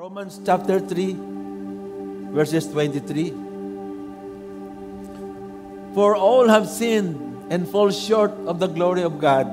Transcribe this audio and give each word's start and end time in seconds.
Romans 0.00 0.40
chapter 0.46 0.80
3, 0.80 2.32
verses 2.32 2.66
23. 2.68 3.36
For 5.92 6.16
all 6.16 6.48
have 6.48 6.66
sinned 6.66 7.20
and 7.52 7.68
fall 7.68 7.90
short 7.90 8.32
of 8.48 8.58
the 8.58 8.66
glory 8.66 9.02
of 9.02 9.20
God. 9.20 9.44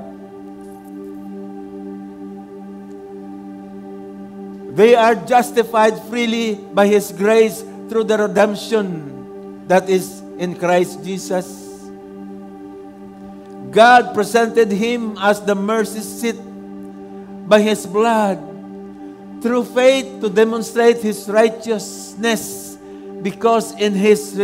They 4.74 4.94
are 4.94 5.14
justified 5.28 6.00
freely 6.08 6.54
by 6.54 6.86
His 6.86 7.12
grace 7.12 7.60
through 7.92 8.04
the 8.04 8.16
redemption 8.16 9.68
that 9.68 9.90
is 9.90 10.24
in 10.38 10.56
Christ 10.56 11.04
Jesus. 11.04 11.44
God 13.68 14.14
presented 14.14 14.72
Him 14.72 15.12
as 15.20 15.44
the 15.44 15.54
mercy 15.54 16.00
seat 16.00 16.40
by 17.44 17.60
His 17.60 17.84
blood 17.84 18.47
through 19.40 19.64
faith 19.64 20.20
to 20.20 20.28
demonstrate 20.28 20.98
His 20.98 21.28
righteousness 21.28 22.76
because 23.22 23.72
in 23.80 23.94
His 23.94 24.34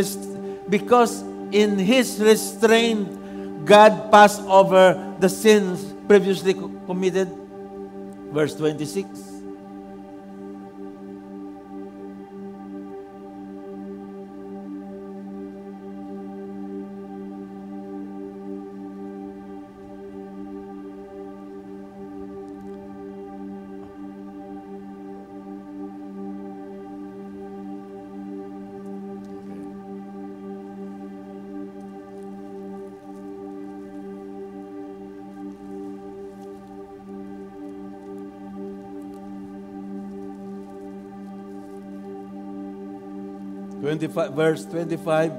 because 0.68 1.22
in 1.52 1.78
His 1.78 2.20
restraint 2.20 3.64
God 3.64 4.10
passed 4.10 4.42
over 4.42 5.14
the 5.18 5.28
sins 5.28 5.94
previously 6.06 6.54
committed. 6.86 7.28
Verse 8.32 8.54
26. 8.54 9.33
25, 43.95 44.33
verse 44.33 44.64
25. 44.67 45.33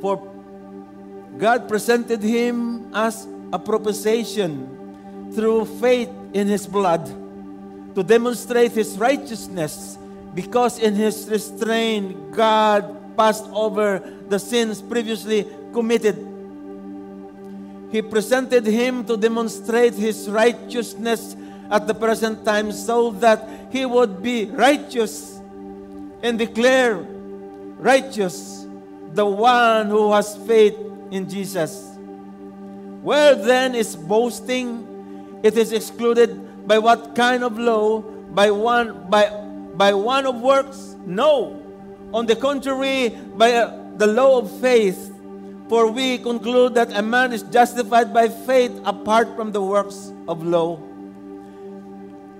For 0.00 0.18
God 1.38 1.68
presented 1.68 2.22
him 2.22 2.90
as 2.92 3.26
a 3.52 3.58
propitiation 3.58 5.30
through 5.32 5.66
faith 5.78 6.10
in 6.34 6.48
his 6.48 6.66
blood 6.66 7.06
to 7.94 8.02
demonstrate 8.02 8.72
his 8.72 8.98
righteousness 8.98 9.98
because 10.34 10.78
in 10.78 10.94
his 10.94 11.28
restraint 11.30 12.32
God 12.32 13.16
passed 13.16 13.46
over 13.52 14.02
the 14.28 14.38
sins 14.38 14.82
previously 14.82 15.46
committed. 15.72 16.18
He 17.92 18.02
presented 18.02 18.66
him 18.66 19.04
to 19.06 19.16
demonstrate 19.16 19.94
his 19.94 20.28
righteousness 20.28 21.36
at 21.70 21.86
the 21.86 21.94
present 21.94 22.44
time 22.44 22.72
so 22.72 23.10
that 23.22 23.46
he 23.70 23.86
would 23.86 24.22
be 24.22 24.46
righteous 24.46 25.39
and 26.22 26.38
declare 26.38 26.96
righteous 27.80 28.66
the 29.14 29.26
one 29.26 29.88
who 29.88 30.12
has 30.12 30.36
faith 30.46 30.76
in 31.10 31.28
Jesus. 31.28 31.96
Where 33.02 33.34
then 33.34 33.74
is 33.74 33.96
boasting? 33.96 34.86
It 35.42 35.56
is 35.56 35.72
excluded 35.72 36.68
by 36.68 36.78
what 36.78 37.14
kind 37.14 37.42
of 37.42 37.58
law? 37.58 38.00
By 38.00 38.50
one 38.50 39.08
by 39.08 39.30
by 39.74 39.94
one 39.94 40.26
of 40.26 40.40
works? 40.40 40.96
No. 41.06 41.56
On 42.12 42.26
the 42.26 42.36
contrary, 42.36 43.10
by 43.36 43.54
uh, 43.54 43.72
the 43.96 44.06
law 44.06 44.38
of 44.38 44.50
faith. 44.60 45.10
For 45.68 45.86
we 45.86 46.18
conclude 46.18 46.74
that 46.74 46.90
a 46.92 47.02
man 47.02 47.32
is 47.32 47.44
justified 47.44 48.12
by 48.12 48.28
faith 48.28 48.74
apart 48.84 49.34
from 49.36 49.52
the 49.52 49.62
works 49.62 50.12
of 50.26 50.42
law. 50.42 50.82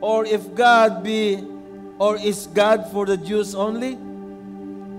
Or 0.01 0.27
if 0.27 0.53
God 0.55 1.05
be 1.05 1.39
Or 2.01 2.17
is 2.17 2.49
God 2.49 2.89
for 2.89 3.05
the 3.05 3.21
Jews 3.21 3.53
only? 3.53 4.01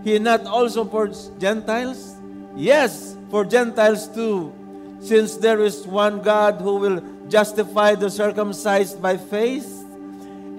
He 0.06 0.22
not 0.22 0.46
also 0.46 0.86
for 0.86 1.10
Gentiles? 1.42 2.14
Yes, 2.54 3.18
for 3.34 3.42
Gentiles 3.42 4.06
too. 4.06 4.54
Since 5.02 5.42
there 5.42 5.66
is 5.66 5.82
one 5.90 6.22
God 6.22 6.62
who 6.62 6.78
will 6.78 7.02
justify 7.26 7.98
the 7.98 8.14
circumcised 8.14 9.02
by 9.02 9.18
faith 9.18 9.66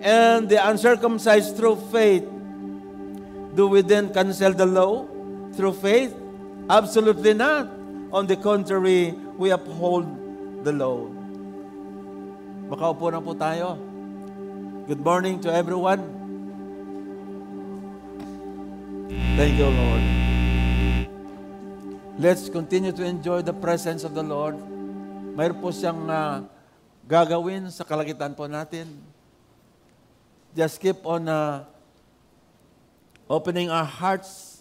and 0.03 0.51
the 0.51 0.59
uncircumcised 0.59 1.55
through 1.55 1.79
faith, 1.95 2.27
do 3.55 3.69
we 3.71 3.87
then 3.87 4.11
cancel 4.13 4.51
the 4.51 4.67
law 4.67 5.07
through 5.55 5.79
faith? 5.79 6.11
Absolutely 6.69 7.35
not. 7.35 7.71
On 8.11 8.27
the 8.27 8.35
contrary, 8.35 9.15
we 9.39 9.55
uphold 9.55 10.11
the 10.67 10.73
law. 10.75 11.07
Makaupo 12.67 13.15
na 13.15 13.23
po 13.23 13.31
tayo. 13.39 13.79
Good 14.91 15.07
morning 15.07 15.39
to 15.47 15.53
everyone. 15.55 16.22
Thank 19.33 19.57
you, 19.57 19.65
Lord. 19.65 20.05
Let's 22.21 22.53
continue 22.53 22.93
to 22.93 23.01
enjoy 23.01 23.41
the 23.41 23.57
presence 23.57 24.05
of 24.05 24.13
the 24.13 24.21
Lord. 24.21 24.61
Mayroon 25.33 25.57
po 25.57 25.73
siyang 25.73 26.05
uh, 26.05 26.45
gagawin 27.09 27.73
sa 27.73 27.81
kalagitan 27.81 28.37
po 28.37 28.45
natin. 28.45 28.93
Just 30.53 30.77
keep 30.77 31.01
on 31.09 31.33
uh, 31.33 31.65
opening 33.25 33.73
our 33.73 33.89
hearts. 33.89 34.61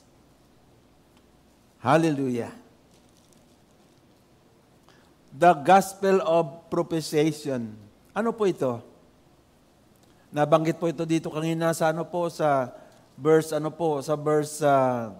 Hallelujah. 1.84 2.56
The 5.36 5.52
Gospel 5.68 6.24
of 6.24 6.72
Propitiation. 6.72 7.76
Ano 8.16 8.32
po 8.32 8.48
ito? 8.48 8.80
Nabanggit 10.32 10.80
po 10.80 10.88
ito 10.88 11.04
dito 11.04 11.28
kanina 11.28 11.76
sa 11.76 11.92
ano 11.92 12.08
po 12.08 12.32
sa 12.32 12.72
verse 13.18 13.52
ano 13.52 13.72
po, 13.72 14.00
sa 14.00 14.16
verse 14.16 14.62
uh, 14.62 15.12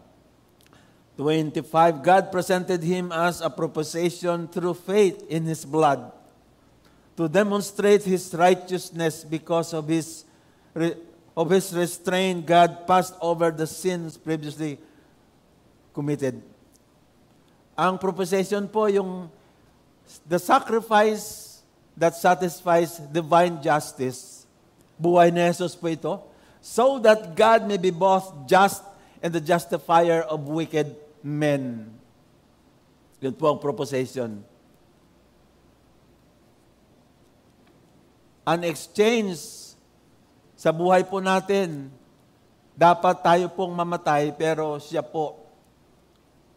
25, 1.18 2.02
God 2.02 2.24
presented 2.32 2.82
him 2.82 3.12
as 3.12 3.42
a 3.42 3.50
proposition 3.50 4.48
through 4.48 4.74
faith 4.74 5.22
in 5.30 5.46
his 5.46 5.62
blood 5.66 6.10
to 7.18 7.30
demonstrate 7.30 8.02
his 8.02 8.34
righteousness 8.34 9.22
because 9.22 9.76
of 9.76 9.86
his 9.86 10.26
of 11.36 11.48
his 11.52 11.70
restraint 11.76 12.46
God 12.48 12.88
passed 12.88 13.14
over 13.22 13.52
the 13.52 13.68
sins 13.68 14.18
previously 14.18 14.80
committed. 15.94 16.42
Ang 17.78 18.00
proposition 18.00 18.66
po 18.66 18.88
yung 18.88 19.30
the 20.26 20.40
sacrifice 20.40 21.60
that 21.94 22.16
satisfies 22.16 22.98
divine 23.12 23.62
justice. 23.62 24.48
Buhay 24.96 25.30
ni 25.30 25.44
Jesus 25.44 25.76
po 25.76 25.92
ito 25.92 26.31
so 26.62 27.02
that 27.02 27.34
God 27.34 27.66
may 27.66 27.82
be 27.82 27.90
both 27.90 28.46
just 28.46 28.86
and 29.20 29.34
the 29.34 29.42
justifier 29.42 30.22
of 30.30 30.46
wicked 30.46 30.94
men. 31.26 31.90
Yun 33.22 33.34
po 33.34 33.54
ang 33.54 33.60
proposition. 33.62 34.46
An 38.46 38.62
exchange 38.66 39.38
sa 40.58 40.74
buhay 40.74 41.06
po 41.06 41.22
natin, 41.22 41.90
dapat 42.74 43.22
tayo 43.22 43.50
pong 43.54 43.74
mamatay, 43.74 44.34
pero 44.34 44.78
siya 44.82 45.06
po 45.06 45.38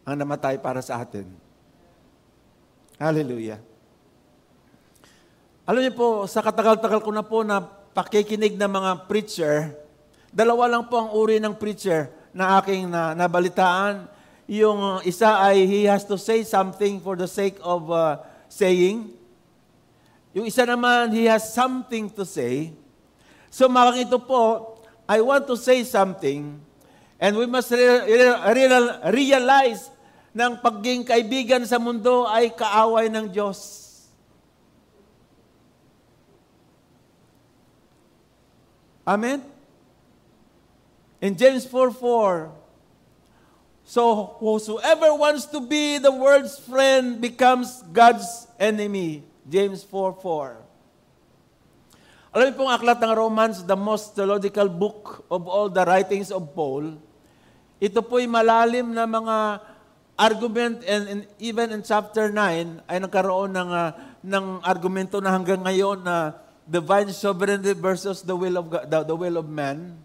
ang 0.05 0.17
namatay 0.17 0.61
para 0.61 0.81
sa 0.81 1.01
atin. 1.01 1.29
Hallelujah. 3.01 3.61
Alam 5.65 5.81
niyo 5.81 5.97
po, 5.97 6.09
sa 6.29 6.45
katagal-tagal 6.45 7.01
ko 7.01 7.11
na 7.13 7.25
po 7.25 7.41
na 7.41 7.65
pakikinig 7.97 8.57
ng 8.57 8.69
mga 8.69 8.91
preacher, 9.09 9.84
Dalawa 10.35 10.67
lang 10.67 10.91
po 10.91 10.99
ang 10.99 11.15
uri 11.15 11.39
ng 11.39 11.55
preacher 11.55 12.11
na 12.35 12.59
aking 12.59 12.91
na, 12.91 13.15
nabalitaan. 13.15 14.11
Yung 14.51 14.99
isa 15.07 15.39
ay 15.39 15.63
he 15.63 15.87
has 15.87 16.03
to 16.03 16.19
say 16.19 16.43
something 16.43 16.99
for 16.99 17.15
the 17.15 17.31
sake 17.31 17.55
of 17.63 17.87
uh, 17.87 18.19
saying. 18.51 19.15
Yung 20.35 20.43
isa 20.43 20.67
naman, 20.67 21.15
he 21.15 21.31
has 21.31 21.55
something 21.55 22.11
to 22.11 22.27
say. 22.27 22.75
So 23.47 23.71
makang 23.71 24.11
ito 24.11 24.19
po, 24.19 24.75
I 25.07 25.23
want 25.23 25.47
to 25.47 25.55
say 25.55 25.87
something 25.87 26.59
and 27.23 27.33
we 27.39 27.47
must 27.47 27.71
re- 27.71 28.03
re- 28.03 28.99
realize 29.15 29.87
na 30.35 30.51
ang 30.51 30.59
pagiging 30.59 31.07
kaibigan 31.07 31.63
sa 31.63 31.79
mundo 31.79 32.27
ay 32.27 32.51
kaaway 32.51 33.07
ng 33.07 33.31
Diyos. 33.31 33.87
Amen? 39.07 39.54
In 41.25 41.33
James 41.41 41.65
4 41.65 41.89
4, 41.89 42.53
so 43.89 44.37
whosoever 44.45 45.17
wants 45.17 45.49
to 45.49 45.57
be 45.57 45.97
the 45.97 46.13
world's 46.13 46.61
friend 46.61 47.17
becomes 47.17 47.81
God's 47.97 48.29
enemy. 48.61 49.25
James 49.49 49.81
4 49.89 50.21
4. 50.21 50.61
Alam 52.29 52.45
niyo 52.45 52.61
pong 52.61 52.69
aklat 52.77 53.01
ng 53.01 53.15
Romans, 53.17 53.65
the 53.65 53.73
most 53.73 54.13
theological 54.13 54.69
book 54.69 55.25
of 55.33 55.49
all 55.49 55.73
the 55.73 55.81
writings 55.89 56.29
of 56.29 56.45
Paul, 56.53 57.01
ito 57.81 58.05
po'y 58.05 58.29
malalim 58.29 58.93
na 58.93 59.09
mga 59.09 59.65
argument 60.21 60.85
and, 60.85 61.05
and 61.09 61.21
even 61.41 61.73
in 61.73 61.81
chapter 61.81 62.29
9 62.29 62.85
ay 62.85 62.99
nagkaroon 63.01 63.57
ng, 63.57 63.71
uh, 63.73 63.97
ng 64.21 64.61
argumento 64.61 65.25
na 65.25 65.33
hanggang 65.33 65.65
ngayon 65.65 66.05
na 66.05 66.37
divine 66.69 67.17
sovereignty 67.17 67.73
versus 67.73 68.21
the 68.21 68.37
will 68.37 68.61
of 68.61 68.69
God, 68.69 68.93
the, 68.93 69.01
the 69.09 69.17
will 69.17 69.41
of 69.41 69.49
man, 69.49 70.05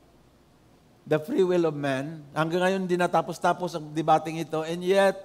the 1.09 1.17
free 1.17 1.41
will 1.41 1.65
of 1.65 1.73
man. 1.73 2.21
Hanggang 2.37 2.61
ngayon 2.61 2.79
hindi 2.85 2.93
natapos-tapos 2.93 3.73
ang 3.73 3.89
debating 3.89 4.37
ito 4.37 4.61
and 4.61 4.85
yet 4.85 5.17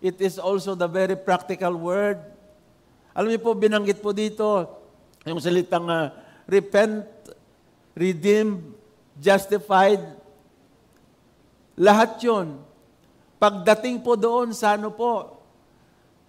it 0.00 0.16
is 0.24 0.40
also 0.40 0.72
the 0.72 0.88
very 0.88 1.20
practical 1.20 1.76
word. 1.76 2.16
Alam 3.12 3.36
niyo 3.36 3.44
po, 3.44 3.52
binanggit 3.52 4.00
po 4.00 4.16
dito 4.16 4.64
yung 5.28 5.36
salitang 5.36 5.84
uh, 5.84 6.08
repent, 6.48 7.04
redeemed, 7.92 8.72
justified. 9.20 10.00
Lahat 11.76 12.16
yon. 12.24 12.56
Pagdating 13.36 14.00
po 14.00 14.16
doon 14.16 14.56
sa 14.56 14.80
ano 14.80 14.88
po, 14.88 15.44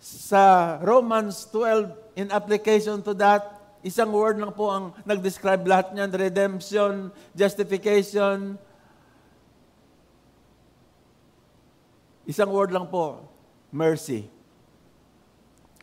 sa 0.03 0.75
Romans 0.83 1.47
12, 1.47 2.19
in 2.19 2.27
application 2.35 2.99
to 2.99 3.15
that, 3.15 3.47
isang 3.79 4.11
word 4.11 4.43
lang 4.43 4.51
po 4.51 4.67
ang 4.67 4.91
nag-describe 5.07 5.63
lahat 5.63 5.95
niyan, 5.95 6.11
redemption, 6.11 6.93
justification. 7.31 8.59
Isang 12.29 12.53
word 12.53 12.69
lang 12.69 12.85
po, 12.85 13.25
mercy 13.73 14.29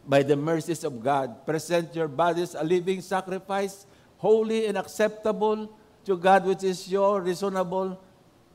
by 0.07 0.23
the 0.23 0.39
mercies 0.39 0.87
of 0.87 0.95
God. 1.03 1.43
Present 1.43 1.91
your 1.91 2.07
bodies 2.07 2.55
a 2.55 2.63
living 2.63 3.03
sacrifice, 3.03 3.83
holy 4.23 4.71
and 4.71 4.79
acceptable 4.79 5.67
to 6.07 6.15
God, 6.15 6.47
which 6.47 6.63
is 6.63 6.87
your 6.87 7.19
reasonable 7.19 7.99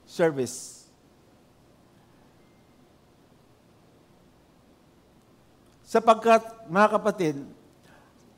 service. 0.07 0.87
Sapagkat, 5.83 6.71
mga 6.71 6.87
kapatid, 6.95 7.35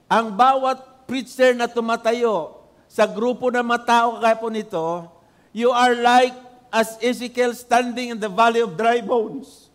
ang 0.10 0.34
bawat 0.34 1.06
preacher 1.06 1.54
na 1.54 1.70
tumatayo 1.70 2.58
sa 2.90 3.06
grupo 3.06 3.54
ng 3.54 3.62
matao 3.62 4.18
kaya 4.18 4.34
po 4.34 4.50
nito, 4.50 5.06
you 5.54 5.70
are 5.70 5.94
like 5.94 6.34
as 6.74 6.98
Ezekiel 6.98 7.54
standing 7.54 8.18
in 8.18 8.18
the 8.18 8.25
valley 8.25 8.66
of 8.66 8.74
dry 8.74 8.98
bones. 8.98 9.70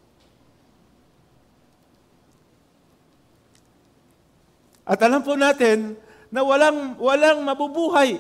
At 4.83 4.99
alam 5.06 5.23
po 5.23 5.39
natin 5.39 5.95
na 6.27 6.43
walang, 6.43 6.99
walang 6.99 7.39
mabubuhay. 7.47 8.19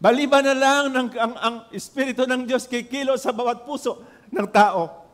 Baliban 0.00 0.48
na 0.48 0.56
lang 0.56 0.82
ng, 0.88 1.08
ang, 1.12 1.34
ang 1.36 1.56
Espiritu 1.76 2.24
ng 2.24 2.48
Diyos 2.48 2.64
kikilo 2.64 3.12
sa 3.20 3.36
bawat 3.36 3.68
puso 3.68 4.00
ng 4.32 4.48
tao. 4.48 5.04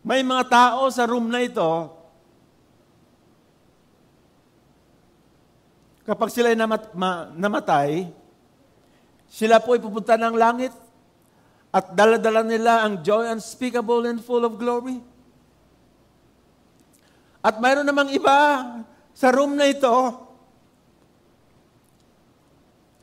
May 0.00 0.24
mga 0.24 0.44
tao 0.48 0.88
sa 0.88 1.04
room 1.04 1.28
na 1.28 1.44
ito, 1.44 1.68
kapag 6.04 6.28
sila 6.32 6.52
namat, 6.52 6.92
ma, 6.92 7.28
namatay, 7.32 8.23
sila 9.34 9.58
po 9.58 9.74
ay 9.74 9.82
pupunta 9.82 10.14
ng 10.14 10.38
langit 10.38 10.70
at 11.74 11.90
daladala 11.90 12.46
nila 12.46 12.86
ang 12.86 13.02
joy 13.02 13.26
unspeakable 13.26 14.06
and 14.06 14.22
full 14.22 14.46
of 14.46 14.54
glory. 14.54 15.02
At 17.42 17.58
mayroon 17.58 17.82
namang 17.82 18.14
iba 18.14 18.38
sa 19.10 19.34
room 19.34 19.58
na 19.58 19.66
ito, 19.66 19.90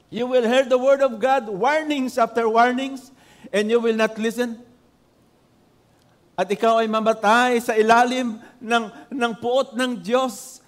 you 0.07 0.24
will 0.24 0.48
hear 0.48 0.63
the 0.63 0.80
word 0.80 1.04
of 1.04 1.19
God, 1.19 1.51
warnings 1.51 2.16
after 2.16 2.48
warnings, 2.48 3.12
and 3.51 3.68
you 3.68 3.84
will 3.84 4.00
not 4.00 4.16
listen 4.16 4.63
at 6.42 6.50
ikaw 6.50 6.81
ay 6.81 6.89
mamatay 6.89 7.62
sa 7.62 7.77
ilalim 7.77 8.42
ng, 8.57 8.86
ng 9.13 9.34
puot 9.38 9.77
ng 9.77 10.01
Diyos 10.01 10.63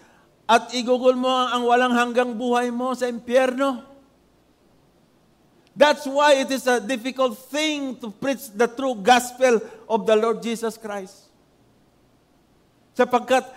at 0.45 0.69
igugol 0.75 1.17
mo 1.17 1.31
ang 1.31 1.65
walang 1.65 1.97
hanggang 1.97 2.35
buhay 2.37 2.69
mo 2.69 2.93
sa 2.93 3.09
impyerno. 3.09 3.92
That's 5.73 6.05
why 6.05 6.37
it 6.37 6.53
is 6.53 6.69
a 6.69 6.77
difficult 6.77 7.33
thing 7.49 7.97
to 7.97 8.13
preach 8.13 8.53
the 8.53 8.69
true 8.69 8.93
gospel 8.93 9.57
of 9.89 10.05
the 10.05 10.13
Lord 10.13 10.45
Jesus 10.45 10.77
Christ. 10.77 11.25
Sapagkat 12.93 13.49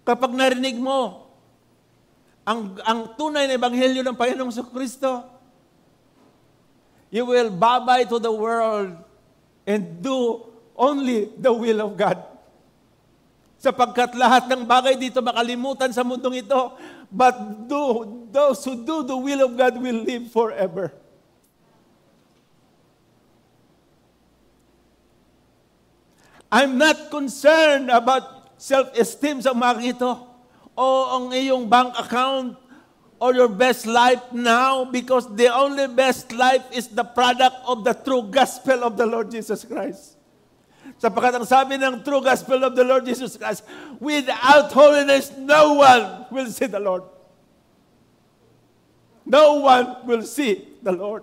kapag 0.00 0.32
narinig 0.32 0.80
mo 0.80 1.28
ang, 2.48 2.80
ang 2.80 3.12
tunay 3.20 3.44
na 3.44 3.60
ebanghelyo 3.60 4.00
ng 4.00 4.16
Panginoong 4.16 4.72
Kristo, 4.72 5.28
you 7.12 7.28
will 7.28 7.52
babay 7.52 8.08
to 8.08 8.16
the 8.16 8.32
world 8.32 8.96
and 9.68 10.00
do 10.00 10.48
only 10.72 11.28
the 11.36 11.52
will 11.52 11.84
of 11.84 11.92
God. 12.00 12.16
Sapagkat 13.60 14.16
lahat 14.16 14.48
ng 14.48 14.64
bagay 14.64 14.96
dito 14.96 15.20
makalimutan 15.20 15.92
sa 15.92 16.00
mundong 16.00 16.40
ito, 16.40 16.72
but 17.12 17.36
do, 17.68 18.08
those 18.32 18.64
who 18.64 18.80
do 18.80 19.04
the 19.04 19.18
will 19.18 19.44
of 19.44 19.52
God 19.52 19.76
will 19.76 20.00
live 20.00 20.32
forever. 20.32 20.96
I'm 26.48 26.80
not 26.80 27.12
concerned 27.12 27.92
about 27.92 28.56
self-esteem 28.56 29.44
sa 29.44 29.52
mga 29.52 29.94
ito 29.96 30.10
o 30.72 30.86
ang 31.14 31.24
iyong 31.30 31.68
bank 31.68 31.92
account 32.00 32.56
or 33.20 33.34
your 33.34 33.50
best 33.50 33.84
life 33.84 34.22
now 34.32 34.86
because 34.88 35.28
the 35.36 35.50
only 35.50 35.90
best 35.90 36.32
life 36.32 36.64
is 36.72 36.88
the 36.88 37.04
product 37.04 37.56
of 37.66 37.84
the 37.84 37.92
true 37.92 38.24
gospel 38.30 38.80
of 38.86 38.96
the 38.96 39.04
Lord 39.04 39.28
Jesus 39.28 39.66
Christ. 39.66 40.16
Sapagkat 40.96 41.36
ang 41.36 41.46
sabi 41.46 41.76
ng 41.76 42.00
true 42.00 42.24
gospel 42.24 42.64
of 42.64 42.72
the 42.72 42.82
Lord 42.86 43.04
Jesus 43.04 43.36
Christ, 43.36 43.62
without 44.00 44.72
holiness, 44.72 45.30
no 45.36 45.84
one 45.84 46.26
will 46.32 46.48
see 46.48 46.66
the 46.66 46.80
Lord. 46.80 47.04
No 49.28 49.60
one 49.60 50.08
will 50.08 50.24
see 50.24 50.64
the 50.80 50.96
Lord. 50.96 51.22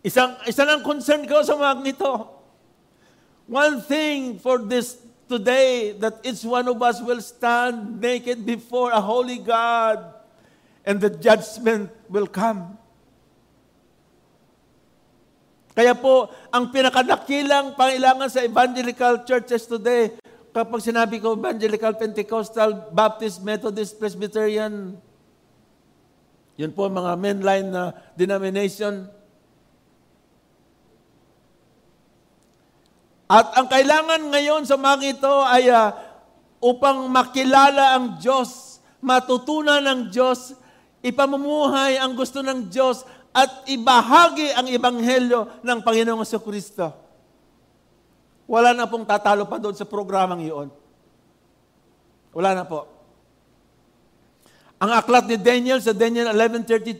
Isang, 0.00 0.40
isa 0.48 0.64
lang 0.64 0.80
concern 0.80 1.28
ko 1.28 1.44
sa 1.44 1.56
mga 1.60 1.84
nito. 1.84 2.12
One 3.44 3.84
thing 3.84 4.40
for 4.40 4.62
this 4.64 4.96
today, 5.28 5.92
that 6.00 6.24
each 6.24 6.42
one 6.42 6.66
of 6.66 6.80
us 6.80 6.98
will 7.04 7.20
stand 7.20 8.00
naked 8.00 8.42
before 8.42 8.90
a 8.90 8.98
holy 8.98 9.38
God 9.38 10.02
and 10.82 10.98
the 10.98 11.12
judgment 11.12 11.92
will 12.08 12.26
come. 12.26 12.80
Kaya 15.76 15.94
po, 15.94 16.32
ang 16.50 16.74
pinakadakilang 16.74 17.78
pangailangan 17.78 18.26
sa 18.26 18.42
evangelical 18.42 19.22
churches 19.22 19.68
today, 19.70 20.16
kapag 20.50 20.82
sinabi 20.82 21.22
ko 21.22 21.38
evangelical, 21.38 21.94
Pentecostal, 21.94 22.90
Baptist, 22.90 23.38
Methodist, 23.44 23.94
Presbyterian, 24.00 24.98
yun 26.58 26.72
po 26.74 26.90
mga 26.90 27.14
mainline 27.16 27.68
na 27.70 27.94
denomination. 28.18 29.19
At 33.30 33.54
ang 33.54 33.70
kailangan 33.70 34.26
ngayon 34.26 34.66
sa 34.66 34.74
mga 34.74 35.06
ito 35.06 35.34
ay 35.46 35.70
uh, 35.70 35.94
upang 36.58 37.06
makilala 37.06 37.94
ang 37.94 38.18
Diyos, 38.18 38.82
matutunan 38.98 39.78
ng 39.78 40.00
Diyos, 40.10 40.58
ipamumuhay 40.98 41.94
ang 42.02 42.18
gusto 42.18 42.42
ng 42.42 42.66
Diyos, 42.66 43.06
at 43.30 43.70
ibahagi 43.70 44.50
ang 44.58 44.66
ebanghelyo 44.66 45.62
ng 45.62 45.78
Panginoong 45.86 46.26
Kristo. 46.42 46.90
Wala 48.50 48.74
na 48.74 48.90
pong 48.90 49.06
tatalo 49.06 49.46
pa 49.46 49.62
doon 49.62 49.78
sa 49.78 49.86
programang 49.86 50.42
iyon. 50.42 50.68
Wala 52.34 52.50
na 52.58 52.66
po. 52.66 52.90
Ang 54.82 54.90
aklat 54.90 55.30
ni 55.30 55.38
Daniel 55.38 55.78
sa 55.78 55.94
Daniel 55.94 56.34
11.32, 56.34 56.98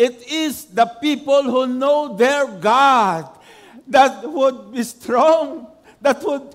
It 0.00 0.24
is 0.24 0.72
the 0.72 0.88
people 1.04 1.44
who 1.44 1.68
know 1.68 2.16
their 2.16 2.48
God 2.48 3.39
that 3.90 4.22
would 4.22 4.70
be 4.70 4.86
strong, 4.86 5.66
that 5.98 6.22
would 6.22 6.54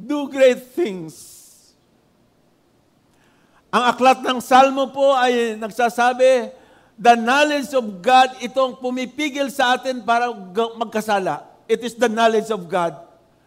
do 0.00 0.26
great 0.32 0.72
things. 0.72 1.36
Ang 3.68 3.84
aklat 3.92 4.24
ng 4.24 4.40
Salmo 4.40 4.88
po 4.88 5.12
ay 5.12 5.60
nagsasabi, 5.60 6.48
the 6.96 7.14
knowledge 7.18 7.76
of 7.76 7.84
God, 8.00 8.32
itong 8.40 8.80
pumipigil 8.80 9.52
sa 9.52 9.76
atin 9.76 10.00
para 10.00 10.32
magkasala. 10.80 11.44
It 11.68 11.84
is 11.84 11.92
the 11.92 12.08
knowledge 12.08 12.48
of 12.48 12.64
God. 12.70 12.96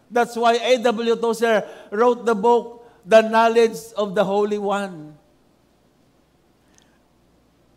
That's 0.08 0.38
why 0.38 0.56
A.W. 0.56 1.18
Tozer 1.18 1.66
wrote 1.90 2.24
the 2.24 2.36
book, 2.36 2.86
The 3.04 3.24
Knowledge 3.24 3.92
of 3.96 4.12
the 4.16 4.24
Holy 4.24 4.60
One. 4.60 5.16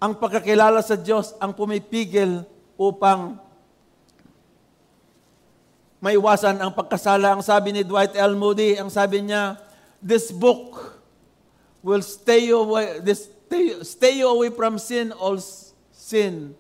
Ang 0.02 0.14
pagkakilala 0.18 0.82
sa 0.82 0.98
Diyos 0.98 1.36
ang 1.38 1.54
pumipigil 1.54 2.44
upang 2.76 3.38
maiwasan 6.02 6.58
ang 6.58 6.74
pagkasala. 6.74 7.38
Ang 7.38 7.46
sabi 7.46 7.72
ni 7.72 7.86
Dwight 7.86 8.18
L. 8.18 8.34
Moody, 8.34 8.76
ang 8.76 8.90
sabi 8.90 9.22
niya, 9.22 9.56
this 10.02 10.34
book 10.34 10.98
will 11.86 12.02
stay 12.02 12.50
you 12.50 12.66
away, 12.66 13.00
this, 13.06 13.30
stay, 13.46 13.78
stay 13.86 14.14
you 14.20 14.28
away 14.28 14.50
from 14.50 14.82
sin, 14.82 15.14
all 15.14 15.38
sin. 15.94 16.58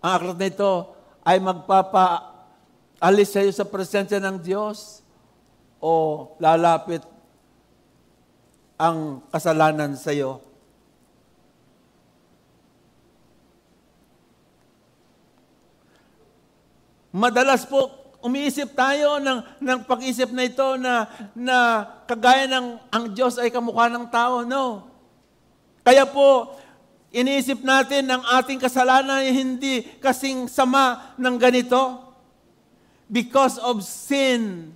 Ang 0.00 0.12
aklat 0.16 0.36
na 0.40 0.48
ito 0.48 0.72
ay 1.24 1.36
magpapaalis 1.40 3.28
sa 3.28 3.40
iyo 3.44 3.52
sa 3.52 3.68
presensya 3.68 4.20
ng 4.20 4.40
Diyos 4.40 5.04
o 5.80 5.92
lalapit 6.40 7.04
ang 8.80 9.20
kasalanan 9.28 9.96
sa 9.96 10.12
iyo. 10.12 10.40
Madalas 17.14 17.62
po, 17.62 17.94
umiisip 18.26 18.74
tayo 18.74 19.22
ng, 19.22 19.62
ng 19.62 19.78
pag-isip 19.86 20.34
na 20.34 20.50
ito 20.50 20.74
na, 20.74 21.06
na 21.30 21.86
kagaya 22.10 22.50
ng 22.50 22.90
ang 22.90 23.06
Diyos 23.14 23.38
ay 23.38 23.54
kamukha 23.54 23.86
ng 23.86 24.10
tao. 24.10 24.42
No. 24.42 24.90
Kaya 25.86 26.10
po, 26.10 26.58
iniisip 27.14 27.62
natin 27.62 28.10
ng 28.10 28.18
ating 28.34 28.58
kasalanan 28.58 29.22
ay 29.22 29.30
hindi 29.30 29.86
kasing 30.02 30.50
sama 30.50 31.14
ng 31.14 31.38
ganito. 31.38 32.02
Because 33.06 33.62
of 33.62 33.86
sin, 33.86 34.74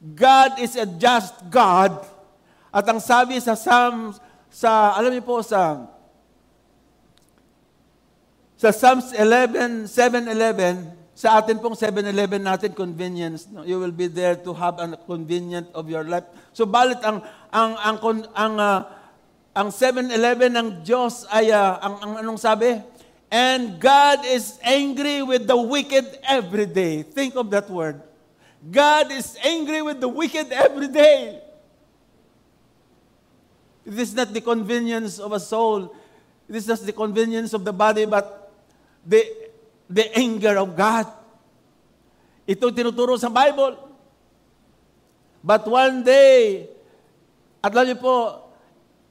God 0.00 0.56
is 0.64 0.80
a 0.80 0.88
just 0.88 1.36
God. 1.52 1.92
At 2.72 2.88
ang 2.88 3.04
sabi 3.04 3.36
sa 3.36 3.52
Psalms, 3.52 4.16
sa, 4.48 4.96
alam 4.96 5.12
niyo 5.12 5.28
po, 5.28 5.44
sa 5.44 5.84
sa 8.60 8.76
Psalms 8.76 9.16
11, 9.16 9.88
7-11, 9.88 10.99
sa 11.20 11.36
atin 11.36 11.60
pong 11.60 11.76
7-Eleven 11.76 12.40
natin, 12.40 12.72
convenience. 12.72 13.44
No? 13.52 13.60
You 13.60 13.76
will 13.76 13.92
be 13.92 14.08
there 14.08 14.40
to 14.40 14.56
have 14.56 14.80
a 14.80 14.96
convenient 15.04 15.68
of 15.76 15.84
your 15.92 16.00
life. 16.00 16.24
So 16.56 16.64
balit 16.64 16.96
ang 17.04 17.20
ang 17.52 17.76
ang 17.76 17.96
ang, 18.32 18.54
uh, 18.56 18.80
ang 19.52 19.68
7-Eleven 19.68 20.56
ng 20.56 20.68
Diyos 20.80 21.28
ay 21.28 21.52
uh, 21.52 21.76
ang, 21.76 21.94
ang 22.00 22.12
anong 22.24 22.40
sabi? 22.40 22.80
And 23.28 23.76
God 23.76 24.24
is 24.24 24.56
angry 24.64 25.20
with 25.20 25.44
the 25.44 25.60
wicked 25.60 26.08
every 26.24 26.64
day. 26.64 27.04
Think 27.04 27.36
of 27.36 27.52
that 27.52 27.68
word. 27.68 28.00
God 28.64 29.12
is 29.12 29.36
angry 29.44 29.84
with 29.84 30.00
the 30.00 30.08
wicked 30.08 30.48
every 30.56 30.88
day. 30.88 31.36
It 33.84 33.92
is 33.92 34.16
not 34.16 34.32
the 34.32 34.40
convenience 34.40 35.20
of 35.20 35.36
a 35.36 35.40
soul. 35.40 35.92
It 36.48 36.56
is 36.56 36.64
not 36.64 36.80
the 36.80 36.96
convenience 36.96 37.52
of 37.52 37.60
the 37.60 37.76
body, 37.76 38.08
but 38.08 38.56
the 39.04 39.39
the 39.90 40.06
anger 40.14 40.54
of 40.62 40.78
God. 40.78 41.10
Ito 42.46 42.70
tinuturo 42.70 43.18
sa 43.18 43.26
Bible. 43.26 43.74
But 45.42 45.66
one 45.66 46.06
day, 46.06 46.70
at 47.58 47.74
niyo 47.74 47.98
po, 47.98 48.46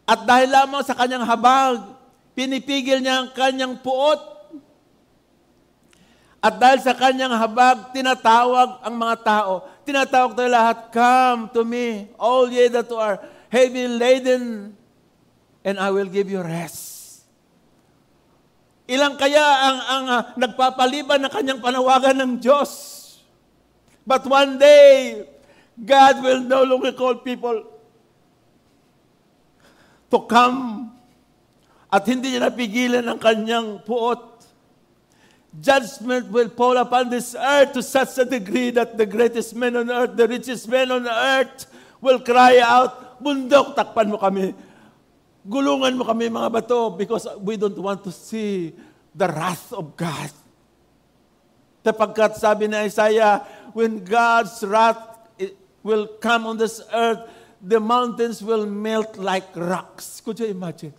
at 0.08 0.26
dahil 0.26 0.50
lamang 0.50 0.82
sa 0.82 0.98
kanyang 0.98 1.28
habag, 1.28 1.94
pinipigil 2.34 3.04
niya 3.04 3.22
ang 3.22 3.30
kanyang 3.36 3.78
puot. 3.78 4.40
At 6.40 6.56
dahil 6.56 6.80
sa 6.80 6.96
kanyang 6.96 7.36
habag, 7.36 7.92
tinatawag 7.92 8.80
ang 8.82 8.96
mga 8.96 9.16
tao. 9.22 9.54
Tinatawag 9.84 10.34
tayo 10.34 10.50
lahat, 10.50 10.78
Come 10.90 11.52
to 11.52 11.62
me, 11.68 12.08
all 12.16 12.48
ye 12.48 12.72
that 12.72 12.88
are 12.96 13.20
heavy 13.52 13.86
laden, 13.86 14.74
and 15.62 15.76
I 15.78 15.92
will 15.92 16.08
give 16.08 16.32
you 16.32 16.40
rest. 16.40 16.89
Ilang 18.90 19.22
kaya 19.22 19.38
ang, 19.38 19.80
ang 19.86 20.06
uh, 20.10 20.22
nagpapaliban 20.34 21.22
ng 21.22 21.30
kanyang 21.30 21.62
panawagan 21.62 22.18
ng 22.18 22.32
Diyos? 22.42 22.98
But 24.02 24.26
one 24.26 24.58
day, 24.58 25.22
God 25.78 26.26
will 26.26 26.42
no 26.42 26.66
longer 26.66 26.90
call 26.98 27.22
people 27.22 27.70
to 30.10 30.18
come 30.26 30.90
at 31.94 32.02
hindi 32.10 32.34
niya 32.34 32.50
napigilan 32.50 33.06
ang 33.06 33.22
kanyang 33.22 33.86
puot. 33.86 34.42
Judgment 35.54 36.26
will 36.34 36.50
fall 36.58 36.78
upon 36.82 37.14
this 37.14 37.38
earth 37.38 37.78
to 37.78 37.86
such 37.86 38.18
a 38.18 38.26
degree 38.26 38.74
that 38.74 38.98
the 38.98 39.06
greatest 39.06 39.54
men 39.54 39.78
on 39.78 39.86
earth, 39.94 40.18
the 40.18 40.26
richest 40.26 40.66
men 40.66 40.90
on 40.90 41.06
earth 41.06 41.70
will 42.02 42.18
cry 42.22 42.58
out, 42.58 43.22
Bundok, 43.22 43.78
takpan 43.78 44.10
mo 44.10 44.18
kami 44.18 44.58
Gulungan 45.50 45.98
mo 45.98 46.06
kami 46.06 46.30
mga 46.30 46.54
bato 46.54 46.94
because 46.94 47.26
we 47.42 47.58
don't 47.58 47.78
want 47.82 48.06
to 48.06 48.14
see 48.14 48.70
the 49.18 49.26
wrath 49.26 49.74
of 49.74 49.98
God. 49.98 50.30
Sapagkat 51.82 52.38
sabi 52.38 52.70
ni 52.70 52.78
Isaiah, 52.86 53.42
when 53.74 54.06
God's 54.06 54.62
wrath 54.62 55.26
will 55.82 56.06
come 56.22 56.46
on 56.46 56.62
this 56.62 56.86
earth, 56.94 57.26
the 57.58 57.82
mountains 57.82 58.46
will 58.46 58.70
melt 58.70 59.18
like 59.18 59.50
rocks. 59.58 60.22
Could 60.22 60.38
you 60.38 60.54
imagine? 60.54 60.94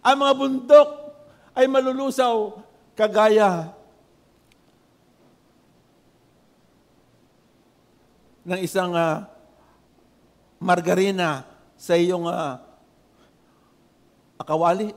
Ang 0.00 0.24
mga 0.24 0.32
bundok 0.40 0.88
ay 1.52 1.68
malulusaw 1.68 2.56
kagaya 2.96 3.68
ng 8.48 8.60
isang 8.64 8.96
uh, 8.96 9.28
margarina 10.56 11.44
sa 11.76 11.96
iyong 11.96 12.28
uh, 12.28 12.63
akawali. 14.40 14.92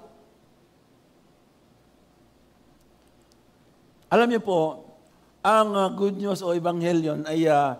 Alam 4.07 4.27
niyo 4.31 4.41
po, 4.41 4.59
ang 5.43 5.69
uh, 5.75 5.87
good 5.91 6.15
news 6.15 6.39
o 6.39 6.55
ebanghelyon 6.55 7.27
ay, 7.27 7.47
uh, 7.47 7.75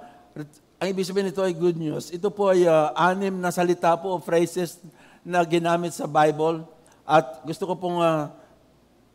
ang 0.78 0.88
ibig 0.92 1.08
sabihin 1.08 1.32
nito 1.32 1.42
ay 1.42 1.56
good 1.56 1.80
news. 1.80 2.12
Ito 2.12 2.30
po 2.30 2.52
ay 2.52 2.68
uh, 2.68 2.92
anim 2.94 3.40
na 3.40 3.50
salita 3.50 3.96
po 3.96 4.20
o 4.20 4.22
phrases 4.22 4.78
na 5.24 5.42
ginamit 5.48 5.96
sa 5.96 6.06
Bible. 6.06 6.68
At 7.08 7.42
gusto 7.48 7.64
ko 7.64 7.74
pong 7.80 8.00
uh, 8.04 8.28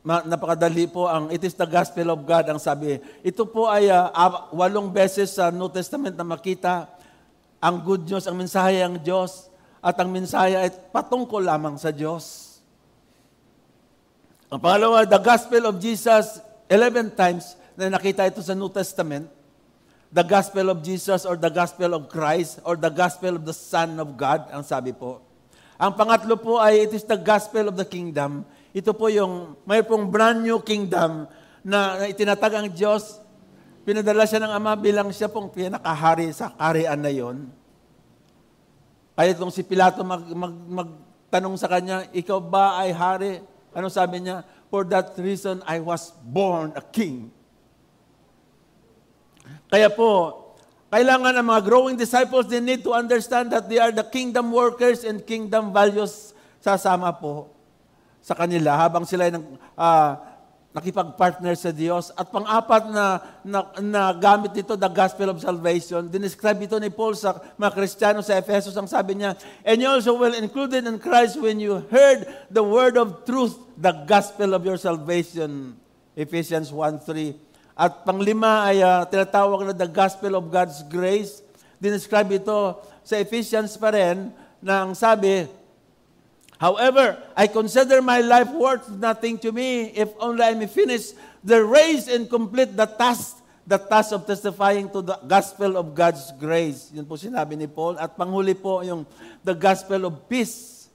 napakadali 0.03 0.91
po 0.91 1.07
ang 1.07 1.31
it 1.31 1.45
is 1.47 1.55
the 1.55 1.69
gospel 1.69 2.11
of 2.11 2.25
God 2.27 2.49
ang 2.49 2.59
sabi. 2.59 2.99
Ito 3.23 3.47
po 3.47 3.71
ay 3.71 3.93
uh, 3.93 4.09
walong 4.51 4.91
beses 4.91 5.37
sa 5.37 5.53
New 5.53 5.71
Testament 5.71 6.17
na 6.17 6.27
makita 6.27 6.91
ang 7.63 7.79
good 7.79 8.09
news, 8.11 8.27
ang 8.27 8.35
mensahe 8.35 8.83
ng 8.83 8.99
Diyos 8.99 9.52
at 9.83 9.99
ang 9.99 10.15
mensahe 10.15 10.55
ay 10.55 10.71
patungkol 10.95 11.43
lamang 11.43 11.75
sa 11.75 11.91
Diyos. 11.91 12.57
Ang 14.47 14.63
pangalawa, 14.63 15.03
the 15.03 15.19
gospel 15.19 15.67
of 15.67 15.83
Jesus, 15.83 16.39
11 16.71 17.19
times 17.19 17.59
na 17.75 17.91
nakita 17.91 18.23
ito 18.23 18.39
sa 18.39 18.55
New 18.55 18.71
Testament, 18.71 19.27
the 20.15 20.23
gospel 20.23 20.71
of 20.71 20.87
Jesus 20.87 21.27
or 21.27 21.35
the 21.35 21.51
gospel 21.51 21.99
of 21.99 22.07
Christ 22.07 22.63
or 22.63 22.79
the 22.79 22.93
gospel 22.93 23.35
of 23.35 23.43
the 23.43 23.57
Son 23.57 23.99
of 23.99 24.15
God, 24.15 24.47
ang 24.55 24.63
sabi 24.63 24.95
po. 24.95 25.19
Ang 25.83 25.99
pangatlo 25.99 26.39
po 26.39 26.63
ay 26.63 26.87
it 26.87 26.95
is 26.95 27.03
the 27.03 27.19
gospel 27.19 27.67
of 27.67 27.75
the 27.75 27.89
kingdom. 27.89 28.47
Ito 28.71 28.95
po 28.95 29.11
yung 29.11 29.59
may 29.67 29.83
pong 29.83 30.13
brand 30.15 30.45
new 30.45 30.63
kingdom 30.63 31.27
na, 31.67 31.99
na 31.99 32.05
itinatag 32.07 32.55
ang 32.55 32.69
Diyos. 32.71 33.19
Pinadala 33.83 34.29
siya 34.31 34.47
ng 34.47 34.53
Ama 34.53 34.79
bilang 34.79 35.11
siya 35.11 35.27
pong 35.27 35.51
pinakahari 35.51 36.31
sa 36.31 36.55
karian 36.55 37.03
na 37.03 37.11
yon. 37.11 37.51
Kaya 39.13 39.37
itong 39.37 39.53
si 39.53 39.61
Pilato 39.61 40.01
mag, 40.01 40.25
mag, 40.33 40.55
magtanong 40.55 41.57
sa 41.61 41.69
kanya, 41.69 42.09
ikaw 42.17 42.41
ba 42.41 42.81
ay 42.81 42.91
hari? 42.97 43.33
Ano 43.77 43.93
sabi 43.93 44.25
niya? 44.25 44.45
For 44.73 44.89
that 44.89 45.13
reason, 45.21 45.61
I 45.69 45.85
was 45.85 46.17
born 46.25 46.73
a 46.73 46.81
king. 46.81 47.29
Kaya 49.69 49.93
po, 49.93 50.41
kailangan 50.93 51.37
ng 51.41 51.47
mga 51.49 51.63
growing 51.65 51.97
disciples, 51.97 52.49
they 52.49 52.61
need 52.61 52.85
to 52.85 52.93
understand 52.93 53.53
that 53.53 53.69
they 53.69 53.81
are 53.81 53.93
the 53.93 54.05
kingdom 54.05 54.53
workers 54.53 55.05
and 55.05 55.25
kingdom 55.25 55.73
values 55.73 56.33
sasama 56.61 57.13
po 57.13 57.53
sa 58.23 58.39
kanila 58.39 58.79
habang 58.79 59.03
sila 59.03 59.27
ay 59.27 59.35
uh, 59.75 60.13
nakipag-partner 60.73 61.53
sa 61.53 61.71
Diyos. 61.71 62.09
At 62.17 62.33
pang-apat 62.33 62.89
na, 62.89 63.21
na, 63.45 63.61
na 63.79 64.03
gamit 64.17 64.57
nito, 64.57 64.73
the 64.73 64.89
gospel 64.89 65.29
of 65.29 65.45
salvation, 65.45 66.09
dinescribe 66.09 66.65
ito 66.65 66.81
ni 66.81 66.89
Paul 66.89 67.13
sa 67.13 67.37
mga 67.61 67.73
Kristiyano 67.77 68.21
sa 68.25 68.41
Ephesus. 68.41 68.73
Ang 68.77 68.89
sabi 68.89 69.21
niya, 69.21 69.37
And 69.65 69.79
you 69.79 69.89
also 69.89 70.17
will 70.17 70.33
included 70.33 70.89
in 70.89 70.97
Christ 70.97 71.37
when 71.37 71.61
you 71.61 71.85
heard 71.93 72.25
the 72.49 72.65
word 72.65 72.97
of 72.97 73.29
truth, 73.29 73.57
the 73.77 73.93
gospel 74.09 74.57
of 74.57 74.65
your 74.65 74.81
salvation. 74.81 75.77
Ephesians 76.17 76.73
1.3 76.73 77.37
At 77.73 78.05
panglima 78.05 78.69
ay 78.69 78.85
uh, 78.85 79.05
tinatawag 79.09 79.73
na 79.73 79.75
the 79.77 79.89
gospel 79.89 80.37
of 80.37 80.49
God's 80.49 80.81
grace. 80.89 81.45
Dinescribe 81.81 82.37
ito 82.37 82.81
sa 83.05 83.21
Ephesians 83.21 83.77
pa 83.77 83.93
rin 83.93 84.33
na 84.65 84.89
ang 84.89 84.93
sabi, 84.97 85.49
However, 86.63 87.19
I 87.35 87.51
consider 87.51 87.99
my 87.99 88.23
life 88.23 88.47
worth 88.55 88.87
nothing 88.87 89.35
to 89.43 89.51
me 89.51 89.91
if 89.99 90.15
only 90.23 90.47
I 90.47 90.55
may 90.55 90.71
finish 90.71 91.11
the 91.43 91.59
race 91.59 92.07
and 92.07 92.31
complete 92.31 92.79
the 92.79 92.87
task, 92.87 93.43
the 93.67 93.83
task 93.83 94.15
of 94.15 94.31
testifying 94.31 94.87
to 94.95 95.03
the 95.03 95.19
gospel 95.27 95.75
of 95.75 95.91
God's 95.91 96.31
grace. 96.39 96.95
Yun 96.95 97.03
po 97.03 97.19
sinabi 97.19 97.59
ni 97.59 97.67
Paul. 97.67 97.99
At 97.99 98.15
panghuli 98.15 98.55
po 98.55 98.79
yung 98.87 99.03
the 99.43 99.59
gospel 99.59 100.07
of 100.07 100.31
peace. 100.31 100.87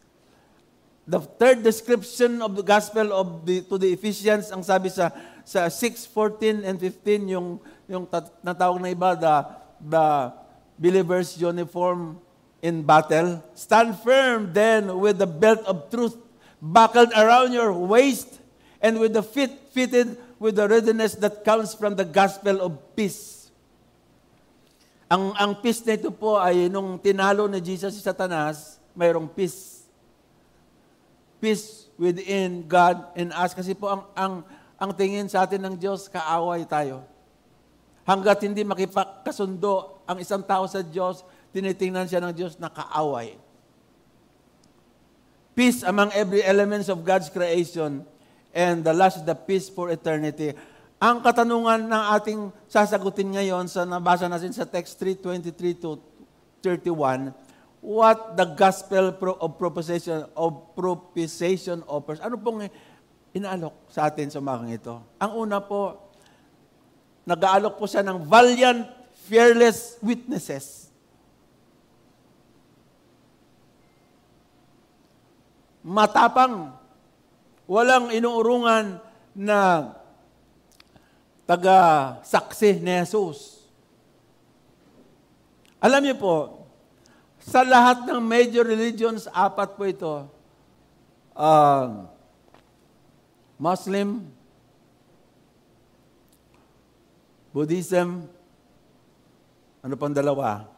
The 1.04 1.20
third 1.20 1.68
description 1.68 2.40
of 2.40 2.56
the 2.56 2.64
gospel 2.64 3.12
of 3.12 3.44
the, 3.44 3.60
to 3.68 3.76
the 3.76 3.92
Ephesians, 3.92 4.56
ang 4.56 4.64
sabi 4.64 4.88
sa 4.88 5.12
sa 5.44 5.68
6:14 5.68 6.64
and 6.64 6.80
15 6.80 7.28
yung 7.28 7.60
yung 7.92 8.08
natawag 8.40 8.80
na 8.80 8.92
iba 8.92 9.20
the 9.20 9.36
the 9.84 10.06
believers 10.80 11.36
uniform 11.36 12.24
in 12.62 12.84
battle. 12.84 13.44
Stand 13.54 13.98
firm 14.02 14.54
then 14.54 14.90
with 14.98 15.18
the 15.18 15.30
belt 15.30 15.62
of 15.66 15.90
truth 15.90 16.18
buckled 16.62 17.14
around 17.14 17.54
your 17.54 17.74
waist 17.74 18.42
and 18.82 18.98
with 18.98 19.14
the 19.14 19.24
feet 19.24 19.54
fitted 19.74 20.18
with 20.38 20.58
the 20.58 20.66
readiness 20.66 21.18
that 21.18 21.46
comes 21.46 21.74
from 21.74 21.98
the 21.98 22.06
gospel 22.06 22.62
of 22.62 22.72
peace. 22.98 23.50
Ang 25.08 25.32
ang 25.40 25.52
peace 25.64 25.82
na 25.88 25.96
ito 25.96 26.12
po 26.12 26.36
ay 26.36 26.68
nung 26.68 27.00
tinalo 27.00 27.48
ni 27.48 27.64
Jesus 27.64 27.96
si 27.96 28.02
Satanas, 28.04 28.78
mayroong 28.92 29.30
peace. 29.32 29.88
Peace 31.40 31.88
within 31.96 32.66
God 32.66 33.14
and 33.16 33.32
us 33.34 33.54
kasi 33.54 33.72
po 33.78 33.88
ang 33.88 34.02
ang 34.18 34.34
ang 34.78 34.92
tingin 34.94 35.26
sa 35.26 35.46
atin 35.46 35.64
ng 35.64 35.76
Diyos 35.78 36.12
kaaway 36.12 36.66
tayo. 36.68 37.06
Hanggat 38.06 38.46
hindi 38.46 38.64
makipagkasundo 38.64 40.04
ang 40.08 40.18
isang 40.22 40.40
tao 40.46 40.64
sa 40.70 40.80
Diyos, 40.80 41.28
tinitingnan 41.52 42.08
siya 42.08 42.24
ng 42.24 42.34
Diyos 42.34 42.60
na 42.60 42.72
kaaway. 42.72 43.36
Peace 45.58 45.82
among 45.82 46.14
every 46.14 46.46
elements 46.46 46.86
of 46.86 47.02
God's 47.02 47.34
creation 47.34 48.06
and 48.54 48.86
the 48.86 48.94
last 48.94 49.26
the 49.26 49.34
peace 49.34 49.70
for 49.70 49.90
eternity. 49.90 50.54
Ang 50.98 51.22
katanungan 51.22 51.86
ng 51.86 52.04
ating 52.18 52.40
sasagutin 52.66 53.34
ngayon 53.34 53.70
sa 53.70 53.86
nabasa 53.86 54.26
natin 54.26 54.54
sa 54.54 54.66
text 54.66 54.98
3:23 54.98 55.78
to 55.78 56.02
31, 56.66 57.34
what 57.82 58.34
the 58.34 58.46
gospel 58.58 59.14
of 59.14 59.50
proposition 59.62 60.26
of 60.34 60.74
propitiation 60.74 61.86
offers. 61.86 62.18
Ano 62.22 62.42
pong 62.42 62.66
inaalok 63.38 63.94
sa 63.94 64.10
atin 64.10 64.34
sa 64.34 64.42
umagang 64.42 64.74
ito? 64.74 64.98
Ang 65.22 65.32
una 65.48 65.62
po, 65.62 66.10
nag-aalok 67.30 67.78
po 67.78 67.86
siya 67.86 68.02
ng 68.02 68.26
valiant, 68.26 68.90
fearless 69.30 70.02
witnesses. 70.02 70.87
Matapang, 75.88 76.76
walang 77.64 78.12
inuurungan 78.12 79.00
na 79.32 79.96
taga-saksi 81.48 82.84
ni 82.84 82.92
Jesus. 83.08 83.64
Alam 85.80 86.04
niyo 86.04 86.20
po, 86.20 86.36
sa 87.40 87.64
lahat 87.64 88.04
ng 88.04 88.20
major 88.20 88.68
religions, 88.68 89.32
apat 89.32 89.80
po 89.80 89.88
ito. 89.88 90.16
Uh, 91.32 92.04
Muslim, 93.56 94.28
Buddhism, 97.56 98.28
ano 99.80 99.94
pang 99.96 100.12
dalawa? 100.12 100.77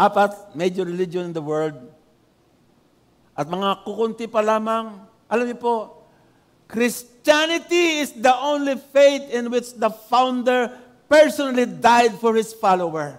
Apat 0.00 0.56
major 0.56 0.88
religion 0.88 1.28
in 1.28 1.34
the 1.36 1.44
world, 1.44 1.76
at 3.36 3.44
mga 3.44 3.84
kukunti 3.84 4.24
pa 4.24 4.40
lamang, 4.40 5.04
alam 5.28 5.44
niyo 5.44 5.60
po, 5.60 5.76
Christianity 6.70 8.00
is 8.00 8.14
the 8.16 8.32
only 8.32 8.78
faith 8.94 9.28
in 9.28 9.50
which 9.52 9.74
the 9.76 9.90
founder 10.08 10.70
personally 11.10 11.66
died 11.66 12.14
for 12.16 12.38
his 12.38 12.54
follower. 12.54 13.18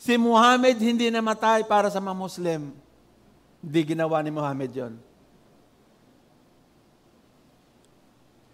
Si 0.00 0.16
Muhammad 0.16 0.78
hindi 0.80 1.12
namatay 1.12 1.66
para 1.66 1.90
sa 1.92 2.00
mga 2.00 2.16
Muslim. 2.16 2.72
Hindi 3.60 3.80
ginawa 3.92 4.22
ni 4.24 4.32
Muhammad 4.32 4.70
yon. 4.72 4.94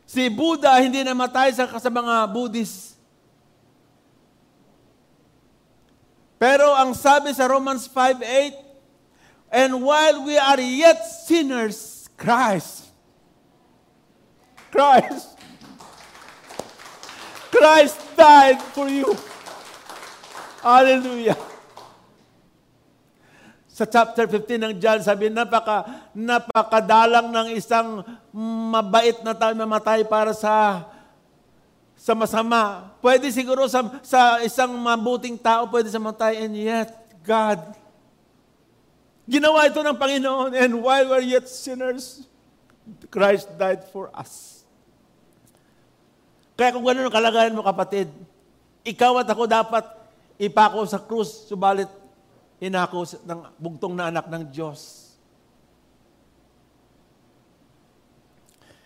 Si 0.08 0.26
Buddha 0.32 0.74
hindi 0.80 1.04
namatay 1.06 1.54
sa, 1.54 1.68
sa 1.78 1.90
mga 1.92 2.26
Buddhist. 2.32 2.95
Pero 6.36 6.76
ang 6.76 6.92
sabi 6.92 7.32
sa 7.32 7.48
Romans 7.48 7.88
5.8, 7.88 8.66
And 9.48 9.80
while 9.80 10.26
we 10.26 10.36
are 10.36 10.60
yet 10.60 11.00
sinners, 11.00 12.08
Christ, 12.16 12.92
Christ, 14.68 15.38
Christ 17.48 17.96
died 18.12 18.60
for 18.76 18.90
you. 18.90 19.16
Hallelujah. 20.60 21.38
Sa 23.76 23.84
chapter 23.84 24.24
15 24.24 24.56
ng 24.56 24.74
John, 24.80 25.04
sabi, 25.04 25.28
napaka, 25.28 26.08
napakadalang 26.16 27.28
ng 27.28 27.48
isang 27.52 28.00
mabait 28.72 29.20
na 29.20 29.36
tao 29.36 29.52
mamatay 29.52 30.04
para 30.08 30.32
sa 30.32 30.84
sa 32.06 32.14
masama. 32.14 32.94
Pwede 33.02 33.26
siguro 33.34 33.66
sa, 33.66 33.82
sa 34.06 34.38
isang 34.46 34.70
mabuting 34.78 35.34
tao, 35.34 35.66
pwede 35.66 35.90
sa 35.90 35.98
matay, 35.98 36.38
and 36.46 36.54
yet, 36.54 36.94
God, 37.26 37.58
ginawa 39.26 39.66
ito 39.66 39.82
ng 39.82 39.98
Panginoon, 39.98 40.54
and 40.54 40.70
while 40.78 41.02
we're 41.10 41.26
yet 41.26 41.50
sinners, 41.50 42.22
Christ 43.10 43.50
died 43.58 43.82
for 43.90 44.14
us. 44.14 44.62
Kaya 46.54 46.78
kung 46.78 46.86
gano'n 46.86 47.10
ang 47.10 47.16
kalagayan 47.18 47.58
mo, 47.58 47.66
kapatid, 47.66 48.06
ikaw 48.86 49.18
at 49.18 49.26
ako 49.26 49.50
dapat 49.50 49.82
ipako 50.38 50.86
sa 50.86 51.02
krus, 51.02 51.50
subalit 51.50 51.90
inako 52.62 53.02
ng 53.26 53.50
bugtong 53.58 53.98
na 53.98 54.14
anak 54.14 54.30
ng 54.30 54.46
Diyos. 54.54 55.10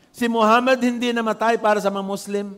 Si 0.09 0.25
Muhammad 0.25 0.81
hindi 0.81 1.13
namatay 1.13 1.61
para 1.61 1.85
sa 1.85 1.93
mga 1.93 2.09
Muslim, 2.09 2.57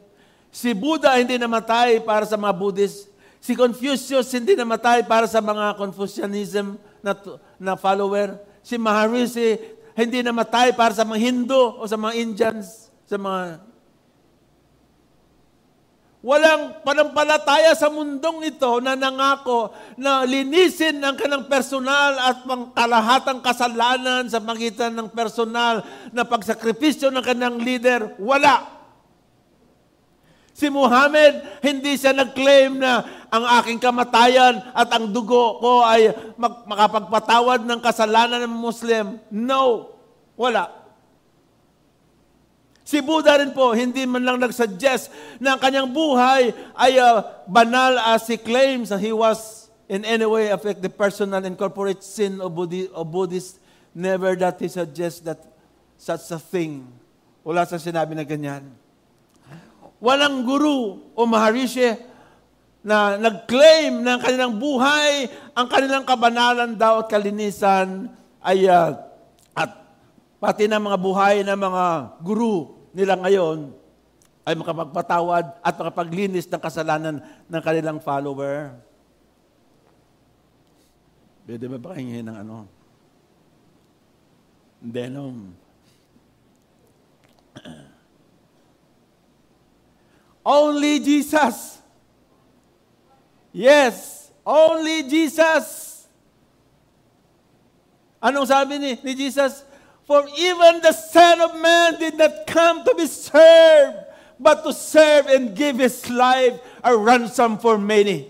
Si 0.52 0.76
Buddha 0.76 1.16
hindi 1.16 1.40
namatay 1.40 2.04
para 2.04 2.28
sa 2.28 2.36
mga 2.36 2.52
Buddhist. 2.52 3.08
Si 3.40 3.56
Confucius 3.56 4.28
hindi 4.36 4.52
namatay 4.52 5.08
para 5.08 5.24
sa 5.24 5.40
mga 5.40 5.80
Confucianism 5.80 6.76
na, 7.00 7.16
na 7.56 7.72
follower. 7.74 8.36
Si 8.60 8.76
Maharishi 8.76 9.56
hindi 9.96 10.20
namatay 10.20 10.76
para 10.76 10.92
sa 10.92 11.08
mga 11.08 11.20
Hindu 11.24 11.80
o 11.80 11.88
sa 11.88 11.96
mga 11.96 12.14
Indians, 12.20 12.92
sa 13.08 13.16
mga 13.16 13.72
Walang 16.22 16.86
panampalataya 16.86 17.74
sa 17.74 17.90
mundong 17.90 18.46
ito 18.46 18.78
na 18.78 18.94
nangako 18.94 19.74
na 19.98 20.22
linisin 20.22 21.02
ang 21.02 21.18
kanang 21.18 21.50
personal 21.50 22.14
at 22.14 22.46
kalahatang 22.78 23.42
kasalanan 23.42 24.30
sa 24.30 24.38
magitan 24.38 24.94
ng 24.94 25.10
personal 25.10 25.82
na 26.14 26.22
pagsakripisyo 26.22 27.10
ng 27.10 27.26
kanang 27.26 27.58
leader. 27.58 28.14
Wala. 28.22 28.81
Si 30.62 30.70
Muhammad, 30.70 31.42
hindi 31.58 31.98
siya 31.98 32.14
nag-claim 32.14 32.78
na 32.78 33.02
ang 33.34 33.42
aking 33.58 33.82
kamatayan 33.82 34.62
at 34.70 34.86
ang 34.94 35.10
dugo 35.10 35.58
ko 35.58 35.82
ay 35.82 36.14
mag- 36.38 36.62
makapagpatawad 36.70 37.66
ng 37.66 37.82
kasalanan 37.82 38.46
ng 38.46 38.54
Muslim. 38.62 39.18
No, 39.26 39.90
wala. 40.38 40.70
Si 42.86 43.02
Buddha 43.02 43.42
rin 43.42 43.50
po, 43.50 43.74
hindi 43.74 44.06
man 44.06 44.22
lang 44.22 44.38
nagsuggest 44.38 45.10
na 45.42 45.58
ang 45.58 45.60
kanyang 45.64 45.90
buhay 45.90 46.54
ay 46.78 46.94
uh, 46.94 47.26
banal 47.50 47.98
as 48.14 48.30
he 48.30 48.38
claims 48.38 48.94
that 48.94 49.02
he 49.02 49.10
was 49.10 49.66
in 49.90 50.06
any 50.06 50.30
way 50.30 50.54
affect 50.54 50.78
the 50.78 50.92
personal 50.92 51.42
and 51.42 51.58
corporate 51.58 52.06
sin 52.06 52.38
of, 52.38 52.54
Buddhi- 52.54 52.86
of 52.94 53.10
Buddhists. 53.10 53.58
Never 53.98 54.38
that 54.38 54.62
he 54.62 54.70
suggests 54.70 55.26
that 55.26 55.42
such 55.98 56.30
a 56.30 56.38
thing. 56.38 56.86
Wala 57.42 57.66
sa 57.66 57.82
sinabi 57.82 58.14
na 58.14 58.22
ganyan. 58.22 58.81
Walang 60.02 60.42
guru 60.42 60.98
o 61.14 61.20
maharishi 61.30 61.94
na 62.82 63.14
nag-claim 63.14 64.02
ng 64.02 64.18
kanilang 64.18 64.58
buhay, 64.58 65.30
ang 65.54 65.70
kanilang 65.70 66.02
kabanalan 66.02 66.74
daw 66.74 67.06
at 67.06 67.08
kalinisan 67.08 68.10
ay 68.42 68.66
uh, 68.66 68.98
at 69.54 69.70
pati 70.42 70.66
ng 70.66 70.82
mga 70.82 70.98
buhay 70.98 71.46
ng 71.46 71.54
mga 71.54 71.84
guru 72.18 72.74
nila 72.90 73.14
ngayon 73.14 73.70
ay 74.42 74.58
makapagpatawad 74.58 75.62
at 75.62 75.74
makapaglinis 75.78 76.50
ng 76.50 76.58
kasalanan 76.58 77.22
ng 77.46 77.62
kanilang 77.62 78.02
follower. 78.02 78.74
Pwede 81.46 81.70
ba 81.70 81.78
pakingin 81.78 82.26
ng 82.26 82.36
ano? 82.42 82.66
Denom. 84.82 85.54
Only 90.44 90.98
Jesus. 90.98 91.78
Yes, 93.52 94.30
only 94.46 95.06
Jesus. 95.06 95.92
Anong 98.22 98.46
sabi 98.46 98.78
ni, 98.78 98.98
ni 99.02 99.12
Jesus? 99.14 99.62
For 100.06 100.26
even 100.34 100.82
the 100.82 100.94
Son 100.94 101.38
of 101.42 101.58
Man 101.62 101.98
did 101.98 102.18
not 102.18 102.46
come 102.46 102.82
to 102.82 102.94
be 102.94 103.06
served, 103.06 103.98
but 104.38 104.66
to 104.66 104.72
serve 104.74 105.30
and 105.30 105.54
give 105.54 105.78
His 105.78 106.10
life 106.10 106.58
a 106.82 106.96
ransom 106.96 107.58
for 107.58 107.78
many. 107.78 108.26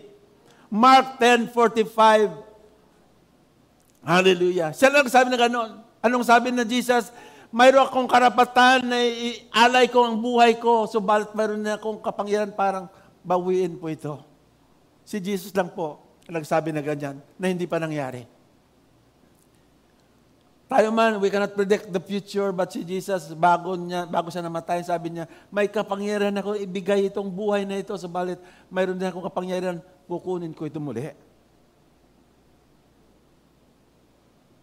Mark 0.68 1.20
10:45. 1.20 2.32
Hallelujah. 4.02 4.74
Siya 4.74 4.90
lang 4.90 5.06
sabi 5.08 5.30
na 5.32 5.38
gano'n. 5.38 5.70
Anong 6.02 6.26
sabi 6.26 6.50
na 6.50 6.66
Jesus? 6.66 7.14
Mayroon 7.52 7.84
akong 7.84 8.08
karapatan 8.08 8.80
na 8.88 8.96
alay 9.52 9.84
ko 9.92 10.08
ang 10.08 10.16
buhay 10.16 10.56
ko, 10.56 10.88
subalit 10.88 11.36
mayroon 11.36 11.60
na 11.60 11.76
akong 11.76 12.00
kapangyarihan 12.00 12.48
parang 12.48 12.88
bawiin 13.20 13.76
po 13.76 13.92
ito. 13.92 14.24
Si 15.04 15.20
Jesus 15.20 15.52
lang 15.52 15.68
po 15.68 16.00
nagsabi 16.32 16.72
na 16.72 16.80
ganyan, 16.80 17.20
na 17.36 17.52
hindi 17.52 17.68
pa 17.68 17.76
nangyari. 17.76 18.24
Tayo 20.72 20.88
man, 20.88 21.20
we 21.20 21.28
cannot 21.28 21.52
predict 21.52 21.92
the 21.92 22.00
future, 22.00 22.48
but 22.48 22.72
si 22.72 22.80
Jesus, 22.80 23.36
bago, 23.36 23.76
niya, 23.76 24.08
bago 24.08 24.32
siya 24.32 24.40
namatay, 24.40 24.80
sabi 24.80 25.12
niya, 25.12 25.28
may 25.52 25.68
kapangyarihan 25.68 26.32
ako 26.40 26.56
ibigay 26.56 27.12
itong 27.12 27.28
buhay 27.28 27.68
na 27.68 27.76
ito, 27.76 27.92
sabalit 28.00 28.40
mayroon 28.72 28.96
din 28.96 29.12
akong 29.12 29.28
kapangyarihan, 29.28 29.84
kukunin 30.08 30.56
ko 30.56 30.64
ito 30.64 30.80
muli. 30.80 31.12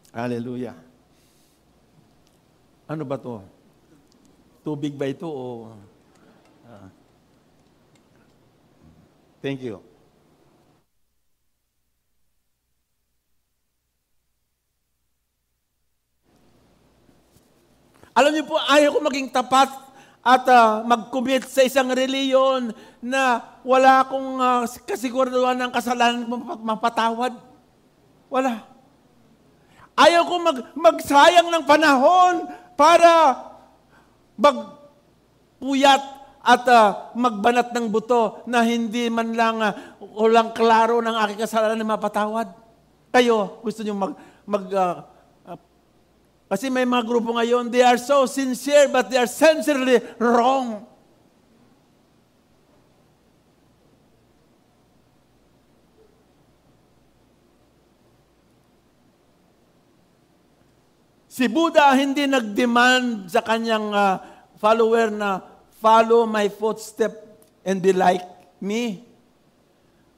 Hallelujah. 0.10 0.89
Ano 2.90 3.06
ba 3.06 3.22
to? 3.22 3.46
Tubig 4.66 4.98
ba 4.98 5.06
ito 5.06 5.30
o... 5.30 5.70
Uh, 6.66 6.90
thank 9.46 9.62
you. 9.62 9.78
Alam 18.18 18.34
niyo 18.34 18.50
po, 18.50 18.58
ayaw 18.58 18.90
ko 18.98 19.00
maging 19.06 19.30
tapat 19.30 19.70
at 20.26 20.44
uh, 20.50 20.82
mag-commit 20.82 21.46
sa 21.46 21.62
isang 21.62 21.94
reliyon 21.94 22.74
na 23.06 23.46
wala 23.62 24.02
akong 24.02 24.42
uh, 24.42 24.66
kasiguraduhan 24.90 25.62
ng 25.62 25.72
kasalanan 25.72 26.26
mapatawad. 26.66 27.38
Wala. 28.34 28.66
Ayaw 29.94 30.26
ko 30.26 30.36
mag, 30.42 30.58
magsayang 30.74 31.54
ng 31.54 31.64
panahon 31.70 32.50
para 32.80 33.36
magpuyat 34.40 36.04
at 36.40 36.64
uh, 36.72 37.12
magbanat 37.20 37.76
ng 37.76 37.92
buto 37.92 38.48
na 38.48 38.64
hindi 38.64 39.12
man 39.12 39.36
lang 39.36 39.60
uh, 39.60 39.76
walang 40.16 40.56
klaro 40.56 41.04
ng 41.04 41.12
aking 41.12 41.44
kasalanan 41.44 41.76
na 41.76 42.00
mapatawad. 42.00 42.48
Kayo, 43.12 43.60
gusto 43.60 43.84
niyo 43.84 44.00
mag, 44.00 44.16
mag 44.48 44.66
uh, 44.72 45.04
kasi 46.50 46.74
may 46.74 46.82
mga 46.82 47.06
grupo 47.06 47.38
ngayon, 47.38 47.70
they 47.70 47.86
are 47.86 48.02
so 48.02 48.26
sincere 48.26 48.90
but 48.90 49.06
they 49.14 49.22
are 49.22 49.30
sincerely 49.30 50.02
wrong. 50.18 50.89
Si 61.40 61.48
Buddha 61.48 61.96
hindi 61.96 62.28
nag-demand 62.28 63.32
sa 63.32 63.40
kanyang 63.40 63.96
uh, 63.96 64.20
follower 64.60 65.08
na 65.08 65.40
follow 65.80 66.28
my 66.28 66.52
footstep 66.52 67.16
and 67.64 67.80
be 67.80 67.96
like 67.96 68.28
me. 68.60 69.08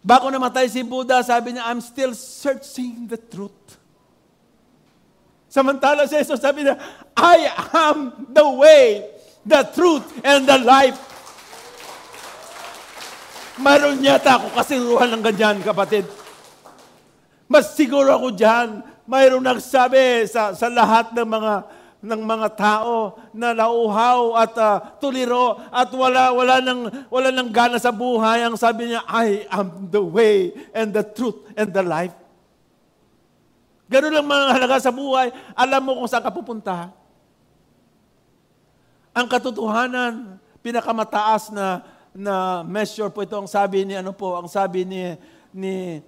Bago 0.01 0.33
namatay 0.33 0.65
si 0.65 0.81
Buddha, 0.81 1.21
sabi 1.21 1.53
niya, 1.53 1.69
I'm 1.69 1.77
still 1.77 2.17
searching 2.17 3.05
the 3.05 3.21
truth. 3.21 3.53
Samantala 5.45 6.09
si 6.09 6.17
Jesus 6.17 6.41
sabi 6.41 6.65
niya, 6.65 6.81
I 7.13 7.53
am 7.69 8.25
the 8.25 8.47
way, 8.57 9.05
the 9.45 9.61
truth, 9.77 10.25
and 10.25 10.49
the 10.49 10.57
life. 10.57 10.97
Mayroon 13.61 14.01
yata 14.01 14.41
ako 14.41 14.57
kasiruhan 14.57 15.13
ng 15.13 15.21
ganyan, 15.21 15.61
kapatid. 15.61 16.09
Mas 17.45 17.77
siguro 17.77 18.09
ako 18.09 18.33
dyan, 18.33 18.81
mayroong 19.11 19.43
nagsabi 19.43 20.23
sa, 20.23 20.55
sa 20.55 20.71
lahat 20.71 21.11
ng 21.11 21.27
mga 21.27 21.53
ng 22.01 22.21
mga 22.25 22.47
tao 22.57 23.13
na 23.29 23.53
nauhaw 23.53 24.33
at 24.33 24.55
uh, 24.57 24.81
tuliro 24.97 25.61
at 25.69 25.85
wala 25.93 26.33
wala 26.33 26.57
nang 26.57 26.89
wala 27.13 27.29
nang 27.29 27.53
gana 27.53 27.77
sa 27.77 27.93
buhay 27.93 28.41
ang 28.41 28.57
sabi 28.57 28.89
niya 28.89 29.05
I 29.05 29.45
am 29.53 29.85
the 29.85 30.01
way 30.01 30.49
and 30.73 30.89
the 30.89 31.05
truth 31.05 31.45
and 31.53 31.69
the 31.69 31.85
life. 31.85 32.15
Ganun 33.85 34.15
lang 34.15 34.25
mga 34.25 34.55
halaga 34.55 34.79
sa 34.79 34.89
buhay. 34.95 35.29
Alam 35.53 35.81
mo 35.83 35.91
kung 36.01 36.09
saan 36.09 36.23
ka 36.23 36.31
pupunta. 36.31 36.89
Ang 39.11 39.27
katotohanan, 39.27 40.39
pinakamataas 40.63 41.51
na 41.51 41.83
na 42.15 42.63
measure 42.63 43.11
po 43.11 43.21
ito 43.21 43.35
ang 43.35 43.51
sabi 43.51 43.83
ni 43.83 43.93
ano 43.99 44.15
po, 44.15 44.39
ang 44.39 44.47
sabi 44.47 44.87
ni 44.87 45.19
ni 45.51 45.99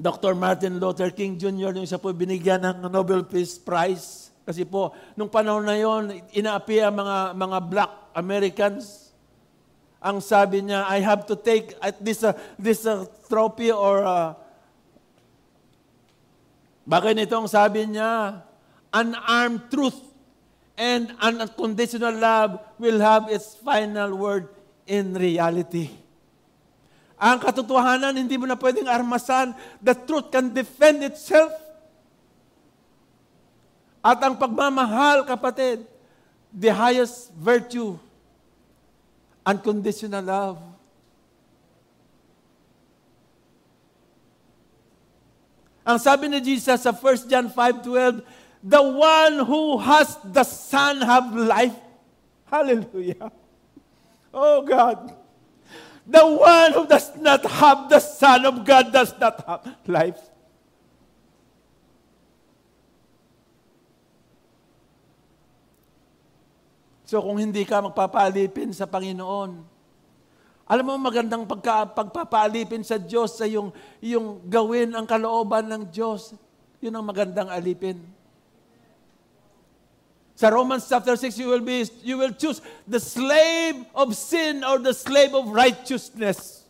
Dr. 0.00 0.32
Martin 0.32 0.80
Luther 0.80 1.12
King 1.12 1.36
Jr. 1.36 1.76
yung 1.76 1.84
siya 1.84 2.00
po 2.00 2.08
binigyan 2.16 2.64
ng 2.64 2.88
Nobel 2.88 3.20
Peace 3.28 3.60
Prize. 3.60 4.32
Kasi 4.48 4.64
po, 4.64 4.96
nung 5.12 5.28
panahon 5.28 5.68
na 5.68 5.76
yon, 5.76 6.24
inaapi 6.32 6.80
ang 6.80 6.96
mga, 6.96 7.16
mga 7.36 7.58
black 7.68 7.92
Americans. 8.16 9.12
Ang 10.00 10.24
sabi 10.24 10.64
niya, 10.64 10.88
I 10.88 11.04
have 11.04 11.28
to 11.28 11.36
take 11.36 11.76
at 11.84 12.00
this, 12.00 12.24
uh, 12.24 12.32
this 12.56 12.88
uh, 12.88 13.04
trophy 13.28 13.68
or 13.68 14.00
uh, 14.00 14.32
bagay 16.88 17.12
nito 17.12 17.36
ang 17.36 17.44
sabi 17.44 17.84
niya, 17.84 18.40
unarmed 18.96 19.68
truth 19.68 20.00
and 20.80 21.12
unconditional 21.20 22.16
love 22.16 22.56
will 22.80 22.96
have 22.96 23.28
its 23.28 23.52
final 23.60 24.16
word 24.16 24.48
in 24.88 25.12
reality. 25.12 25.99
Ang 27.20 27.36
katotohanan, 27.36 28.16
hindi 28.16 28.40
mo 28.40 28.48
na 28.48 28.56
pwedeng 28.56 28.88
armasan. 28.88 29.52
The 29.84 29.92
truth 29.92 30.32
can 30.32 30.56
defend 30.56 31.04
itself. 31.04 31.52
At 34.00 34.16
ang 34.24 34.40
pagmamahal, 34.40 35.28
kapatid, 35.28 35.84
the 36.48 36.72
highest 36.72 37.28
virtue, 37.36 38.00
unconditional 39.44 40.24
love. 40.24 40.56
Ang 45.84 46.00
sabi 46.00 46.32
ni 46.32 46.40
Jesus 46.40 46.80
sa 46.80 46.96
1 46.96 47.28
John 47.28 47.52
5.12, 47.52 48.24
The 48.64 48.80
one 48.80 49.44
who 49.44 49.76
has 49.76 50.16
the 50.24 50.44
Son 50.44 51.04
have 51.04 51.36
life. 51.36 51.76
Hallelujah. 52.48 53.28
Oh 54.32 54.64
God. 54.64 55.19
The 56.10 56.26
one 56.26 56.74
who 56.74 56.90
does 56.90 57.14
not 57.22 57.46
have 57.46 57.86
the 57.86 58.02
Son 58.02 58.42
of 58.42 58.66
God 58.66 58.90
does 58.90 59.14
not 59.14 59.46
have 59.46 59.62
life. 59.86 60.18
So 67.06 67.22
kung 67.22 67.38
hindi 67.38 67.62
ka 67.62 67.78
magpapalipin 67.78 68.74
sa 68.74 68.90
Panginoon, 68.90 69.62
alam 70.70 70.84
mo 70.86 70.94
magandang 70.98 71.46
pagka, 71.46 71.86
pagpapalipin 71.90 72.86
sa 72.86 72.98
Diyos 72.98 73.34
sa 73.34 73.46
yung, 73.46 73.74
yung 73.98 74.42
gawin 74.46 74.94
ang 74.94 75.06
kalooban 75.06 75.66
ng 75.66 75.82
Diyos. 75.90 76.34
Yun 76.78 76.94
ang 76.94 77.06
magandang 77.06 77.50
alipin. 77.50 77.98
Sa 80.40 80.48
Romans 80.48 80.80
chapter 80.88 81.20
6, 81.20 81.36
you 81.36 81.52
will 81.52 81.60
be 81.60 81.84
you 82.00 82.16
will 82.16 82.32
choose 82.32 82.64
the 82.88 82.96
slave 82.96 83.84
of 83.92 84.16
sin 84.16 84.64
or 84.64 84.80
the 84.80 84.96
slave 84.96 85.36
of 85.36 85.52
righteousness. 85.52 86.64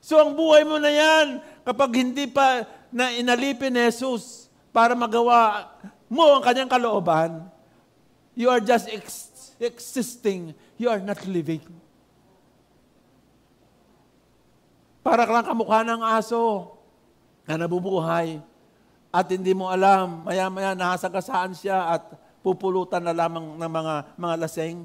So 0.00 0.16
ang 0.16 0.32
buhay 0.32 0.64
mo 0.64 0.80
na 0.80 0.88
yan, 0.88 1.44
kapag 1.68 1.92
hindi 1.92 2.24
pa 2.24 2.64
na 2.88 3.12
inalipin 3.12 3.76
ni 3.76 3.84
Jesus 3.92 4.48
para 4.72 4.96
magawa 4.96 5.68
mo 6.08 6.32
ang 6.32 6.40
kanyang 6.40 6.72
kalooban, 6.72 7.44
you 8.32 8.48
are 8.48 8.64
just 8.64 8.88
ex- 8.88 9.52
existing. 9.60 10.56
You 10.80 10.88
are 10.88 11.04
not 11.04 11.20
living. 11.28 11.60
Para 15.04 15.28
lang 15.28 15.44
kamukha 15.44 15.84
ng 15.84 16.00
aso 16.00 16.72
na 17.44 17.60
nabubuhay 17.60 18.40
at 19.14 19.30
hindi 19.30 19.54
mo 19.54 19.70
alam, 19.70 20.26
maya-maya 20.26 20.74
nasagasaan 20.74 21.54
siya 21.54 21.94
at 21.94 22.02
pupulutan 22.42 22.98
na 22.98 23.14
lamang 23.14 23.54
ng 23.54 23.70
mga, 23.70 23.94
mga 24.18 24.34
laseng. 24.42 24.82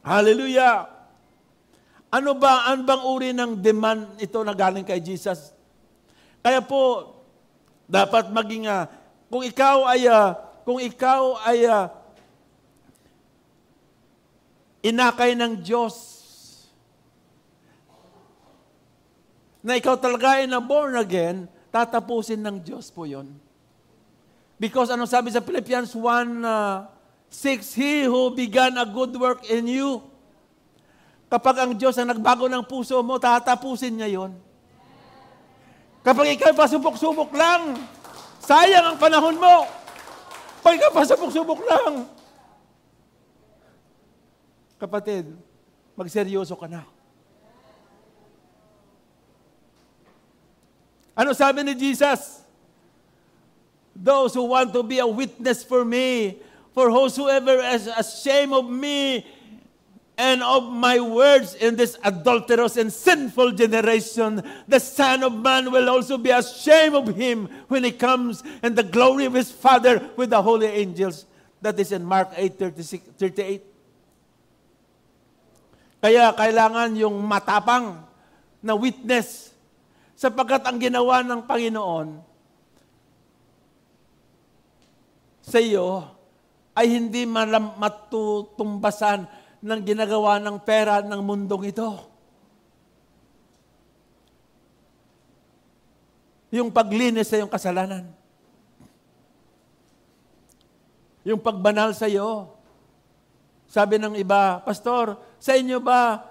Hallelujah! 0.00 0.88
Ano 2.08 2.32
ba, 2.32 2.64
ano 2.64 2.80
bang 2.88 3.04
uri 3.04 3.30
ng 3.36 3.60
demand 3.60 4.16
ito 4.16 4.40
na 4.40 4.56
galing 4.56 4.88
kay 4.88 5.04
Jesus? 5.04 5.52
Kaya 6.40 6.64
po, 6.64 7.12
dapat 7.84 8.32
maging, 8.32 8.64
uh, 8.64 8.88
kung 9.28 9.44
ikaw 9.44 9.84
ay, 9.92 10.08
uh, 10.08 10.32
kung 10.64 10.80
ikaw 10.80 11.36
ay 11.44 11.68
uh, 11.68 11.92
inakay 14.80 15.36
ng 15.36 15.60
Diyos, 15.60 16.24
na 19.60 19.76
ikaw 19.76 20.00
talaga 20.00 20.40
ay 20.40 20.48
na 20.48 20.64
born 20.64 20.96
again, 20.96 21.44
tatapusin 21.68 22.40
ng 22.40 22.56
Diyos 22.60 22.88
po 22.92 23.04
yon. 23.04 23.28
Because 24.58 24.90
ano 24.90 25.06
sabi 25.06 25.30
sa 25.30 25.38
Philippians 25.38 25.94
1, 25.94 26.42
uh, 26.42 26.90
6, 27.30 27.78
He 27.78 28.08
who 28.08 28.34
began 28.34 28.74
a 28.74 28.86
good 28.88 29.14
work 29.14 29.46
in 29.46 29.70
you, 29.70 30.02
kapag 31.30 31.62
ang 31.62 31.72
Diyos 31.76 31.94
ang 32.00 32.10
nagbago 32.10 32.50
ng 32.50 32.64
puso 32.66 32.98
mo, 33.04 33.20
tatapusin 33.20 33.94
niya 33.94 34.10
yon. 34.10 34.32
Kapag 36.02 36.34
ikaw 36.34 36.56
pasubok-subok 36.56 37.30
lang, 37.36 37.76
sayang 38.42 38.94
ang 38.94 38.98
panahon 38.98 39.36
mo. 39.36 39.68
Pag 40.64 40.80
ikaw 40.80 40.90
pasubok-subok 40.90 41.60
lang, 41.68 42.08
kapatid, 44.80 45.36
magseryoso 45.94 46.56
ka 46.56 46.66
na. 46.70 46.97
Ano 51.18 51.34
sabi 51.34 51.66
ni 51.66 51.74
Jesus? 51.74 52.46
Those 53.98 54.38
who 54.38 54.46
want 54.46 54.70
to 54.70 54.86
be 54.86 55.02
a 55.02 55.10
witness 55.10 55.66
for 55.66 55.82
me, 55.82 56.38
for 56.70 56.94
whosoever 56.94 57.58
is 57.74 57.90
ashamed 57.90 58.54
of 58.54 58.70
me 58.70 59.26
and 60.14 60.38
of 60.46 60.70
my 60.70 61.02
words 61.02 61.58
in 61.58 61.74
this 61.74 61.98
adulterous 62.06 62.78
and 62.78 62.94
sinful 62.94 63.58
generation, 63.58 64.38
the 64.70 64.78
Son 64.78 65.26
of 65.26 65.34
Man 65.34 65.74
will 65.74 65.90
also 65.90 66.14
be 66.14 66.30
ashamed 66.30 66.94
of 66.94 67.10
him 67.18 67.50
when 67.66 67.82
he 67.82 67.90
comes 67.90 68.46
in 68.62 68.78
the 68.78 68.86
glory 68.86 69.26
of 69.26 69.34
his 69.34 69.50
Father 69.50 69.98
with 70.14 70.30
the 70.30 70.38
holy 70.38 70.70
angels. 70.70 71.26
That 71.58 71.74
is 71.82 71.90
in 71.90 72.06
Mark 72.06 72.30
8, 72.38 72.54
36, 72.54 73.18
38. 73.18 73.66
Kaya 75.98 76.30
kailangan 76.30 76.94
yung 76.94 77.18
matapang 77.26 78.06
na 78.62 78.78
witness 78.78 79.47
sapagkat 80.18 80.66
ang 80.66 80.82
ginawa 80.82 81.22
ng 81.22 81.46
Panginoon 81.46 82.18
sa 85.46 85.62
iyo 85.62 86.10
ay 86.74 86.90
hindi 86.90 87.22
matutumbasan 87.22 89.30
ng 89.62 89.80
ginagawa 89.86 90.42
ng 90.42 90.58
pera 90.62 91.02
ng 91.06 91.22
mundong 91.22 91.70
ito. 91.70 91.90
Yung 96.50 96.74
paglinis 96.74 97.30
sa 97.30 97.38
iyong 97.38 97.50
kasalanan. 97.50 98.10
Yung 101.26 101.42
pagbanal 101.42 101.94
sa 101.94 102.06
iyo. 102.06 102.54
Sabi 103.68 104.00
ng 104.00 104.16
iba, 104.16 104.64
Pastor, 104.64 105.20
sa 105.36 105.52
inyo 105.58 105.76
ba 105.82 106.27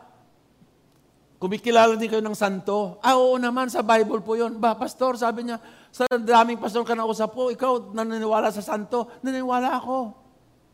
kumikilala 1.38 1.94
din 1.98 2.10
kayo 2.10 2.22
ng 2.22 2.38
santo? 2.38 2.98
Ah, 3.02 3.18
oo 3.18 3.38
naman, 3.38 3.70
sa 3.70 3.86
Bible 3.86 4.22
po 4.26 4.34
yun. 4.34 4.58
Ba, 4.58 4.74
Pastor, 4.74 5.18
sabi 5.18 5.46
niya, 5.50 5.58
sa 5.94 6.06
daming 6.14 6.62
pastor 6.62 6.86
ka 6.86 6.94
nausap 6.94 7.34
po, 7.34 7.50
ikaw 7.50 7.90
naniniwala 7.90 8.54
sa 8.54 8.62
santo. 8.62 9.10
Naniniwala 9.26 9.82
ako. 9.82 10.14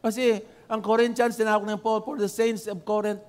Kasi 0.03 0.43
ang 0.67 0.83
Corinthians, 0.83 1.39
tinawag 1.39 1.63
ng 1.63 1.79
Paul 1.79 2.03
for 2.03 2.19
the 2.19 2.27
saints 2.27 2.67
of 2.67 2.83
Corinth. 2.83 3.23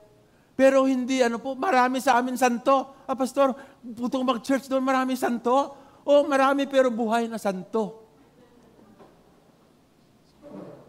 Pero 0.55 0.87
hindi, 0.87 1.23
ano 1.23 1.43
po, 1.43 1.55
marami 1.55 1.99
sa 1.99 2.19
amin 2.19 2.39
santo. 2.39 3.07
Ah, 3.07 3.15
pastor, 3.15 3.55
putong 3.83 4.27
mag-church 4.27 4.67
doon, 4.67 4.83
marami 4.83 5.15
santo. 5.19 5.75
O, 6.03 6.27
marami 6.27 6.67
pero 6.67 6.91
buhay 6.91 7.27
na 7.27 7.39
santo. 7.39 8.03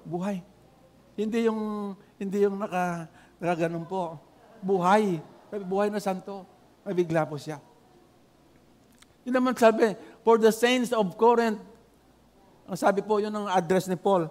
Buhay. 0.05 0.41
Hindi 1.17 1.49
yung, 1.49 1.93
hindi 2.21 2.45
yung 2.45 2.61
naka, 2.61 3.09
naka 3.41 3.55
ganun 3.65 3.85
po. 3.89 4.21
Buhay. 4.61 5.17
Buhay 5.51 5.93
na 5.93 6.01
santo. 6.01 6.45
May 6.85 6.93
bigla 6.93 7.25
po 7.25 7.37
siya. 7.37 7.57
Yun 9.25 9.33
naman 9.33 9.57
sabi, 9.57 9.97
for 10.21 10.37
the 10.37 10.53
saints 10.53 10.93
of 10.93 11.17
Corinth. 11.17 11.57
Ang 12.65 12.77
sabi 12.77 13.01
po, 13.01 13.17
yun 13.17 13.33
ang 13.33 13.49
address 13.49 13.89
ni 13.89 13.97
Paul. 13.97 14.29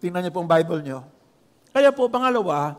Tingnan 0.00 0.24
niyo 0.24 0.32
po 0.32 0.40
ang 0.44 0.48
Bible 0.48 0.80
niyo. 0.84 1.04
Kaya 1.72 1.92
po, 1.92 2.08
pangalawa, 2.08 2.76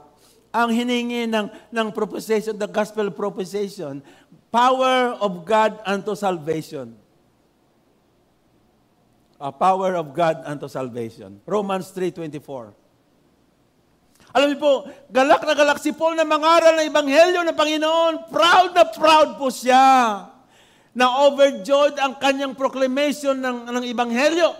ang 0.49 0.69
hiningi 0.73 1.29
ng, 1.29 1.47
ng 1.69 1.87
proposition, 1.93 2.57
the 2.57 2.69
gospel 2.69 3.13
proposition, 3.13 4.01
power 4.49 5.13
of 5.21 5.45
God 5.45 5.77
unto 5.85 6.17
salvation. 6.17 6.97
A 9.39 9.53
power 9.53 9.95
of 9.95 10.11
God 10.11 10.41
unto 10.43 10.65
salvation. 10.67 11.37
Romans 11.45 11.93
3.24. 11.93 12.88
Alam 14.29 14.53
niyo 14.53 14.59
po, 14.61 14.73
galak 15.09 15.41
na 15.41 15.57
galak 15.57 15.79
si 15.81 15.89
Paul 15.89 16.13
na 16.13 16.25
mangaral 16.27 16.77
ng 16.77 16.85
Ebanghelyo 16.85 17.41
ng 17.41 17.57
Panginoon. 17.57 18.13
Proud 18.29 18.77
na 18.77 18.85
proud 18.85 19.29
po 19.41 19.49
siya 19.49 20.29
na 20.93 21.05
overjoyed 21.25 21.97
ang 21.97 22.17
kanyang 22.17 22.53
proclamation 22.53 23.37
ng, 23.37 23.73
ng 23.73 23.85
Ebanghelyo. 23.89 24.53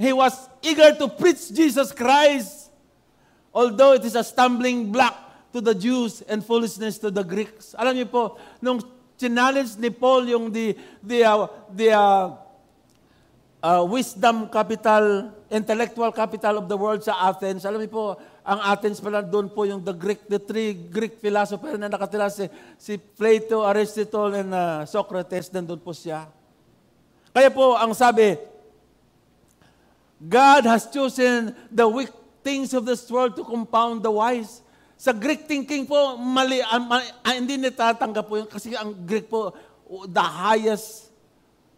He 0.00 0.10
was 0.10 0.32
eager 0.64 0.96
to 0.96 1.12
preach 1.12 1.52
Jesus 1.52 1.92
Christ, 1.92 2.72
although 3.52 3.94
it 3.94 4.02
is 4.02 4.16
a 4.16 4.24
stumbling 4.24 4.88
block 4.90 5.30
to 5.52 5.60
the 5.60 5.76
Jews 5.76 6.22
and 6.24 6.40
foolishness 6.40 6.96
to 7.04 7.10
the 7.10 7.22
Greeks. 7.22 7.76
Alam 7.76 8.00
niyo 8.00 8.08
po, 8.08 8.40
nung 8.64 8.80
challenge 9.20 9.76
ni 9.76 9.92
Paul 9.92 10.26
yung 10.30 10.48
the, 10.48 10.72
the, 11.04 11.20
uh, 11.20 11.46
the 11.68 11.92
uh, 11.92 12.26
uh, 13.60 13.82
wisdom 13.84 14.48
capital, 14.48 15.36
intellectual 15.52 16.08
capital 16.16 16.64
of 16.64 16.66
the 16.70 16.78
world 16.78 17.04
sa 17.04 17.28
Athens, 17.28 17.68
alam 17.68 17.82
niyo 17.82 17.92
po, 17.92 18.16
ang 18.50 18.58
Athens 18.66 18.98
pala 18.98 19.22
doon 19.22 19.46
po 19.46 19.62
yung 19.62 19.78
the 19.78 19.94
Greek, 19.94 20.26
the 20.26 20.42
three 20.42 20.74
Greek 20.74 21.22
philosopher 21.22 21.78
na 21.78 21.86
nakatira 21.86 22.26
si, 22.26 22.50
si 22.74 22.98
Plato, 22.98 23.62
Aristotle, 23.62 24.42
and 24.42 24.50
uh, 24.50 24.82
Socrates, 24.90 25.54
nandun 25.54 25.78
po 25.78 25.94
siya. 25.94 26.26
Kaya 27.30 27.46
po, 27.54 27.78
ang 27.78 27.94
sabi, 27.94 28.34
God 30.18 30.66
has 30.66 30.90
chosen 30.90 31.54
the 31.70 31.86
weak 31.86 32.10
things 32.42 32.74
of 32.74 32.82
this 32.82 33.06
world 33.06 33.38
to 33.38 33.46
compound 33.46 34.02
the 34.02 34.10
wise. 34.10 34.66
Sa 34.98 35.14
Greek 35.14 35.46
thinking 35.46 35.86
po, 35.86 36.18
mali, 36.18 36.58
uh, 36.58 36.82
mali 36.82 37.06
uh, 37.06 37.30
hindi 37.30 37.54
natatanggap 37.54 38.26
po 38.26 38.34
yun 38.34 38.50
kasi 38.50 38.74
ang 38.74 38.98
Greek 39.06 39.30
po, 39.30 39.54
the 40.10 40.26
highest, 40.26 41.14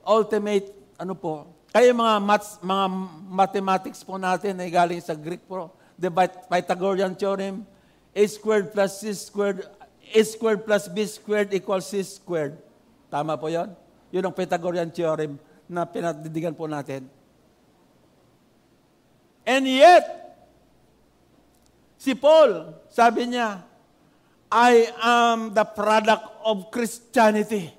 ultimate, 0.08 0.72
ano 0.96 1.12
po. 1.12 1.52
Kaya 1.68 1.92
mga 1.92 2.16
maths, 2.16 2.56
mga 2.64 2.85
mathematics 3.28 4.00
po 4.00 4.16
natin 4.16 4.56
ay 4.56 4.72
galing 4.72 5.04
sa 5.04 5.12
Greek 5.12 5.44
po 5.44 5.81
the 6.02 6.10
Pythagorean 6.50 7.14
theorem, 7.14 7.62
a 8.10 8.26
squared 8.26 8.74
plus 8.74 9.06
c 9.06 9.14
squared, 9.14 9.62
a 10.10 10.20
squared 10.26 10.66
plus 10.66 10.90
b 10.90 11.06
squared 11.06 11.54
equals 11.54 11.86
c 11.86 12.02
squared. 12.02 12.58
Tama 13.06 13.38
po 13.38 13.46
yon? 13.46 13.70
Yun 14.10 14.26
ang 14.26 14.34
Pythagorean 14.34 14.90
theorem 14.90 15.38
na 15.70 15.86
pinadidigan 15.86 16.58
po 16.58 16.66
natin. 16.66 17.06
And 19.46 19.62
yet, 19.62 20.04
si 21.94 22.18
Paul, 22.18 22.74
sabi 22.90 23.30
niya, 23.30 23.62
I 24.50 24.90
am 25.00 25.54
the 25.54 25.64
product 25.64 26.26
of 26.42 26.68
Christianity. 26.74 27.72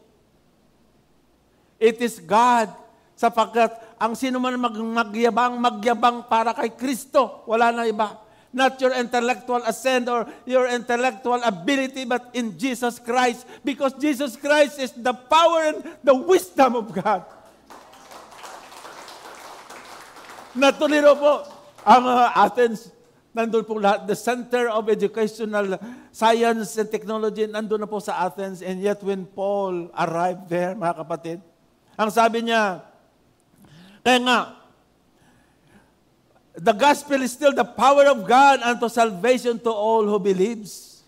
It 1.78 2.00
is 2.00 2.18
God 2.24 2.72
sapagkat 3.20 3.93
ang 4.04 4.20
sino 4.20 4.36
man 4.36 4.60
mag 4.60 4.76
magyabang, 4.76 5.56
magyabang 5.56 6.28
para 6.28 6.52
kay 6.52 6.76
Kristo. 6.76 7.48
Wala 7.48 7.72
na 7.72 7.88
iba. 7.88 8.20
Not 8.52 8.76
your 8.84 8.92
intellectual 9.00 9.64
ascent 9.64 10.12
or 10.12 10.28
your 10.44 10.68
intellectual 10.68 11.40
ability, 11.40 12.04
but 12.04 12.28
in 12.36 12.54
Jesus 12.60 13.00
Christ. 13.00 13.48
Because 13.64 13.96
Jesus 13.96 14.36
Christ 14.36 14.76
is 14.78 14.92
the 14.92 15.16
power 15.16 15.72
and 15.72 15.80
the 16.04 16.14
wisdom 16.14 16.76
of 16.76 16.92
God. 16.92 17.24
Natuliro 20.54 21.16
po 21.16 21.34
ang 21.88 22.04
uh, 22.04 22.30
Athens. 22.36 22.92
Nandun 23.34 23.66
po 23.66 23.80
lahat. 23.80 24.06
The 24.06 24.20
center 24.20 24.68
of 24.70 24.86
educational 24.92 25.80
science 26.14 26.76
and 26.76 26.92
technology, 26.92 27.48
nandun 27.50 27.82
na 27.82 27.90
po 27.90 28.04
sa 28.04 28.28
Athens. 28.28 28.62
And 28.62 28.84
yet 28.84 29.00
when 29.02 29.26
Paul 29.26 29.90
arrived 29.96 30.52
there, 30.52 30.76
mga 30.76 30.94
kapatid, 31.02 31.40
ang 31.98 32.14
sabi 32.14 32.46
niya, 32.46 32.93
kaya 34.04 34.20
nga, 34.20 34.40
the 36.60 36.76
gospel 36.76 37.24
is 37.24 37.34
still 37.34 37.56
the 37.56 37.66
power 37.66 38.06
of 38.12 38.28
God 38.28 38.62
unto 38.62 38.92
salvation 38.92 39.58
to 39.64 39.72
all 39.72 40.06
who 40.06 40.20
believes. 40.20 41.02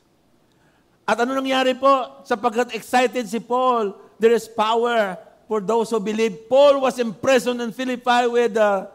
At 1.05 1.21
ano 1.21 1.37
nangyari 1.37 1.77
po? 1.77 2.25
Sapagkat 2.25 2.73
excited 2.73 3.29
si 3.29 3.37
Paul, 3.37 3.93
there 4.17 4.33
is 4.33 4.49
power 4.49 5.19
for 5.45 5.61
those 5.61 5.93
who 5.93 6.01
believe. 6.01 6.49
Paul 6.49 6.81
was 6.81 6.97
imprisoned 6.97 7.61
in 7.61 7.69
Philippi 7.69 8.25
with 8.25 8.57
uh, 8.57 8.89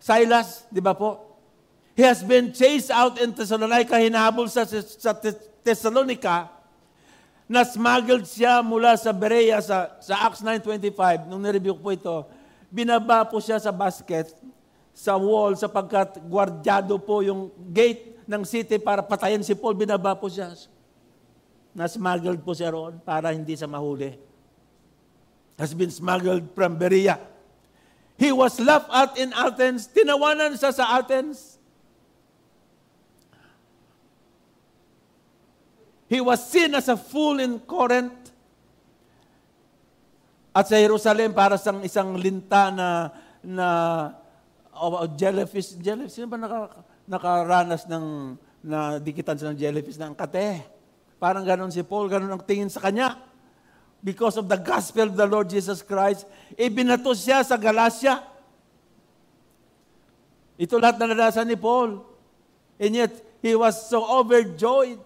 Silas, 0.00 0.64
di 0.72 0.80
ba 0.80 0.96
po? 0.96 1.20
He 1.92 2.00
has 2.00 2.24
been 2.24 2.56
chased 2.56 2.88
out 2.88 3.20
in 3.20 3.36
Thessalonica, 3.36 4.00
hinahabol 4.00 4.48
sa, 4.48 4.64
sa 4.64 5.12
Thessalonica, 5.60 6.48
na 7.44 7.60
smuggled 7.60 8.24
siya 8.24 8.64
mula 8.64 8.96
sa 8.96 9.12
Berea 9.12 9.60
sa, 9.60 10.00
sa 10.00 10.24
Acts 10.24 10.40
9.25. 10.40 11.28
Nung 11.28 11.44
nireview 11.44 11.76
ko 11.76 11.80
po 11.84 11.90
ito, 11.92 12.16
binaba 12.70 13.26
po 13.26 13.42
siya 13.42 13.58
sa 13.58 13.74
basket, 13.74 14.30
sa 14.94 15.18
wall, 15.18 15.58
sapagkat 15.58 16.22
gwardyado 16.24 16.96
po 17.02 17.20
yung 17.20 17.50
gate 17.74 18.22
ng 18.24 18.46
city 18.46 18.78
para 18.78 19.02
patayin 19.02 19.42
si 19.42 19.58
Paul, 19.58 19.74
binaba 19.74 20.14
po 20.14 20.30
siya. 20.30 20.54
Na-smuggled 21.74 22.42
po 22.46 22.54
siya 22.54 22.70
roon 22.70 23.02
para 23.02 23.34
hindi 23.34 23.58
sa 23.58 23.66
mahuli. 23.66 24.14
Has 25.58 25.74
been 25.74 25.92
smuggled 25.92 26.54
from 26.56 26.78
Berea. 26.78 27.20
He 28.16 28.32
was 28.32 28.60
laughed 28.60 28.88
at 28.92 29.16
in 29.16 29.32
Athens. 29.32 29.88
Tinawanan 29.88 30.56
siya 30.56 30.72
sa 30.72 31.00
Athens. 31.00 31.56
He 36.10 36.20
was 36.20 36.42
seen 36.42 36.74
as 36.74 36.90
a 36.90 36.98
fool 36.98 37.38
in 37.40 37.62
Corinth. 37.64 38.19
At 40.50 40.66
sa 40.66 40.82
Jerusalem, 40.82 41.30
para 41.30 41.54
sa 41.54 41.70
isang 41.86 42.18
linta 42.18 42.74
na, 42.74 43.14
na 43.38 43.68
oh, 44.74 45.06
jellyfish. 45.14 45.78
Jellyfish, 45.78 46.18
sino 46.18 46.26
ba 46.26 46.38
naka, 46.38 46.82
nakaranas 47.06 47.86
ng 47.86 48.34
na 48.60 49.00
dikitan 49.00 49.38
sa 49.38 49.54
ng 49.54 49.58
jellyfish 49.58 49.96
ng 49.96 50.12
kate? 50.18 50.66
Parang 51.22 51.46
ganon 51.46 51.70
si 51.70 51.80
Paul, 51.86 52.10
ganon 52.10 52.34
ang 52.34 52.42
tingin 52.42 52.68
sa 52.68 52.82
kanya. 52.82 53.14
Because 54.00 54.40
of 54.40 54.48
the 54.48 54.56
gospel 54.56 55.12
of 55.12 55.16
the 55.16 55.28
Lord 55.28 55.46
Jesus 55.52 55.84
Christ, 55.84 56.24
ibinato 56.56 57.12
siya 57.12 57.44
sa 57.44 57.60
Galacia. 57.60 58.24
Ito 60.56 60.80
lahat 60.80 60.96
na 60.98 61.12
naranasan 61.12 61.46
ni 61.46 61.56
Paul. 61.56 62.00
And 62.80 62.96
yet, 62.96 63.12
he 63.44 63.52
was 63.52 63.76
so 63.76 64.00
overjoyed. 64.00 64.98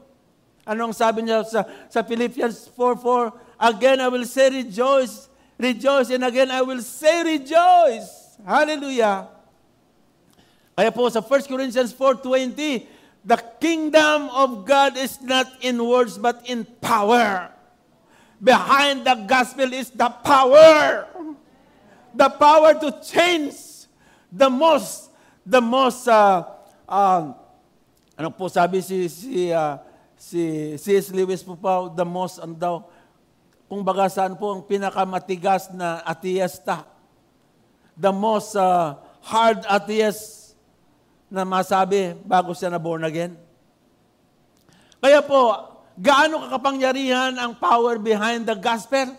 Anong 0.65 0.95
sabi 0.95 1.27
niya 1.27 1.43
sa, 1.43 1.67
sa 1.91 2.01
Philippians 2.07 2.71
4.4? 2.73 3.35
Again, 3.59 3.99
I 3.99 4.09
will 4.09 4.27
say 4.27 4.49
rejoice 4.51 5.34
Rejoice. 5.59 6.11
And 6.11 6.25
again, 6.25 6.51
I 6.51 6.63
will 6.63 6.83
say 6.83 7.23
rejoice. 7.23 8.37
Hallelujah. 8.43 9.29
Kaya 10.75 10.91
po 10.91 11.07
sa 11.07 11.23
1 11.23 11.47
Corinthians 11.47 11.95
4.20, 11.95 12.91
the 13.23 13.39
kingdom 13.63 14.27
of 14.35 14.67
God 14.67 14.99
is 14.99 15.23
not 15.23 15.47
in 15.63 15.79
words 15.79 16.19
but 16.19 16.43
in 16.51 16.67
power. 16.83 17.55
Behind 18.43 19.07
the 19.07 19.15
gospel 19.25 19.71
is 19.71 19.89
the 19.95 20.11
power. 20.11 21.07
The 22.15 22.29
power 22.29 22.75
to 22.75 22.91
change 23.07 23.87
the 24.35 24.51
most, 24.51 25.15
the 25.47 25.63
most, 25.63 26.11
uh, 26.11 26.43
uh, 26.91 27.33
ano 28.19 28.29
po 28.35 28.51
sabi 28.51 28.83
si, 28.83 29.07
si, 29.07 29.55
uh, 29.55 29.79
si 30.19 30.75
C.S. 30.75 31.15
Lewis 31.15 31.43
po 31.47 31.55
pa, 31.55 31.87
the 31.91 32.07
most, 32.07 32.43
ano 32.43 32.55
daw, 32.55 32.75
kung 33.69 33.83
baga 33.83 34.07
saan 34.13 34.37
po 34.37 34.55
ang 34.55 34.63
pinakamatigas 34.65 35.73
na 35.73 36.05
atheista. 36.05 36.85
The 37.97 38.13
most 38.13 38.59
uh, 38.59 38.99
hard 39.25 39.65
atheist 39.67 40.55
na 41.33 41.43
masabi 41.43 42.15
bago 42.23 42.53
siya 42.53 42.71
na 42.71 42.79
born 42.79 43.03
again. 43.03 43.35
Kaya 45.01 45.21
po, 45.25 45.53
gaano 45.99 46.49
kakapangyarihan 46.49 47.37
ang 47.37 47.59
power 47.59 48.01
behind 48.01 48.47
the 48.49 48.57
gospel? 48.57 49.13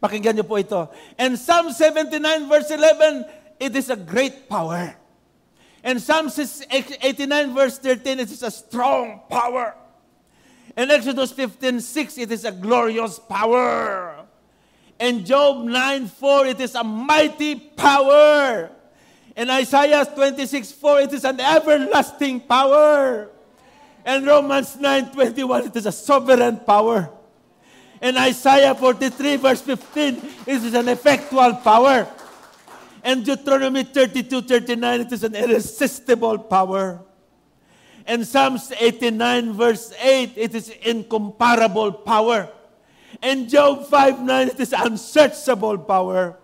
Pakinggan 0.00 0.38
niyo 0.38 0.46
po 0.48 0.56
ito. 0.56 0.88
And 1.20 1.36
Psalm 1.36 1.72
79 1.72 2.20
verse 2.48 2.70
11, 2.72 3.26
it 3.60 3.72
is 3.76 3.92
a 3.92 3.98
great 3.98 4.48
power. 4.48 4.96
And 5.80 5.96
Psalm 6.00 6.28
89 6.28 7.56
verse 7.56 7.80
13, 7.80 8.20
it 8.20 8.30
is 8.32 8.44
a 8.44 8.52
strong 8.52 9.24
power. 9.28 9.79
In 10.76 10.90
Exodus 10.90 11.32
15, 11.32 11.80
6, 11.80 12.18
it 12.18 12.30
is 12.30 12.44
a 12.44 12.52
glorious 12.52 13.18
power. 13.18 14.26
In 14.98 15.24
Job 15.24 15.64
9, 15.64 16.06
4, 16.06 16.46
it 16.46 16.60
is 16.60 16.74
a 16.74 16.84
mighty 16.84 17.56
power. 17.56 18.70
In 19.36 19.50
Isaiah 19.50 20.04
26, 20.04 20.72
4, 20.72 21.00
it 21.00 21.12
is 21.12 21.24
an 21.24 21.40
everlasting 21.40 22.40
power. 22.40 23.30
In 24.04 24.24
Romans 24.24 24.76
9, 24.76 25.10
21, 25.12 25.66
it 25.66 25.76
is 25.76 25.86
a 25.86 25.92
sovereign 25.92 26.58
power. 26.58 27.10
In 28.00 28.16
Isaiah 28.16 28.74
43, 28.74 29.36
verse 29.36 29.60
15, 29.60 30.16
it 30.46 30.64
is 30.64 30.74
an 30.74 30.88
effectual 30.88 31.54
power. 31.56 32.08
In 33.04 33.22
Deuteronomy 33.22 33.84
32, 33.84 34.42
39, 34.42 35.00
it 35.00 35.12
is 35.12 35.24
an 35.24 35.34
irresistible 35.34 36.38
power. 36.38 37.00
And 38.06 38.26
Psalms 38.26 38.72
89 38.72 39.52
verse 39.52 39.92
8, 40.00 40.32
it 40.36 40.54
is 40.54 40.72
incomparable 40.82 41.92
power. 41.92 42.48
And 43.22 43.48
Job 43.48 43.86
5 43.86 44.22
9, 44.22 44.48
it 44.48 44.60
is 44.60 44.72
unsearchable 44.72 45.78
power. 45.78 46.38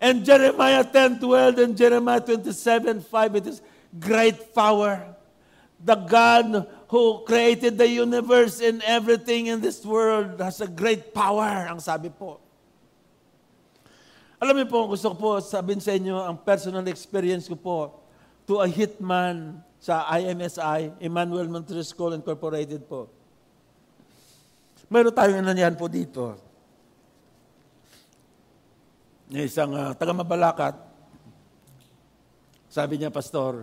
And 0.00 0.24
Jeremiah 0.24 0.84
10 0.84 1.20
12 1.20 1.58
and 1.58 1.72
Jeremiah 1.76 2.20
27 2.20 3.00
5, 3.00 3.36
it 3.36 3.46
is 3.46 3.62
great 3.98 4.54
power. 4.54 5.16
The 5.80 5.96
God 5.96 6.68
who 6.88 7.24
created 7.24 7.78
the 7.78 7.88
universe 7.88 8.60
and 8.60 8.82
everything 8.84 9.46
in 9.46 9.60
this 9.60 9.84
world 9.84 10.40
has 10.40 10.60
a 10.60 10.68
great 10.68 11.12
power, 11.12 11.68
ang 11.68 11.80
sabi 11.80 12.08
po. 12.08 12.40
Alam 14.36 14.60
niyo 14.60 14.68
po, 14.68 14.84
gusto 14.84 15.12
ko 15.12 15.16
po 15.16 15.30
sabihin 15.40 15.80
sa 15.80 15.96
inyo 15.96 16.20
ang 16.20 16.36
personal 16.36 16.84
experience 16.92 17.48
ko 17.48 17.56
po 17.56 17.78
to 18.44 18.60
a 18.60 18.68
hitman 18.68 19.64
sa 19.86 20.02
IMSI, 20.18 20.98
Emmanuel 20.98 21.46
Montreal 21.46 21.86
School 21.86 22.18
Incorporated 22.18 22.82
po. 22.90 23.06
Meron 24.90 25.14
tayong 25.14 25.46
nanyan 25.46 25.78
po 25.78 25.86
dito. 25.86 26.34
Isang 29.30 29.70
uh, 29.78 29.94
taga-mabalakat, 29.94 30.74
sabi 32.66 32.98
niya, 32.98 33.14
Pastor, 33.14 33.62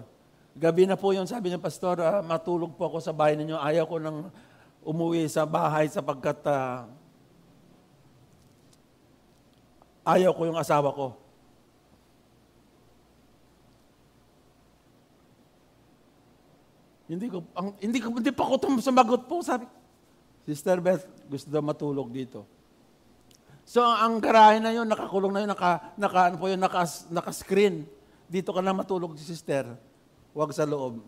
gabi 0.56 0.88
na 0.88 0.96
po 0.96 1.12
yun, 1.12 1.28
sabi 1.28 1.52
niya, 1.52 1.60
Pastor, 1.60 2.00
uh, 2.00 2.24
matulog 2.24 2.72
po 2.80 2.88
ako 2.88 3.04
sa 3.04 3.12
bahay 3.12 3.36
ninyo. 3.36 3.60
Ayaw 3.60 3.84
ko 3.84 4.00
nang 4.00 4.32
umuwi 4.80 5.28
sa 5.28 5.44
bahay 5.44 5.92
sapagkat 5.92 6.40
uh, 6.48 6.88
ayaw 10.08 10.32
ko 10.32 10.48
yung 10.48 10.60
asawa 10.60 10.88
ko. 10.96 11.20
Hindi 17.08 17.28
ko, 17.28 17.44
ang, 17.54 17.76
hindi 17.84 18.00
ko, 18.00 18.08
hindi 18.16 18.32
pa 18.32 18.44
ako 18.48 18.80
sumagot 18.80 19.28
po. 19.28 19.44
Sabi, 19.44 19.68
Sister 20.44 20.80
Beth, 20.84 21.08
gusto 21.28 21.48
daw 21.48 21.63
matulog 21.63 22.12
dito. 22.12 22.44
So, 23.63 23.80
ang 23.80 24.20
garahe 24.20 24.60
na 24.60 24.76
yun, 24.76 24.84
nakakulong 24.92 25.32
na 25.32 25.39
yun, 25.48 25.52
naka, 25.56 25.96
naka, 25.96 26.20
ano 26.28 26.36
po 26.36 26.52
yun, 26.52 26.60
naka, 26.60 26.84
naka-screen. 27.08 27.88
Dito 28.28 28.52
ka 28.52 28.60
na 28.60 28.76
matulog, 28.76 29.16
sister. 29.16 29.63
Huwag 30.36 30.52
sa 30.52 30.68
loob. 30.68 31.00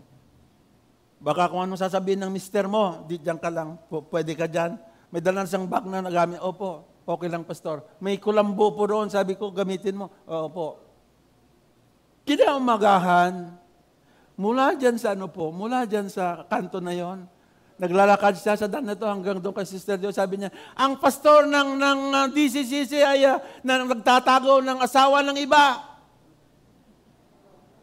Baka 1.20 1.52
kung 1.52 1.68
ano 1.68 1.76
sasabihin 1.76 2.24
ng 2.24 2.32
mister 2.32 2.64
mo, 2.64 3.04
di 3.12 3.20
dyan 3.20 3.36
ka 3.36 3.52
lang, 3.52 3.76
pwede 3.92 4.32
ka 4.40 4.48
dyan. 4.48 4.80
May 5.12 5.20
dalan 5.20 5.44
siyang 5.44 5.68
bag 5.68 5.84
na 5.84 6.00
nagamit. 6.00 6.40
Opo, 6.40 6.88
okay 7.04 7.28
lang, 7.28 7.44
pastor. 7.44 7.84
May 8.00 8.24
kulambo 8.24 8.72
po 8.72 8.88
roon, 8.88 9.12
sabi 9.12 9.36
ko, 9.36 9.52
gamitin 9.52 10.00
mo. 10.00 10.08
Opo. 10.24 10.80
Kinaumagahan, 12.24 13.52
Mula 14.36 14.76
dyan 14.76 15.00
sa 15.00 15.16
ano 15.16 15.32
po, 15.32 15.48
mula 15.56 15.88
dyan 15.88 16.12
sa 16.12 16.44
kanto 16.52 16.84
na 16.84 16.92
yon, 16.92 17.24
naglalakad 17.80 18.36
siya 18.36 18.60
sa 18.60 18.68
daan 18.68 18.84
na 18.84 18.96
to 18.96 19.08
hanggang 19.08 19.40
doon 19.40 19.56
kay 19.56 19.68
Sister 19.68 19.96
Dio. 19.96 20.12
Sabi 20.12 20.44
niya, 20.44 20.52
ang 20.76 21.00
pastor 21.00 21.48
ng, 21.48 21.80
ng 21.80 22.00
uh, 22.12 22.18
ah, 22.24 22.28
DCCC 22.28 23.00
ay 23.00 23.24
uh, 23.28 23.40
na 23.64 23.84
nagtatago 23.88 24.60
ng 24.60 24.80
asawa 24.84 25.24
ng 25.24 25.38
iba. 25.40 25.96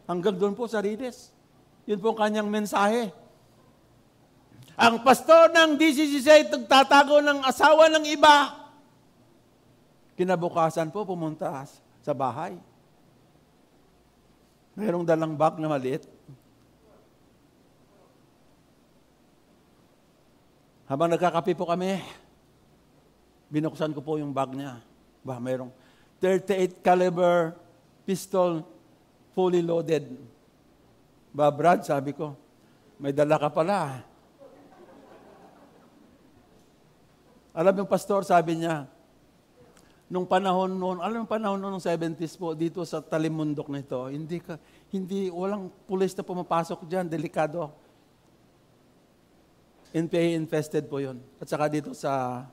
Hanggang 0.05 0.37
doon 0.37 0.53
po 0.53 0.69
sa 0.69 0.81
Rides. 0.81 1.33
Yun 1.89 1.97
po 1.97 2.13
ang 2.13 2.29
kanyang 2.29 2.49
mensahe. 2.49 3.09
Ang 4.77 5.01
pastor 5.01 5.49
ng 5.53 5.77
DCCC 5.77 6.27
ay 6.29 6.43
nagtatago 6.53 7.21
ng 7.21 7.39
asawa 7.45 7.89
ng 7.97 8.05
iba. 8.13 8.61
Kinabukasan 10.13 10.93
po 10.93 11.01
pumunta 11.01 11.65
sa 12.01 12.13
bahay. 12.13 12.53
Mayroong 14.77 15.05
dalang 15.05 15.33
bag 15.33 15.57
na 15.57 15.69
maliit. 15.69 16.12
Habang 20.93 21.09
nagkakape 21.09 21.57
po 21.57 21.65
kami, 21.65 21.97
binuksan 23.49 23.97
ko 23.97 24.05
po 24.05 24.21
yung 24.21 24.29
bag 24.29 24.53
niya. 24.53 24.77
Ba, 25.25 25.41
mayroong 25.41 25.73
38 26.21 26.85
caliber 26.85 27.57
pistol 28.05 28.61
fully 29.33 29.65
loaded. 29.65 30.05
Ba, 31.33 31.49
Brad, 31.49 31.81
sabi 31.81 32.13
ko, 32.13 32.37
may 33.01 33.09
dala 33.09 33.41
ka 33.41 33.49
pala. 33.49 34.05
Alam 37.57 37.73
yung 37.81 37.89
pastor, 37.89 38.21
sabi 38.21 38.61
niya, 38.61 38.85
nung 40.05 40.29
panahon 40.29 40.77
noon, 40.77 41.01
alam 41.01 41.25
yung 41.25 41.31
panahon 41.33 41.57
noon 41.57 41.81
ng 41.81 41.85
70s 41.89 42.37
po, 42.37 42.53
dito 42.53 42.85
sa 42.85 43.01
talimundok 43.01 43.65
na 43.73 43.81
ito, 43.81 43.97
hindi 44.13 44.37
ka, 44.37 44.61
hindi, 44.93 45.33
walang 45.33 45.73
pulis 45.89 46.13
na 46.13 46.21
pumapasok 46.21 46.85
diyan, 46.85 47.09
delikado. 47.09 47.81
NPA 49.93 50.33
infested 50.33 50.89
po 50.89 50.97
yun. 50.97 51.21
At 51.37 51.45
saka 51.45 51.69
dito 51.69 51.93
sa, 51.93 52.43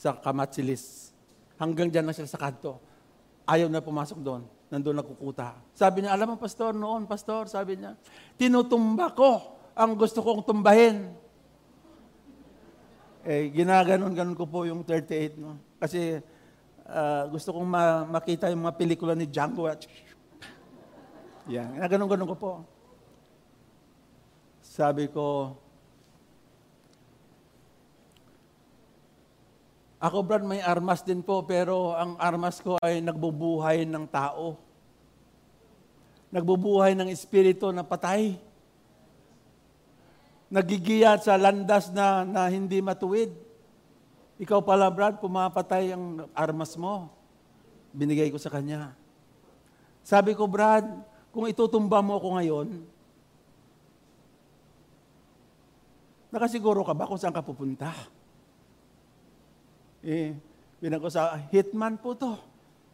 sa 0.00 0.16
Kamatsilis. 0.16 1.12
Hanggang 1.60 1.92
dyan 1.92 2.08
na 2.08 2.16
siya 2.16 2.24
sa 2.24 2.40
kanto. 2.40 2.80
Ayaw 3.44 3.68
na 3.68 3.84
pumasok 3.84 4.16
doon. 4.16 4.48
Nandun 4.72 4.96
nakukuta. 4.96 5.60
Sabi 5.76 6.02
niya, 6.02 6.16
alam 6.16 6.34
mo, 6.34 6.36
pastor, 6.40 6.72
noon, 6.72 7.04
pastor, 7.04 7.46
sabi 7.46 7.76
niya, 7.78 7.94
tinutumba 8.40 9.12
ko 9.12 9.60
ang 9.76 9.92
gusto 9.94 10.24
kong 10.24 10.42
tumbahin. 10.42 11.12
Eh, 13.28 13.52
ginaganon-ganon 13.52 14.34
ko 14.34 14.48
po 14.48 14.64
yung 14.64 14.80
38. 14.82 15.36
No? 15.36 15.60
Kasi 15.76 16.24
uh, 16.88 17.24
gusto 17.28 17.52
kong 17.52 17.68
ma- 17.68 18.08
makita 18.08 18.48
yung 18.48 18.64
mga 18.64 18.78
pelikula 18.80 19.12
ni 19.12 19.28
Django. 19.28 19.68
Yan, 21.52 21.76
ginaganon-ganon 21.76 22.30
ko 22.32 22.36
po. 22.40 22.52
Sabi 24.64 25.12
ko, 25.12 25.54
Ako, 29.96 30.20
Brad, 30.20 30.44
may 30.44 30.60
armas 30.60 31.00
din 31.00 31.24
po, 31.24 31.40
pero 31.48 31.96
ang 31.96 32.20
armas 32.20 32.60
ko 32.60 32.76
ay 32.84 33.00
nagbubuhay 33.00 33.88
ng 33.88 34.04
tao. 34.12 34.60
Nagbubuhay 36.28 36.92
ng 36.92 37.08
espiritu 37.08 37.72
na 37.72 37.80
patay. 37.80 38.36
Nagigiyat 40.52 41.24
sa 41.24 41.40
landas 41.40 41.88
na, 41.96 42.28
na 42.28 42.44
hindi 42.52 42.84
matuwid. 42.84 43.32
Ikaw 44.36 44.60
pala, 44.60 44.92
Brad, 44.92 45.16
pumapatay 45.16 45.96
ang 45.96 46.28
armas 46.36 46.76
mo. 46.76 47.08
Binigay 47.96 48.28
ko 48.28 48.36
sa 48.36 48.52
kanya. 48.52 48.92
Sabi 50.04 50.36
ko, 50.36 50.44
Brad, 50.44 50.84
kung 51.32 51.48
itutumba 51.48 52.04
mo 52.04 52.20
ako 52.20 52.28
ngayon, 52.36 52.68
nakasiguro 56.28 56.84
ka 56.84 56.92
ba 56.92 57.08
kung 57.08 57.16
saan 57.16 57.32
ka 57.32 57.40
pupunta? 57.40 58.15
Eh, 60.06 60.38
ko 61.02 61.10
sa 61.10 61.34
hitman 61.50 61.98
po 61.98 62.14
to. 62.14 62.38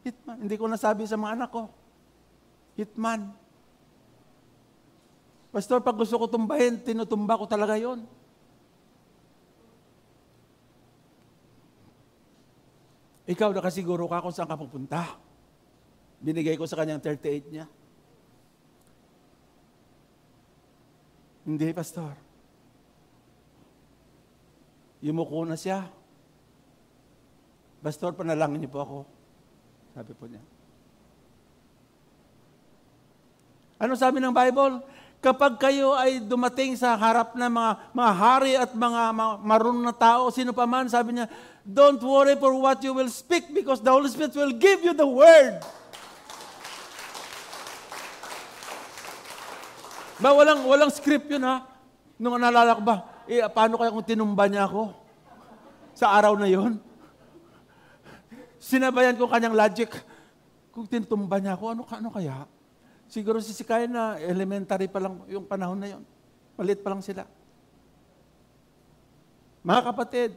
Hitman. 0.01 0.49
Hindi 0.49 0.57
ko 0.57 0.65
nasabi 0.65 1.05
sa 1.05 1.21
mga 1.21 1.37
anak 1.37 1.51
ko. 1.53 1.69
Hitman. 2.73 3.37
Pastor, 5.53 5.85
pag 5.85 5.93
gusto 6.01 6.17
ko 6.17 6.25
tumbahin, 6.25 6.81
tinutumba 6.81 7.37
ko 7.37 7.45
talaga 7.45 7.77
yon. 7.77 8.09
Ikaw 13.29 13.53
nakasiguro 13.53 14.09
ka 14.09 14.25
kung 14.25 14.33
saan 14.33 14.49
ka 14.49 14.57
pupunta. 14.57 15.21
Binigay 16.25 16.57
ko 16.57 16.65
sa 16.65 16.81
kanyang 16.81 17.05
38 17.05 17.53
niya. 17.53 17.69
Hindi, 21.45 21.69
Pastor. 21.77 22.17
Yumuko 25.05 25.45
na 25.45 25.61
siya. 25.61 26.02
Pastor, 27.83 28.15
panalangin 28.15 28.63
niyo 28.63 28.71
po 28.71 28.79
ako. 28.79 28.99
Sabi 29.91 30.15
po 30.15 30.31
niya. 30.31 30.39
Ano 33.83 33.99
sabi 33.99 34.23
ng 34.23 34.31
Bible? 34.31 34.79
Kapag 35.19 35.59
kayo 35.59 35.99
ay 35.99 36.23
dumating 36.23 36.79
sa 36.79 36.95
harap 36.95 37.35
ng 37.35 37.51
mga, 37.51 37.73
mga 37.91 38.13
hari 38.15 38.53
at 38.55 38.71
mga, 38.71 39.03
mga 39.11 39.33
marunong 39.43 39.87
na 39.91 39.95
tao, 39.95 40.31
sino 40.31 40.55
pa 40.55 40.63
man, 40.63 40.87
sabi 40.87 41.19
niya, 41.19 41.27
don't 41.67 41.99
worry 42.03 42.39
for 42.39 42.55
what 42.55 42.79
you 42.87 42.95
will 42.95 43.11
speak 43.11 43.51
because 43.51 43.83
the 43.83 43.91
Holy 43.91 44.07
Spirit 44.07 44.35
will 44.39 44.55
give 44.55 44.87
you 44.87 44.95
the 44.95 45.07
word. 45.07 45.59
Ba, 50.23 50.31
walang, 50.31 50.63
walang 50.71 50.91
script 50.95 51.27
yun 51.27 51.43
ha. 51.43 51.67
Nung 52.15 52.39
naalala 52.39 52.79
ko 52.79 52.83
ba, 52.87 53.27
eh, 53.27 53.43
paano 53.51 53.75
kaya 53.75 53.91
kung 53.91 54.07
tinumba 54.07 54.47
niya 54.47 54.71
ako? 54.71 54.95
Sa 55.99 56.15
araw 56.15 56.39
na 56.39 56.47
yon? 56.47 56.92
Sinabayan 58.63 59.19
ko 59.19 59.27
kanyang 59.27 59.59
logic. 59.59 59.91
Kung 60.71 60.87
tinutumba 60.87 61.43
niya 61.43 61.59
ako, 61.59 61.75
ano, 61.75 61.83
ano 61.83 62.09
kaya? 62.15 62.47
Siguro 63.11 63.43
si 63.43 63.51
Sikaya 63.51 63.91
na 63.91 64.23
elementary 64.23 64.87
pa 64.87 65.03
lang 65.03 65.19
yung 65.27 65.43
panahon 65.43 65.83
na 65.83 65.99
yon. 65.99 66.03
Palit 66.55 66.79
pa 66.79 66.95
lang 66.95 67.03
sila. 67.03 67.27
Mga 69.67 69.83
kapatid, 69.83 70.31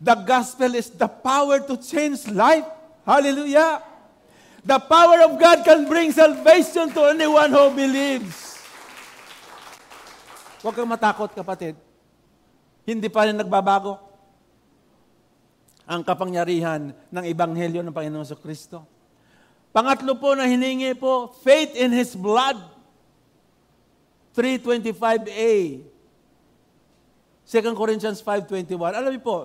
the 0.00 0.16
gospel 0.24 0.72
is 0.72 0.88
the 0.96 1.06
power 1.06 1.60
to 1.60 1.76
change 1.76 2.24
life. 2.32 2.64
Hallelujah. 3.04 3.84
The 4.64 4.80
power 4.80 5.28
of 5.28 5.36
God 5.36 5.60
can 5.60 5.84
bring 5.84 6.08
salvation 6.08 6.88
to 6.96 7.12
anyone 7.12 7.52
who 7.52 7.68
believes. 7.76 8.56
Huwag 10.64 10.74
kang 10.74 10.88
matakot, 10.88 11.30
kapatid. 11.36 11.76
Hindi 12.88 13.12
pa 13.12 13.28
rin 13.28 13.36
nagbabago 13.36 14.07
ang 15.88 16.04
kapangyarihan 16.04 16.92
ng 16.92 17.24
Ebanghelyo 17.24 17.80
ng 17.80 17.96
Panginoon 17.96 18.28
sa 18.28 18.36
Kristo. 18.36 18.84
Pangatlo 19.72 20.20
po 20.20 20.36
na 20.36 20.44
hiningi 20.44 20.92
po, 20.92 21.32
faith 21.40 21.72
in 21.72 21.88
His 21.96 22.12
blood. 22.12 22.60
325a. 24.36 25.80
2 27.48 27.72
Corinthians 27.72 28.20
5.21. 28.20 28.76
Alam 28.92 29.16
niyo 29.16 29.24
po, 29.24 29.38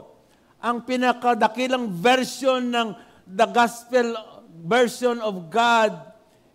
ang 0.60 0.84
pinakadakilang 0.84 1.88
version 1.88 2.60
ng 2.60 2.91
the 3.24 3.48
gospel 3.48 4.12
version 4.68 5.24
of 5.24 5.48
God 5.48 5.96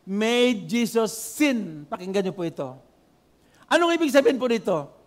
made 0.05 0.69
Jesus 0.69 1.17
sin. 1.17 1.89
Pakinggan 1.89 2.29
niyo 2.29 2.37
po 2.37 2.45
ito. 2.45 2.77
Anong 3.73 3.97
ibig 3.97 4.13
sabihin 4.13 4.37
po 4.37 4.49
dito? 4.49 4.98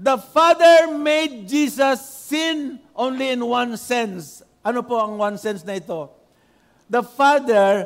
The 0.00 0.16
Father 0.16 0.96
made 0.96 1.44
Jesus 1.44 2.00
sin 2.00 2.80
only 2.96 3.36
in 3.36 3.44
one 3.44 3.76
sense. 3.76 4.40
Ano 4.64 4.80
po 4.80 4.96
ang 4.96 5.20
one 5.20 5.36
sense 5.36 5.60
na 5.60 5.76
ito? 5.76 6.08
The 6.88 7.04
Father 7.04 7.84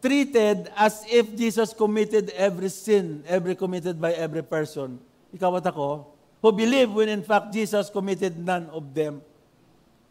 treated 0.00 0.72
as 0.72 1.04
if 1.04 1.28
Jesus 1.36 1.76
committed 1.76 2.32
every 2.32 2.72
sin, 2.72 3.20
every 3.28 3.52
committed 3.52 4.00
by 4.00 4.16
every 4.16 4.40
person. 4.40 4.96
Ikaw 5.36 5.60
at 5.60 5.68
ako, 5.68 6.08
who 6.40 6.48
believe 6.48 6.88
when 6.96 7.12
in 7.12 7.20
fact 7.20 7.52
Jesus 7.52 7.92
committed 7.92 8.40
none 8.40 8.72
of 8.72 8.96
them. 8.96 9.20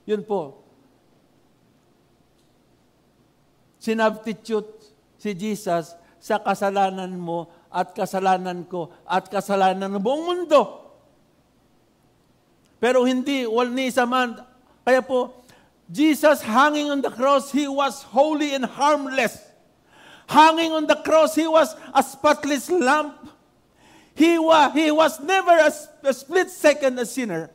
Yun 0.05 0.21
po. 0.21 0.69
sinubstitute 3.79 4.91
si 5.15 5.31
Jesus 5.31 5.95
sa 6.19 6.35
kasalanan 6.43 7.15
mo 7.15 7.47
at 7.71 7.95
kasalanan 7.95 8.67
ko 8.67 8.91
at 9.07 9.31
kasalanan 9.31 9.87
ng 9.87 10.03
buong 10.03 10.23
mundo. 10.27 10.88
Pero 12.79 13.03
hindi, 13.03 13.43
wal 13.45 13.69
ni 13.69 13.91
isa 13.91 14.07
man. 14.07 14.39
Kaya 14.87 15.03
po, 15.03 15.35
Jesus 15.91 16.41
hanging 16.41 16.89
on 16.89 17.01
the 17.03 17.11
cross, 17.11 17.51
He 17.51 17.67
was 17.67 18.03
holy 18.03 18.55
and 18.55 18.63
harmless. 18.65 19.37
Hanging 20.27 20.71
on 20.71 20.87
the 20.87 20.95
cross, 21.03 21.35
He 21.35 21.47
was 21.47 21.75
a 21.93 22.01
spotless 22.03 22.69
lamb. 22.71 23.13
He 24.19 24.37
was, 24.37 24.73
he 24.73 24.91
was 24.91 25.19
never 25.21 25.55
a, 25.55 25.71
a 26.03 26.13
split 26.13 26.49
second 26.51 26.99
a 26.99 27.05
sinner. 27.05 27.49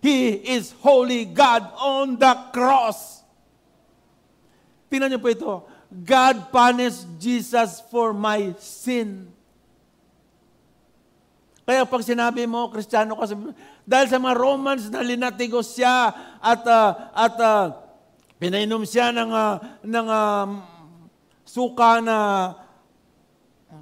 He 0.00 0.32
is 0.32 0.72
holy 0.80 1.26
God 1.26 1.68
on 1.76 2.16
the 2.16 2.32
cross. 2.48 3.20
Tingnan 4.88 5.12
niyo 5.12 5.20
po 5.20 5.28
ito. 5.28 5.52
God 5.92 6.48
punished 6.48 7.04
Jesus 7.20 7.84
for 7.92 8.16
my 8.16 8.56
sin. 8.56 9.28
Kaya 11.68 11.84
pag 11.84 12.00
sinabi 12.00 12.48
mo, 12.48 12.72
Kristiyano 12.72 13.12
ka, 13.12 13.28
dahil 13.84 14.08
sa 14.08 14.16
mga 14.16 14.40
Romans 14.40 14.88
na 14.88 15.04
linatigos 15.04 15.76
siya 15.76 16.16
at, 16.40 16.64
uh, 16.64 17.12
at 17.12 17.36
uh, 17.36 17.76
pinainom 18.40 18.88
siya 18.88 19.12
ng, 19.12 19.28
uh, 19.28 19.60
ng 19.84 20.06
uh, 20.08 20.48
suka 21.44 22.00
na, 22.00 22.16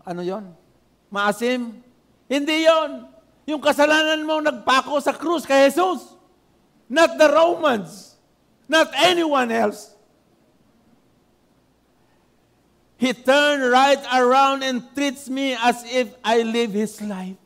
ano 0.03 0.19
yon 0.27 0.51
Maasim? 1.15 1.79
Hindi 2.27 2.67
yon 2.67 3.07
Yung 3.47 3.63
kasalanan 3.63 4.27
mo 4.27 4.43
nagpako 4.43 4.99
sa 4.99 5.15
krus 5.15 5.47
kay 5.47 5.71
Jesus. 5.71 6.19
Not 6.91 7.15
the 7.15 7.31
Romans. 7.31 8.19
Not 8.67 8.91
anyone 8.99 9.55
else. 9.55 9.95
He 12.99 13.15
turned 13.15 13.63
right 13.63 14.03
around 14.11 14.67
and 14.67 14.83
treats 14.91 15.31
me 15.31 15.55
as 15.55 15.87
if 15.87 16.11
I 16.27 16.43
live 16.43 16.75
His 16.75 16.99
life. 16.99 17.46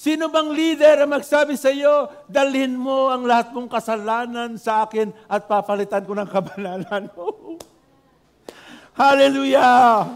Sino 0.00 0.32
bang 0.32 0.48
leader 0.48 1.04
ang 1.04 1.12
magsabi 1.12 1.60
sa 1.60 1.68
iyo, 1.68 2.08
dalhin 2.24 2.72
mo 2.72 3.12
ang 3.12 3.28
lahat 3.28 3.52
mong 3.52 3.68
kasalanan 3.68 4.56
sa 4.56 4.88
akin 4.88 5.12
at 5.28 5.44
papalitan 5.44 6.08
ko 6.08 6.16
ng 6.16 6.24
kabanalan 6.24 7.04
mo? 7.12 7.60
Hallelujah! 8.96 10.08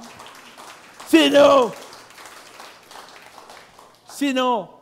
Sino? 1.05 1.68
Sino? 4.09 4.72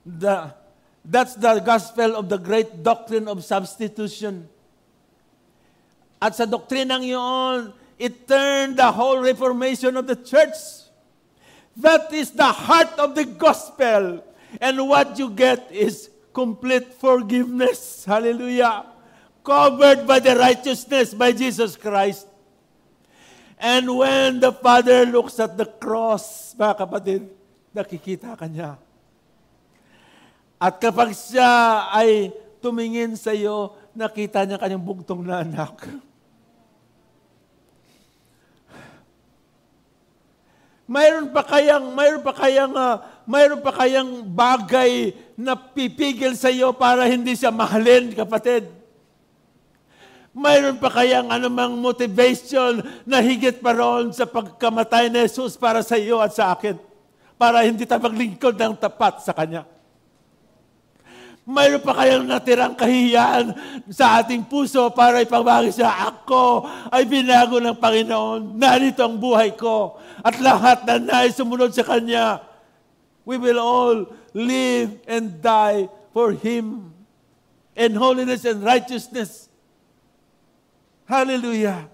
The 0.00 0.64
That's 1.06 1.38
the 1.38 1.60
gospel 1.60 2.16
of 2.16 2.26
the 2.26 2.40
great 2.40 2.82
doctrine 2.82 3.28
of 3.30 3.44
substitution. 3.46 4.50
At 6.18 6.34
sa 6.34 6.50
doktrinang 6.50 7.06
yun, 7.06 7.70
it 7.94 8.26
turned 8.26 8.74
the 8.74 8.90
whole 8.90 9.22
reformation 9.22 9.94
of 9.94 10.10
the 10.10 10.18
church. 10.18 10.85
That 11.76 12.08
is 12.12 12.32
the 12.32 12.48
heart 12.48 12.96
of 12.96 13.12
the 13.12 13.28
gospel. 13.28 14.24
And 14.60 14.76
what 14.88 15.18
you 15.20 15.28
get 15.28 15.68
is 15.68 16.08
complete 16.32 16.96
forgiveness. 16.96 18.04
Hallelujah. 18.08 18.88
Covered 19.44 20.08
by 20.08 20.18
the 20.18 20.34
righteousness 20.34 21.12
by 21.12 21.30
Jesus 21.32 21.76
Christ. 21.76 22.26
And 23.56 23.88
when 23.88 24.40
the 24.40 24.52
Father 24.52 25.06
looks 25.06 25.40
at 25.40 25.56
the 25.56 25.64
cross, 25.64 26.52
mga 26.56 26.74
kapatid, 26.76 27.22
nakikita 27.72 28.36
ka 28.36 28.44
niya 28.48 28.76
at 30.56 30.80
kapag 30.80 31.12
siya 31.12 31.84
ay 31.92 32.32
tumingin 32.64 33.12
sa 33.12 33.36
iyo, 33.36 33.76
nakita 33.92 34.48
niya 34.48 34.56
kanyang 34.56 34.80
bugtong 34.80 35.20
na 35.20 35.44
anak. 35.44 35.84
Mayroon 40.86 41.34
pa 41.34 41.42
kayang 41.42 41.90
mayroon 41.98 42.22
pa 42.22 42.30
kayang 42.30 42.70
uh, 42.70 43.02
mayroon 43.26 43.58
pa 43.58 43.74
kayang 43.74 44.22
bagay 44.22 45.10
na 45.34 45.58
pipigil 45.58 46.38
sa 46.38 46.46
iyo 46.46 46.70
para 46.70 47.10
hindi 47.10 47.34
siya 47.34 47.50
mahalin, 47.50 48.14
kapatid? 48.14 48.70
Mayroon 50.30 50.78
pa 50.78 50.92
kayang 50.94 51.26
anumang 51.32 51.74
motivation 51.74 52.86
na 53.02 53.18
higit 53.18 53.58
pa 53.58 53.74
roon 53.74 54.14
sa 54.14 54.30
pagkamatay 54.30 55.10
ni 55.10 55.26
Jesus 55.26 55.58
para 55.58 55.82
sa 55.82 55.98
iyo 55.98 56.22
at 56.22 56.30
sa 56.38 56.54
akin? 56.54 56.78
Para 57.34 57.66
hindi 57.66 57.82
tayo 57.82 58.06
maglingkod 58.06 58.54
ng 58.54 58.78
tapat 58.78 59.26
sa 59.26 59.34
Kanya. 59.34 59.66
Mayroon 61.46 61.78
pa 61.78 61.94
kayang 61.94 62.26
natirang 62.26 62.74
kahiyaan 62.74 63.54
sa 63.86 64.18
ating 64.18 64.44
puso 64.50 64.90
para 64.90 65.22
ipagbagi 65.22 65.78
siya, 65.78 66.10
ako 66.10 66.66
ay 66.90 67.06
binago 67.06 67.62
ng 67.62 67.78
Panginoon. 67.78 68.58
Narito 68.58 69.06
ang 69.06 69.14
buhay 69.14 69.54
ko. 69.54 69.94
At 70.26 70.42
lahat 70.42 70.82
na 70.82 70.98
nais 70.98 71.38
sumunod 71.38 71.70
sa 71.70 71.86
Kanya, 71.86 72.42
we 73.22 73.38
will 73.38 73.62
all 73.62 74.10
live 74.34 74.98
and 75.06 75.38
die 75.38 75.86
for 76.10 76.34
Him 76.34 76.90
in 77.78 77.94
holiness 77.94 78.42
and 78.42 78.58
righteousness. 78.58 79.46
Hallelujah. 81.06 81.86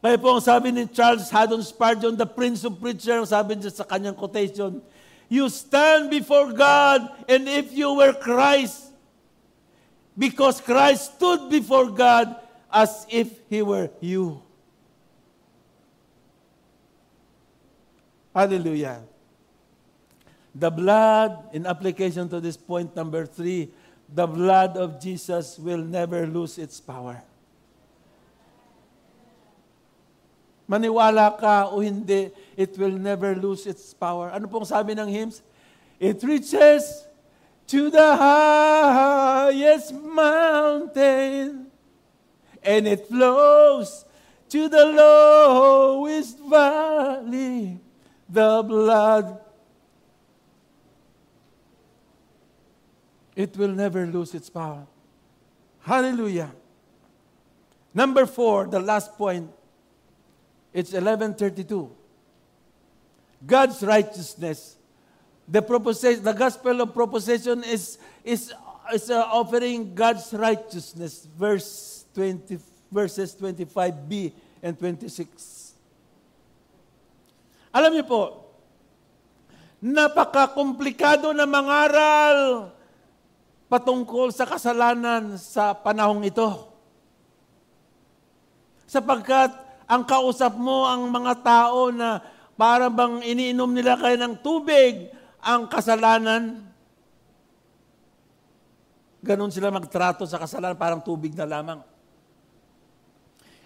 Kaya 0.00 0.16
po 0.16 0.32
ang 0.32 0.40
sabi 0.40 0.72
ni 0.72 0.88
Charles 0.88 1.28
Haddon 1.28 1.60
Spurgeon, 1.60 2.16
the 2.16 2.24
Prince 2.24 2.64
of 2.64 2.80
Preacher, 2.80 3.20
sabi 3.28 3.60
niya 3.60 3.68
sa 3.68 3.84
kanyang 3.84 4.16
quotation, 4.16 4.80
You 5.28 5.52
stand 5.52 6.08
before 6.08 6.56
God, 6.56 7.04
and 7.28 7.52
if 7.52 7.68
you 7.76 7.92
were 8.00 8.16
Christ, 8.16 8.96
because 10.16 10.64
Christ 10.64 11.20
stood 11.20 11.52
before 11.52 11.92
God 11.92 12.32
as 12.72 13.04
if 13.12 13.28
He 13.52 13.60
were 13.60 13.92
you. 14.00 14.40
Hallelujah. 18.34 19.04
The 20.54 20.70
blood, 20.70 21.52
in 21.52 21.64
application 21.64 22.28
to 22.28 22.40
this 22.40 22.56
point 22.56 22.96
number 22.96 23.24
three, 23.24 23.72
the 24.08 24.26
blood 24.26 24.76
of 24.76 25.00
Jesus 25.00 25.58
will 25.58 25.80
never 25.80 26.26
lose 26.26 26.58
its 26.58 26.80
power. 26.80 27.24
Maniwala 30.68 31.36
ka 31.36 31.68
o 31.68 31.80
hindi, 31.80 32.32
it 32.56 32.76
will 32.76 32.96
never 32.96 33.36
lose 33.36 33.66
its 33.68 33.92
power. 33.92 34.32
Ano 34.32 34.48
pong 34.48 34.64
sabi 34.64 34.96
ng 34.96 35.08
hymns? 35.08 35.44
It 36.00 36.20
reaches 36.24 37.04
to 37.68 37.92
the 37.92 38.16
highest 38.16 39.92
mountain 39.92 41.68
and 42.62 42.82
it 42.88 43.08
flows 43.08 44.04
to 44.48 44.68
the 44.68 44.84
lowest 44.92 46.40
valley. 46.44 47.80
The 48.32 48.64
blood, 48.66 49.40
it 53.36 53.56
will 53.56 53.68
never 53.68 54.06
lose 54.06 54.34
its 54.34 54.48
power. 54.48 54.86
Hallelujah. 55.80 56.50
Number 57.92 58.24
four, 58.24 58.66
the 58.66 58.80
last 58.80 59.18
point, 59.18 59.50
It's 60.72 60.92
1132. 60.92 61.90
God's 63.46 63.82
righteousness. 63.82 64.76
The 65.46 65.60
proposition, 65.60 66.24
the 66.24 66.32
gospel 66.32 66.80
of 66.80 66.94
proposition 66.94 67.62
is 67.64 67.98
is 68.24 68.54
is 68.94 69.10
uh, 69.10 69.20
offering 69.28 69.94
God's 69.94 70.32
righteousness. 70.32 71.28
Verse 71.36 72.06
20 72.14 72.58
verses 72.90 73.34
25b 73.34 74.32
and 74.62 74.78
26. 74.78 75.71
Alam 77.72 77.96
niyo 77.96 78.04
po, 78.04 78.22
napaka-komplikado 79.80 81.32
na 81.32 81.48
mangaral 81.48 82.68
patungkol 83.72 84.28
sa 84.28 84.44
kasalanan 84.44 85.40
sa 85.40 85.72
panahong 85.72 86.20
ito. 86.28 86.68
Sapagkat 88.84 89.56
ang 89.88 90.04
kausap 90.04 90.52
mo 90.60 90.84
ang 90.84 91.08
mga 91.08 91.40
tao 91.40 91.88
na 91.88 92.20
para 92.60 92.92
bang 92.92 93.24
iniinom 93.24 93.72
nila 93.72 93.96
kayo 93.96 94.20
ng 94.20 94.36
tubig 94.44 95.08
ang 95.40 95.64
kasalanan. 95.64 96.60
Ganon 99.24 99.48
sila 99.48 99.72
magtrato 99.72 100.28
sa 100.28 100.36
kasalanan, 100.36 100.76
parang 100.76 101.00
tubig 101.00 101.32
na 101.32 101.48
lamang. 101.48 101.80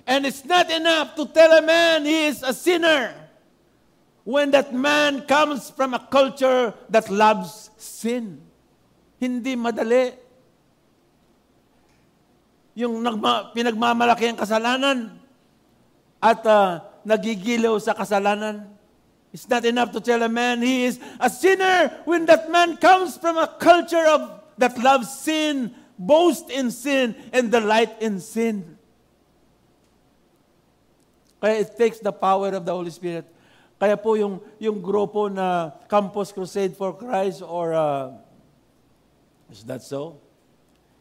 And 0.07 0.23
it's 0.23 0.47
not 0.47 0.71
enough 0.71 1.19
to 1.19 1.27
tell 1.27 1.51
a 1.51 1.59
man 1.67 2.07
he 2.07 2.31
is 2.31 2.47
a 2.47 2.55
sinner 2.55 3.26
when 4.27 4.51
that 4.51 4.74
man 4.74 5.22
comes 5.22 5.70
from 5.70 5.95
a 5.95 6.03
culture 6.03 6.74
that 6.91 7.07
loves 7.07 7.70
sin. 7.79 8.43
Hindi 9.22 9.55
madali. 9.55 10.18
Yung 12.74 13.07
nagma, 13.07 13.55
pinagmamalaki 13.55 14.35
ang 14.35 14.37
kasalanan, 14.43 15.14
at 16.18 16.43
uh, 16.43 16.83
nagigilaw 17.07 17.79
sa 17.79 17.95
kasalanan. 17.95 18.66
It's 19.31 19.47
not 19.47 19.62
enough 19.62 19.95
to 19.95 20.03
tell 20.03 20.18
a 20.18 20.29
man 20.29 20.59
he 20.59 20.91
is 20.91 20.99
a 21.22 21.31
sinner 21.31 22.03
when 22.03 22.27
that 22.27 22.51
man 22.51 22.83
comes 22.83 23.14
from 23.14 23.39
a 23.39 23.47
culture 23.47 24.05
of 24.11 24.43
that 24.59 24.74
loves 24.74 25.07
sin, 25.22 25.70
boast 25.95 26.51
in 26.51 26.74
sin, 26.74 27.14
and 27.31 27.55
delight 27.55 27.95
in 28.03 28.18
sin. 28.18 28.74
Kaya 31.39 31.62
it 31.62 31.79
takes 31.79 32.03
the 32.03 32.11
power 32.11 32.51
of 32.51 32.66
the 32.66 32.74
Holy 32.74 32.91
Spirit. 32.91 33.36
Kaya 33.77 33.97
po 34.01 34.16
yung, 34.16 34.41
yung 34.57 34.81
grupo 34.81 35.29
na 35.29 35.77
Campus 35.85 36.33
Crusade 36.33 36.72
for 36.72 36.97
Christ 36.97 37.45
or 37.45 37.77
uh, 37.77 38.16
is 39.53 39.64
that 39.68 39.85
so? 39.85 40.16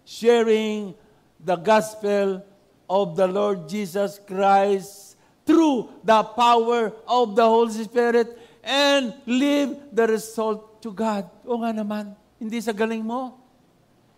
Sharing 0.03 0.91
the 1.39 1.55
gospel 1.55 2.43
of 2.89 3.15
the 3.15 3.28
Lord 3.32 3.71
Jesus 3.71 4.19
Christ 4.28 5.15
through 5.47 5.89
the 6.03 6.19
power 6.36 6.91
of 7.07 7.38
the 7.38 7.47
Holy 7.47 7.71
Spirit 7.71 8.36
and 8.65 9.13
leave 9.23 9.78
the 9.93 10.05
result 10.09 10.82
to 10.82 10.91
God. 10.91 11.30
O 11.45 11.61
nga 11.61 11.71
naman, 11.71 12.17
hindi 12.41 12.59
sa 12.59 12.73
galing 12.73 13.05
mo, 13.05 13.38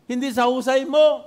hindi 0.08 0.32
sa 0.32 0.48
husay 0.48 0.88
mo, 0.88 1.24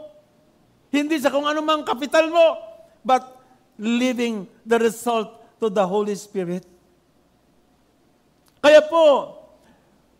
hindi 0.90 1.20
sa 1.20 1.30
kung 1.30 1.46
anumang 1.46 1.86
kapital 1.86 2.26
mo, 2.32 2.58
but 3.04 3.38
leaving 3.78 4.48
the 4.66 4.76
result 4.76 5.30
to 5.60 5.68
the 5.68 5.84
Holy 5.84 6.16
Spirit. 6.16 6.69
Kaya 8.60 8.84
po, 8.84 9.36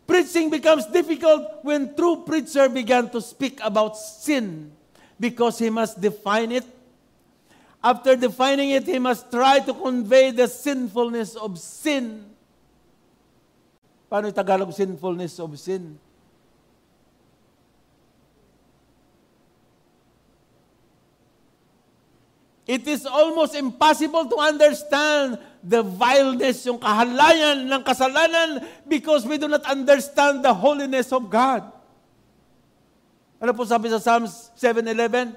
preaching 0.09 0.49
becomes 0.49 0.85
difficult 0.89 1.61
when 1.61 1.93
true 1.93 2.25
preacher 2.25 2.67
began 2.67 3.09
to 3.09 3.21
speak 3.21 3.61
about 3.61 3.95
sin 3.95 4.73
because 5.21 5.61
he 5.61 5.69
must 5.69 6.01
define 6.01 6.51
it 6.51 6.65
After 7.81 8.15
defining 8.15 8.69
it, 8.77 8.85
he 8.85 9.01
must 9.01 9.33
try 9.33 9.57
to 9.59 9.73
convey 9.73 10.29
the 10.29 10.45
sinfulness 10.45 11.33
of 11.33 11.57
sin. 11.57 12.29
Paano 14.05 14.29
yung 14.29 14.37
Tagalog 14.37 14.69
sinfulness 14.69 15.41
of 15.41 15.49
sin? 15.57 15.97
It 22.71 22.87
is 22.87 23.03
almost 23.03 23.51
impossible 23.51 24.31
to 24.31 24.37
understand 24.39 25.35
the 25.59 25.83
vileness, 25.83 26.63
yung 26.63 26.79
kahalayan 26.79 27.67
ng 27.67 27.83
kasalanan 27.83 28.63
because 28.87 29.27
we 29.27 29.35
do 29.35 29.51
not 29.51 29.67
understand 29.67 30.39
the 30.39 30.55
holiness 30.55 31.11
of 31.11 31.27
God. 31.27 31.67
Ano 33.43 33.51
po 33.51 33.67
sabi 33.67 33.91
sa 33.91 33.99
Psalms 33.99 34.55
7.11? 34.55 35.35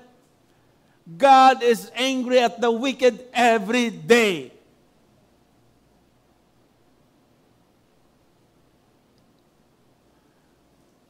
God 1.19 1.67
is 1.67 1.91
angry 1.99 2.39
at 2.39 2.63
the 2.63 2.71
wicked 2.71 3.27
every 3.35 3.91
day. 3.91 4.55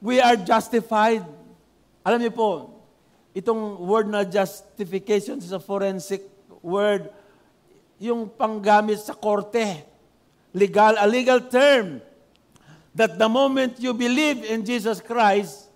We 0.01 0.25
are 0.25 0.41
justified. 0.41 1.29
Alam 2.01 2.17
niyo 2.17 2.33
po, 2.33 2.74
itong 3.35 3.83
word 3.83 4.07
na 4.07 4.23
justification 4.23 5.43
is 5.43 5.51
a 5.51 5.59
forensic 5.59 6.23
word, 6.63 7.11
yung 7.99 8.31
panggamit 8.31 9.03
sa 9.03 9.13
korte. 9.13 9.85
Legal, 10.55 10.95
a 11.03 11.07
legal 11.11 11.43
term 11.51 11.99
that 12.95 13.19
the 13.19 13.27
moment 13.27 13.83
you 13.83 13.91
believe 13.93 14.47
in 14.47 14.63
Jesus 14.63 15.03
Christ, 15.03 15.67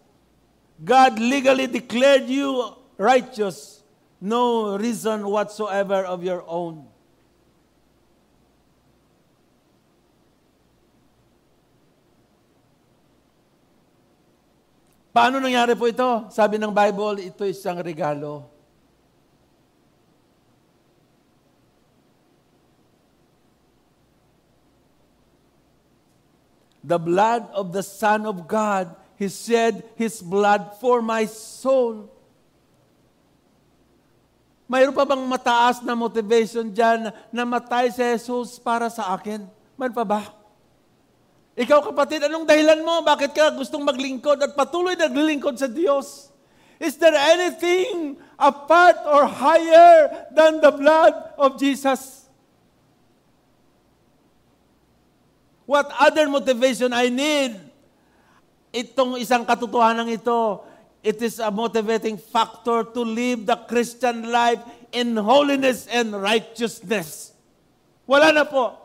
God 0.78 1.18
legally 1.18 1.66
declared 1.66 2.30
you 2.30 2.78
righteous 2.94 3.82
no 4.20 4.76
reason 4.78 5.26
whatsoever 5.26 6.06
of 6.06 6.22
your 6.22 6.44
own. 6.46 6.86
Paano 15.18 15.42
nangyari 15.42 15.74
po 15.74 15.90
ito? 15.90 16.30
Sabi 16.30 16.62
ng 16.62 16.70
Bible, 16.70 17.26
ito 17.26 17.42
isang 17.42 17.82
regalo. 17.82 18.54
the 26.88 26.96
blood 26.96 27.44
of 27.52 27.74
the 27.74 27.84
Son 27.84 28.24
of 28.24 28.48
God. 28.48 28.96
He 29.20 29.28
shed 29.28 29.84
His 29.98 30.22
blood 30.24 30.78
for 30.80 31.04
my 31.04 31.28
soul. 31.28 32.08
Mayroon 34.70 34.96
pa 34.96 35.04
bang 35.04 35.20
mataas 35.26 35.82
na 35.84 35.92
motivation 35.98 36.70
dyan 36.70 37.12
na 37.34 37.42
matay 37.44 37.92
si 37.92 38.00
Jesus 38.00 38.56
para 38.56 38.88
sa 38.88 39.12
akin? 39.18 39.44
Man 39.76 39.92
pa 39.92 40.06
ba? 40.06 40.37
Ikaw 41.58 41.90
kapatid, 41.90 42.22
anong 42.22 42.46
dahilan 42.46 42.86
mo? 42.86 43.02
Bakit 43.02 43.34
ka 43.34 43.50
gustong 43.50 43.82
maglingkod 43.82 44.38
at 44.38 44.54
patuloy 44.54 44.94
naglilingkod 44.94 45.58
sa 45.58 45.66
Diyos? 45.66 46.30
Is 46.78 46.94
there 46.94 47.18
anything 47.18 48.14
apart 48.38 48.94
or 49.02 49.26
higher 49.26 50.30
than 50.30 50.62
the 50.62 50.70
blood 50.70 51.10
of 51.34 51.58
Jesus? 51.58 52.30
What 55.66 55.90
other 55.98 56.30
motivation 56.30 56.94
I 56.94 57.10
need? 57.10 57.58
Itong 58.70 59.18
isang 59.18 59.42
katotohanan 59.42 60.06
ito, 60.06 60.62
it 61.02 61.18
is 61.18 61.42
a 61.42 61.50
motivating 61.50 62.22
factor 62.22 62.86
to 62.86 63.02
live 63.02 63.50
the 63.50 63.58
Christian 63.66 64.30
life 64.30 64.62
in 64.94 65.18
holiness 65.18 65.90
and 65.90 66.14
righteousness. 66.14 67.34
Wala 68.06 68.30
na 68.30 68.46
po. 68.46 68.78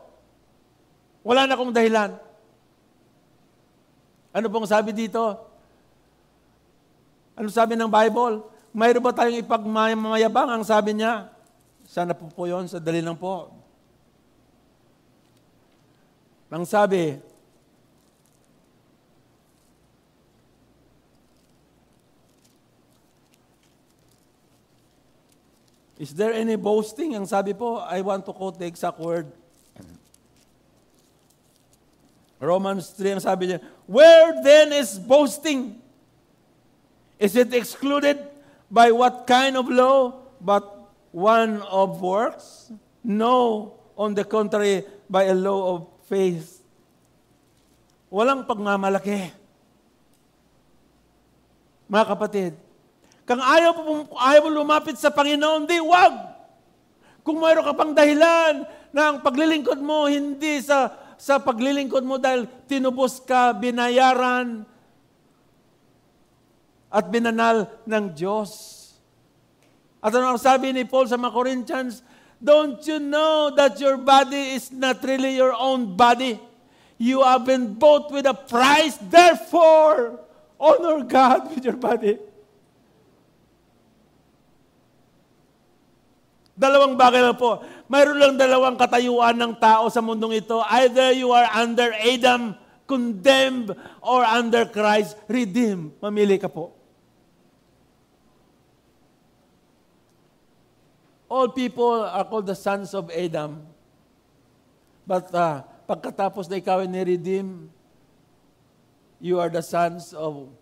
Wala 1.22 1.46
na 1.46 1.54
kong 1.54 1.70
dahilan. 1.70 2.18
Ano 4.34 4.50
pong 4.50 4.66
sabi 4.66 4.90
dito? 4.90 5.22
Ano 7.38 7.46
sabi 7.46 7.78
ng 7.78 7.86
Bible? 7.86 8.42
Mayroon 8.74 9.06
ba 9.06 9.14
tayong 9.14 9.38
ipagmamayabang? 9.38 10.50
Ang 10.50 10.66
sabi 10.66 10.98
niya, 10.98 11.30
sana 11.86 12.18
po 12.18 12.26
po 12.26 12.50
yun, 12.50 12.66
sa 12.66 12.82
dali 12.82 12.98
lang 12.98 13.14
po. 13.14 13.54
Ang 16.50 16.66
sabi, 16.66 17.18
Is 25.94 26.10
there 26.10 26.34
any 26.34 26.58
boasting? 26.58 27.14
Ang 27.14 27.22
sabi 27.24 27.54
po, 27.54 27.78
I 27.78 28.02
want 28.02 28.26
to 28.26 28.34
quote 28.34 28.58
the 28.58 28.66
exact 28.66 28.98
word. 28.98 29.30
Romans 32.42 32.92
3, 32.92 33.16
ang 33.16 33.24
sabi 33.24 33.54
niya, 33.54 33.58
Where 33.84 34.40
then 34.40 34.72
is 34.72 34.96
boasting? 34.96 35.80
Is 37.20 37.36
it 37.36 37.52
excluded 37.52 38.20
by 38.72 38.90
what 38.90 39.28
kind 39.28 39.56
of 39.56 39.68
law? 39.68 40.24
But 40.40 40.64
one 41.12 41.60
of 41.68 42.00
works? 42.00 42.72
No, 43.04 43.76
on 43.96 44.16
the 44.16 44.24
contrary, 44.24 44.84
by 45.08 45.28
a 45.28 45.36
law 45.36 45.76
of 45.76 45.78
faith. 46.08 46.64
Walang 48.08 48.48
pagmamalaki. 48.48 49.30
Mga 51.84 52.06
kapatid, 52.08 52.52
kung 53.24 53.40
ayaw, 53.40 53.72
ayaw 54.16 54.40
mo 54.44 54.50
lumapit 54.52 54.96
sa 54.96 55.12
Panginoon, 55.12 55.68
di 55.68 55.80
wag. 55.80 56.12
Kung 57.24 57.40
mayroon 57.40 57.64
ka 57.64 57.72
pang 57.72 57.96
dahilan 57.96 58.68
na 58.92 59.02
ang 59.08 59.24
paglilingkod 59.24 59.80
mo 59.80 60.08
hindi 60.08 60.60
sa 60.60 60.92
sa 61.18 61.40
paglilingkod 61.42 62.02
mo 62.02 62.18
dahil 62.18 62.46
tinubos 62.66 63.22
ka, 63.22 63.54
binayaran, 63.54 64.66
at 66.94 67.04
binanal 67.10 67.66
ng 67.82 68.04
Diyos. 68.14 68.50
At 69.98 70.14
ano 70.14 70.36
ang 70.36 70.40
sabi 70.40 70.70
ni 70.70 70.86
Paul 70.86 71.10
sa 71.10 71.18
mga 71.18 71.34
Corinthians, 71.34 72.06
Don't 72.38 72.78
you 72.84 73.00
know 73.00 73.50
that 73.56 73.80
your 73.80 73.96
body 73.96 74.54
is 74.54 74.68
not 74.68 75.00
really 75.02 75.34
your 75.34 75.56
own 75.56 75.96
body? 75.96 76.36
You 77.00 77.24
have 77.24 77.48
been 77.48 77.74
bought 77.74 78.12
with 78.12 78.28
a 78.28 78.36
price, 78.36 79.00
therefore, 79.00 80.20
honor 80.60 81.02
God 81.02 81.50
with 81.50 81.64
your 81.64 81.80
body. 81.80 82.20
Dalawang 86.54 86.94
bagay 86.94 87.18
lang 87.18 87.34
po. 87.34 87.66
Mayroon 87.90 88.18
lang 88.18 88.34
dalawang 88.38 88.78
katayuan 88.78 89.34
ng 89.34 89.58
tao 89.58 89.90
sa 89.90 89.98
mundong 89.98 90.38
ito. 90.38 90.62
Either 90.70 91.10
you 91.10 91.34
are 91.34 91.50
under 91.50 91.90
Adam, 91.98 92.54
condemned, 92.86 93.74
or 93.98 94.22
under 94.22 94.62
Christ, 94.62 95.18
redeemed. 95.26 95.98
Mamili 95.98 96.38
ka 96.38 96.46
po. 96.46 96.70
All 101.26 101.50
people 101.50 102.06
are 102.06 102.22
called 102.22 102.46
the 102.46 102.54
sons 102.54 102.94
of 102.94 103.10
Adam. 103.10 103.66
But 105.02 105.34
uh, 105.34 105.66
pagkatapos 105.90 106.46
na 106.46 106.62
ikaw 106.62 106.86
ay 106.86 106.88
ni-redeem, 106.88 107.66
you 109.18 109.42
are 109.42 109.50
the 109.50 109.64
sons 109.64 110.14
of 110.14 110.54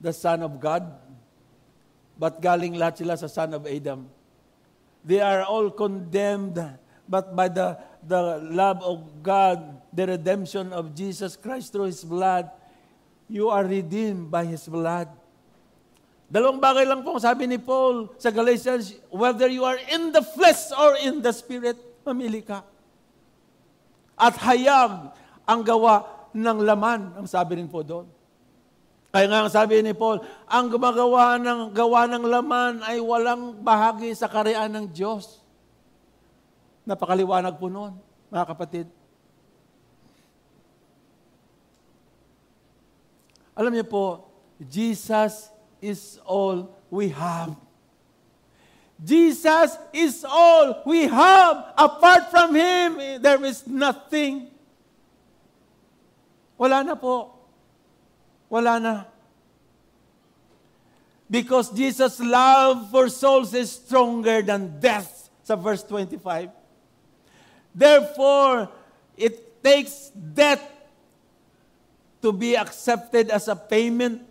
the 0.00 0.16
Son 0.16 0.40
of 0.40 0.56
God. 0.56 0.88
But 2.16 2.40
galing 2.40 2.80
lahat 2.80 3.04
sila 3.04 3.20
sa 3.20 3.28
Son 3.28 3.52
of 3.52 3.68
Adam. 3.68 4.08
They 5.06 5.22
are 5.22 5.46
all 5.46 5.70
condemned, 5.70 6.58
but 7.06 7.30
by 7.30 7.46
the, 7.46 7.78
the 8.02 8.42
love 8.42 8.82
of 8.82 9.22
God, 9.22 9.78
the 9.94 10.18
redemption 10.18 10.74
of 10.74 10.98
Jesus 10.98 11.38
Christ 11.38 11.70
through 11.70 11.94
His 11.94 12.02
blood, 12.02 12.50
you 13.30 13.46
are 13.46 13.62
redeemed 13.62 14.34
by 14.34 14.42
His 14.42 14.66
blood. 14.66 15.06
Dalawang 16.26 16.58
bagay 16.58 16.82
lang 16.82 17.06
po 17.06 17.22
sabi 17.22 17.46
ni 17.46 17.54
Paul 17.54 18.10
sa 18.18 18.34
Galatians, 18.34 18.98
whether 19.14 19.46
you 19.46 19.62
are 19.62 19.78
in 19.94 20.10
the 20.10 20.26
flesh 20.26 20.74
or 20.74 20.98
in 20.98 21.22
the 21.22 21.30
spirit, 21.30 21.78
mamili 22.02 22.42
ka. 22.42 22.66
At 24.18 24.34
hayag 24.42 25.14
ang 25.46 25.62
gawa 25.62 26.02
ng 26.34 26.58
laman, 26.66 27.14
ang 27.14 27.26
sabi 27.30 27.62
rin 27.62 27.70
po 27.70 27.86
doon. 27.86 28.10
Kaya 29.16 29.32
nga 29.32 29.48
sabi 29.48 29.80
ni 29.80 29.96
Paul, 29.96 30.20
ang 30.44 30.68
gumagawa 30.68 31.40
ng 31.40 31.72
gawa 31.72 32.04
ng 32.04 32.28
laman 32.28 32.84
ay 32.84 33.00
walang 33.00 33.56
bahagi 33.64 34.12
sa 34.12 34.28
kariyan 34.28 34.68
ng 34.68 34.92
Diyos. 34.92 35.40
Napakaliwanag 36.84 37.56
po 37.56 37.72
noon, 37.72 37.96
mga 38.28 38.44
kapatid. 38.44 38.86
Alam 43.56 43.72
niyo 43.72 43.88
po, 43.88 44.28
Jesus 44.60 45.48
is 45.80 46.20
all 46.28 46.76
we 46.92 47.08
have. 47.08 47.56
Jesus 49.00 49.80
is 49.96 50.28
all 50.28 50.84
we 50.84 51.08
have. 51.08 51.72
Apart 51.72 52.28
from 52.28 52.52
Him, 52.52 53.00
there 53.24 53.40
is 53.48 53.64
nothing. 53.64 54.52
Wala 56.60 56.84
na 56.84 57.00
po. 57.00 57.35
Wala 58.48 58.78
na. 58.78 59.04
Because 61.30 61.74
Jesus' 61.74 62.20
love 62.20 62.90
for 62.90 63.08
souls 63.08 63.52
is 63.54 63.72
stronger 63.72 64.42
than 64.42 64.78
death, 64.78 65.28
sa 65.42 65.56
verse 65.56 65.82
25. 65.82 66.50
Therefore, 67.74 68.70
it 69.16 69.62
takes 69.62 70.14
death 70.14 70.62
to 72.22 72.32
be 72.32 72.56
accepted 72.56 73.30
as 73.30 73.48
a 73.48 73.56
payment. 73.56 74.22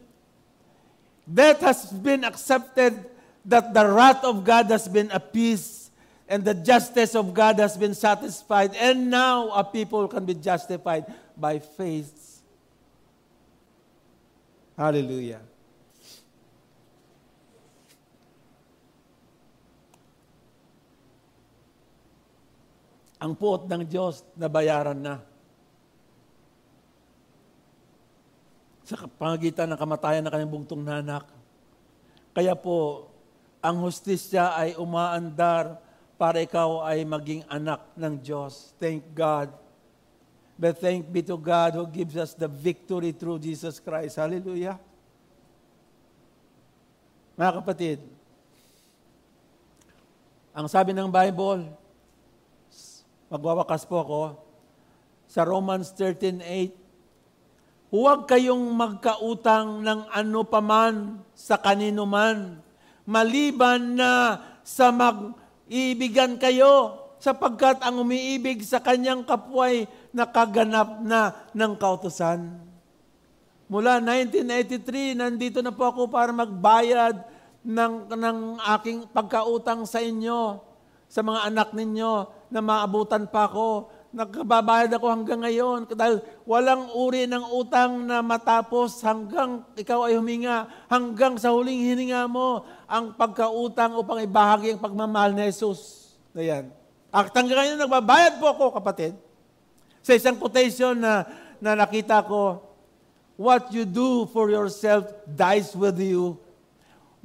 Death 1.28 1.60
has 1.60 1.92
been 1.92 2.24
accepted 2.24 2.96
that 3.44 3.74
the 3.74 3.86
wrath 3.86 4.24
of 4.24 4.44
God 4.44 4.68
has 4.72 4.88
been 4.88 5.12
appeased 5.12 5.92
and 6.28 6.44
the 6.44 6.54
justice 6.54 7.14
of 7.14 7.34
God 7.34 7.60
has 7.60 7.78
been 7.78 7.94
satisfied. 7.94 8.74
And 8.76 9.12
now 9.12 9.50
a 9.52 9.64
people 9.64 10.08
can 10.08 10.26
be 10.26 10.34
justified 10.34 11.06
by 11.38 11.60
faith 11.60 12.35
Hallelujah. 14.76 15.40
Ang 23.24 23.32
puot 23.40 23.72
ng 23.72 23.88
Diyos, 23.88 24.28
nabayaran 24.36 25.00
na. 25.00 25.24
Sa 28.86 29.08
pangagitan 29.08 29.72
ng 29.72 29.80
kamatayan 29.80 30.22
ng 30.28 30.32
kanyang 30.36 30.54
bugtong 30.54 30.84
nanak. 30.84 31.26
Kaya 32.36 32.54
po, 32.54 33.10
ang 33.64 33.82
hustisya 33.82 34.60
ay 34.60 34.76
umaandar 34.76 35.80
para 36.20 36.44
ikaw 36.44 36.84
ay 36.84 37.08
maging 37.08 37.48
anak 37.48 37.82
ng 37.96 38.20
Diyos. 38.20 38.76
Thank 38.78 39.16
God 39.16 39.65
But 40.56 40.80
thank 40.80 41.12
be 41.12 41.20
to 41.28 41.36
God 41.36 41.76
who 41.76 41.84
gives 41.84 42.16
us 42.16 42.32
the 42.32 42.48
victory 42.48 43.12
through 43.12 43.44
Jesus 43.44 43.84
Christ. 43.84 44.16
Hallelujah. 44.16 44.80
Mga 47.36 47.52
kapatid, 47.60 48.00
ang 50.56 50.72
sabi 50.72 50.96
ng 50.96 51.12
Bible, 51.12 51.68
magwawakas 53.28 53.84
po 53.84 54.00
ako, 54.00 54.22
sa 55.28 55.44
Romans 55.44 55.92
13.8, 55.92 56.72
huwag 57.92 58.24
kayong 58.24 58.72
magkautang 58.72 59.84
ng 59.84 60.08
ano 60.08 60.48
paman 60.48 61.20
sa 61.36 61.60
kanino 61.60 62.08
man, 62.08 62.64
maliban 63.04 64.00
na 64.00 64.40
sa 64.64 64.96
mag-ibigan 64.96 66.40
kayo, 66.40 67.04
sapagkat 67.20 67.84
ang 67.84 68.00
umiibig 68.00 68.64
sa 68.64 68.80
kanyang 68.80 69.28
kapway 69.28 69.84
nakaganap 70.16 71.04
na 71.04 71.36
ng 71.52 71.76
kautosan. 71.76 72.56
Mula 73.68 74.00
1983, 74.00 75.20
nandito 75.20 75.60
na 75.60 75.76
po 75.76 75.92
ako 75.92 76.08
para 76.08 76.32
magbayad 76.32 77.20
ng, 77.66 77.94
ng 78.08 78.40
aking 78.78 79.12
pagkautang 79.12 79.84
sa 79.84 80.00
inyo, 80.00 80.64
sa 81.12 81.20
mga 81.20 81.52
anak 81.52 81.70
ninyo 81.76 82.14
na 82.48 82.62
maabutan 82.64 83.28
pa 83.28 83.50
ako. 83.50 83.92
Nagkababayad 84.16 84.96
ako 84.96 85.06
hanggang 85.12 85.44
ngayon 85.44 85.92
dahil 85.92 86.24
walang 86.48 86.88
uri 86.96 87.28
ng 87.28 87.52
utang 87.52 88.08
na 88.08 88.24
matapos 88.24 89.04
hanggang 89.04 89.66
ikaw 89.76 90.08
ay 90.08 90.16
huminga, 90.16 90.72
hanggang 90.88 91.36
sa 91.36 91.52
huling 91.52 91.92
hininga 91.92 92.24
mo 92.32 92.64
ang 92.88 93.12
pagkautang 93.20 94.00
upang 94.00 94.24
ibahagi 94.24 94.78
ang 94.78 94.80
pagmamahal 94.80 95.36
ni 95.36 95.44
Jesus. 95.52 96.16
Ayan. 96.32 96.72
At 97.12 97.34
hanggang 97.36 97.60
ngayon 97.60 97.82
nagbabayad 97.82 98.40
po 98.40 98.56
ako, 98.56 98.80
kapatid. 98.80 99.25
Sa 100.06 100.14
isang 100.14 100.38
quotation 100.38 100.94
na, 100.94 101.26
na 101.58 101.74
nakita 101.74 102.22
ko, 102.22 102.62
what 103.34 103.74
you 103.74 103.90
do 103.90 104.30
for 104.30 104.54
yourself 104.54 105.10
dies 105.26 105.74
with 105.74 105.98
you, 105.98 106.38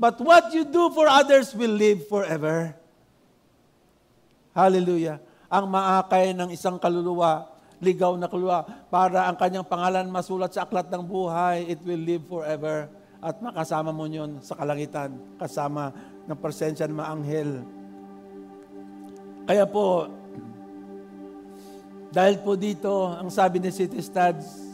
but 0.01 0.17
what 0.17 0.49
you 0.57 0.65
do 0.65 0.89
for 0.97 1.05
others 1.05 1.53
will 1.53 1.77
live 1.77 2.09
forever. 2.09 2.73
Hallelujah 4.57 5.21
ang 5.51 5.67
maakay 5.67 6.31
ng 6.31 6.55
isang 6.55 6.79
kaluluwa, 6.79 7.51
ligaw 7.83 8.15
na 8.15 8.31
kaluluwa, 8.31 8.63
para 8.87 9.27
ang 9.27 9.35
kanyang 9.35 9.67
pangalan 9.67 10.07
masulat 10.07 10.55
sa 10.55 10.63
aklat 10.63 10.87
ng 10.87 11.03
buhay, 11.03 11.67
it 11.67 11.83
will 11.83 11.99
live 11.99 12.23
forever. 12.31 12.87
At 13.19 13.43
makasama 13.43 13.91
mo 13.91 14.07
yun 14.07 14.39
sa 14.41 14.55
kalangitan, 14.55 15.11
kasama 15.43 15.91
ng 16.25 16.39
presensya 16.39 16.87
ng 16.87 16.97
mga 16.97 17.11
anghel. 17.11 17.51
Kaya 19.51 19.67
po, 19.67 20.07
dahil 22.11 22.43
po 22.43 22.59
dito, 22.59 23.07
ang 23.07 23.31
sabi 23.31 23.63
ni 23.63 23.71
City 23.71 24.03
Studs, 24.03 24.67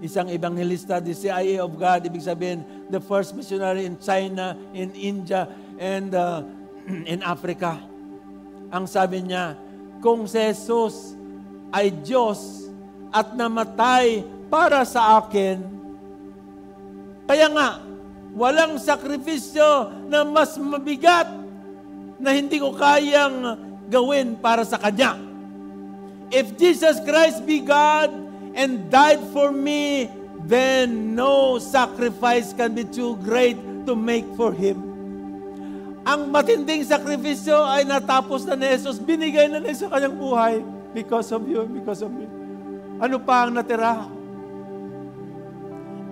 isang 0.00 0.32
evangelista, 0.32 0.96
the 0.96 1.12
CIA 1.12 1.60
of 1.60 1.76
God, 1.76 2.08
ibig 2.08 2.24
sabihin, 2.24 2.64
the 2.88 2.96
first 3.04 3.36
missionary 3.36 3.84
in 3.84 4.00
China, 4.00 4.56
in 4.72 4.88
India, 4.96 5.44
and 5.76 6.16
uh, 6.16 6.40
in 7.12 7.20
Africa. 7.20 7.76
Ang 8.72 8.88
sabi 8.88 9.28
niya, 9.28 9.60
kung 10.00 10.24
si 10.24 10.40
Jesus 10.40 11.12
ay 11.68 11.92
Diyos 11.92 12.72
at 13.12 13.36
namatay 13.36 14.24
para 14.48 14.88
sa 14.88 15.20
akin, 15.20 15.60
kaya 17.28 17.52
nga, 17.52 17.84
walang 18.32 18.80
sakripisyo 18.80 19.92
na 20.08 20.24
mas 20.24 20.56
mabigat 20.56 21.28
na 22.16 22.32
hindi 22.32 22.56
ko 22.56 22.72
kayang 22.72 23.68
gawin 23.92 24.32
para 24.40 24.64
sa 24.64 24.80
Kanya. 24.80 25.27
If 26.30 26.56
Jesus 26.58 27.00
Christ 27.04 27.46
be 27.46 27.60
God 27.60 28.12
and 28.52 28.90
died 28.90 29.20
for 29.32 29.52
me, 29.52 30.10
then 30.44 31.14
no 31.14 31.58
sacrifice 31.58 32.52
can 32.52 32.74
be 32.74 32.84
too 32.84 33.16
great 33.24 33.56
to 33.88 33.96
make 33.96 34.28
for 34.36 34.52
Him 34.52 34.88
ang 36.08 36.32
matinding 36.32 36.80
sakripisyo 36.88 37.68
ay 37.68 37.84
natapos 37.84 38.48
na 38.48 38.56
ni 38.56 38.64
Jesus. 38.72 38.96
Binigay 38.96 39.52
na 39.52 39.60
ni 39.60 39.76
Jesus 39.76 39.92
kanyang 39.92 40.16
buhay 40.16 40.64
because 40.96 41.28
of 41.36 41.44
you, 41.44 41.68
because 41.68 42.00
of 42.00 42.08
me. 42.08 42.24
Ano 42.96 43.20
pa 43.20 43.44
ang 43.44 43.52
natira? 43.52 44.08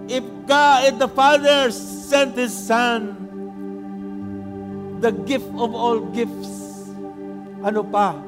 If 0.05 0.21
God, 0.45 0.93
if 0.93 0.95
the 1.01 1.09
Father 1.09 1.73
sent 1.73 2.37
His 2.37 2.53
Son, 2.53 3.17
the 5.01 5.17
gift 5.25 5.49
of 5.57 5.73
all 5.73 6.05
gifts, 6.13 6.93
ano 7.65 7.81
pa? 7.81 8.21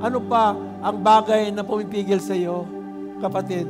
Ano 0.00 0.24
pa 0.24 0.56
ang 0.84 1.00
bagay 1.00 1.48
na 1.48 1.64
pumipigil 1.64 2.20
sa 2.20 2.36
iyo, 2.36 2.68
kapatid? 3.24 3.64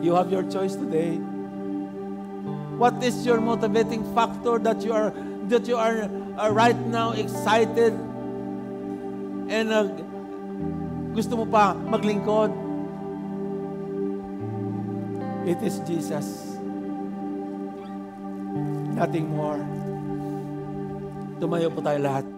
You 0.00 0.16
have 0.16 0.32
your 0.32 0.48
choice 0.48 0.72
today. 0.72 1.20
What 2.80 2.96
is 3.04 3.20
your 3.28 3.40
motivating 3.44 4.00
factor 4.16 4.56
that 4.64 4.80
you 4.80 4.96
are 4.96 5.12
that 5.52 5.68
you 5.68 5.76
are, 5.76 6.08
are 6.40 6.52
right 6.52 6.76
now 6.88 7.12
excited 7.12 7.92
and 9.48 9.66
uh, 9.72 9.88
gusto 11.16 11.38
mo 11.38 11.44
pa 11.48 11.72
maglingkod, 11.72 12.52
it 15.48 15.60
is 15.64 15.80
Jesus. 15.88 16.56
Nothing 18.96 19.28
more. 19.32 19.60
Tumayo 21.36 21.68
po 21.72 21.80
tayo 21.84 22.00
lahat. 22.00 22.35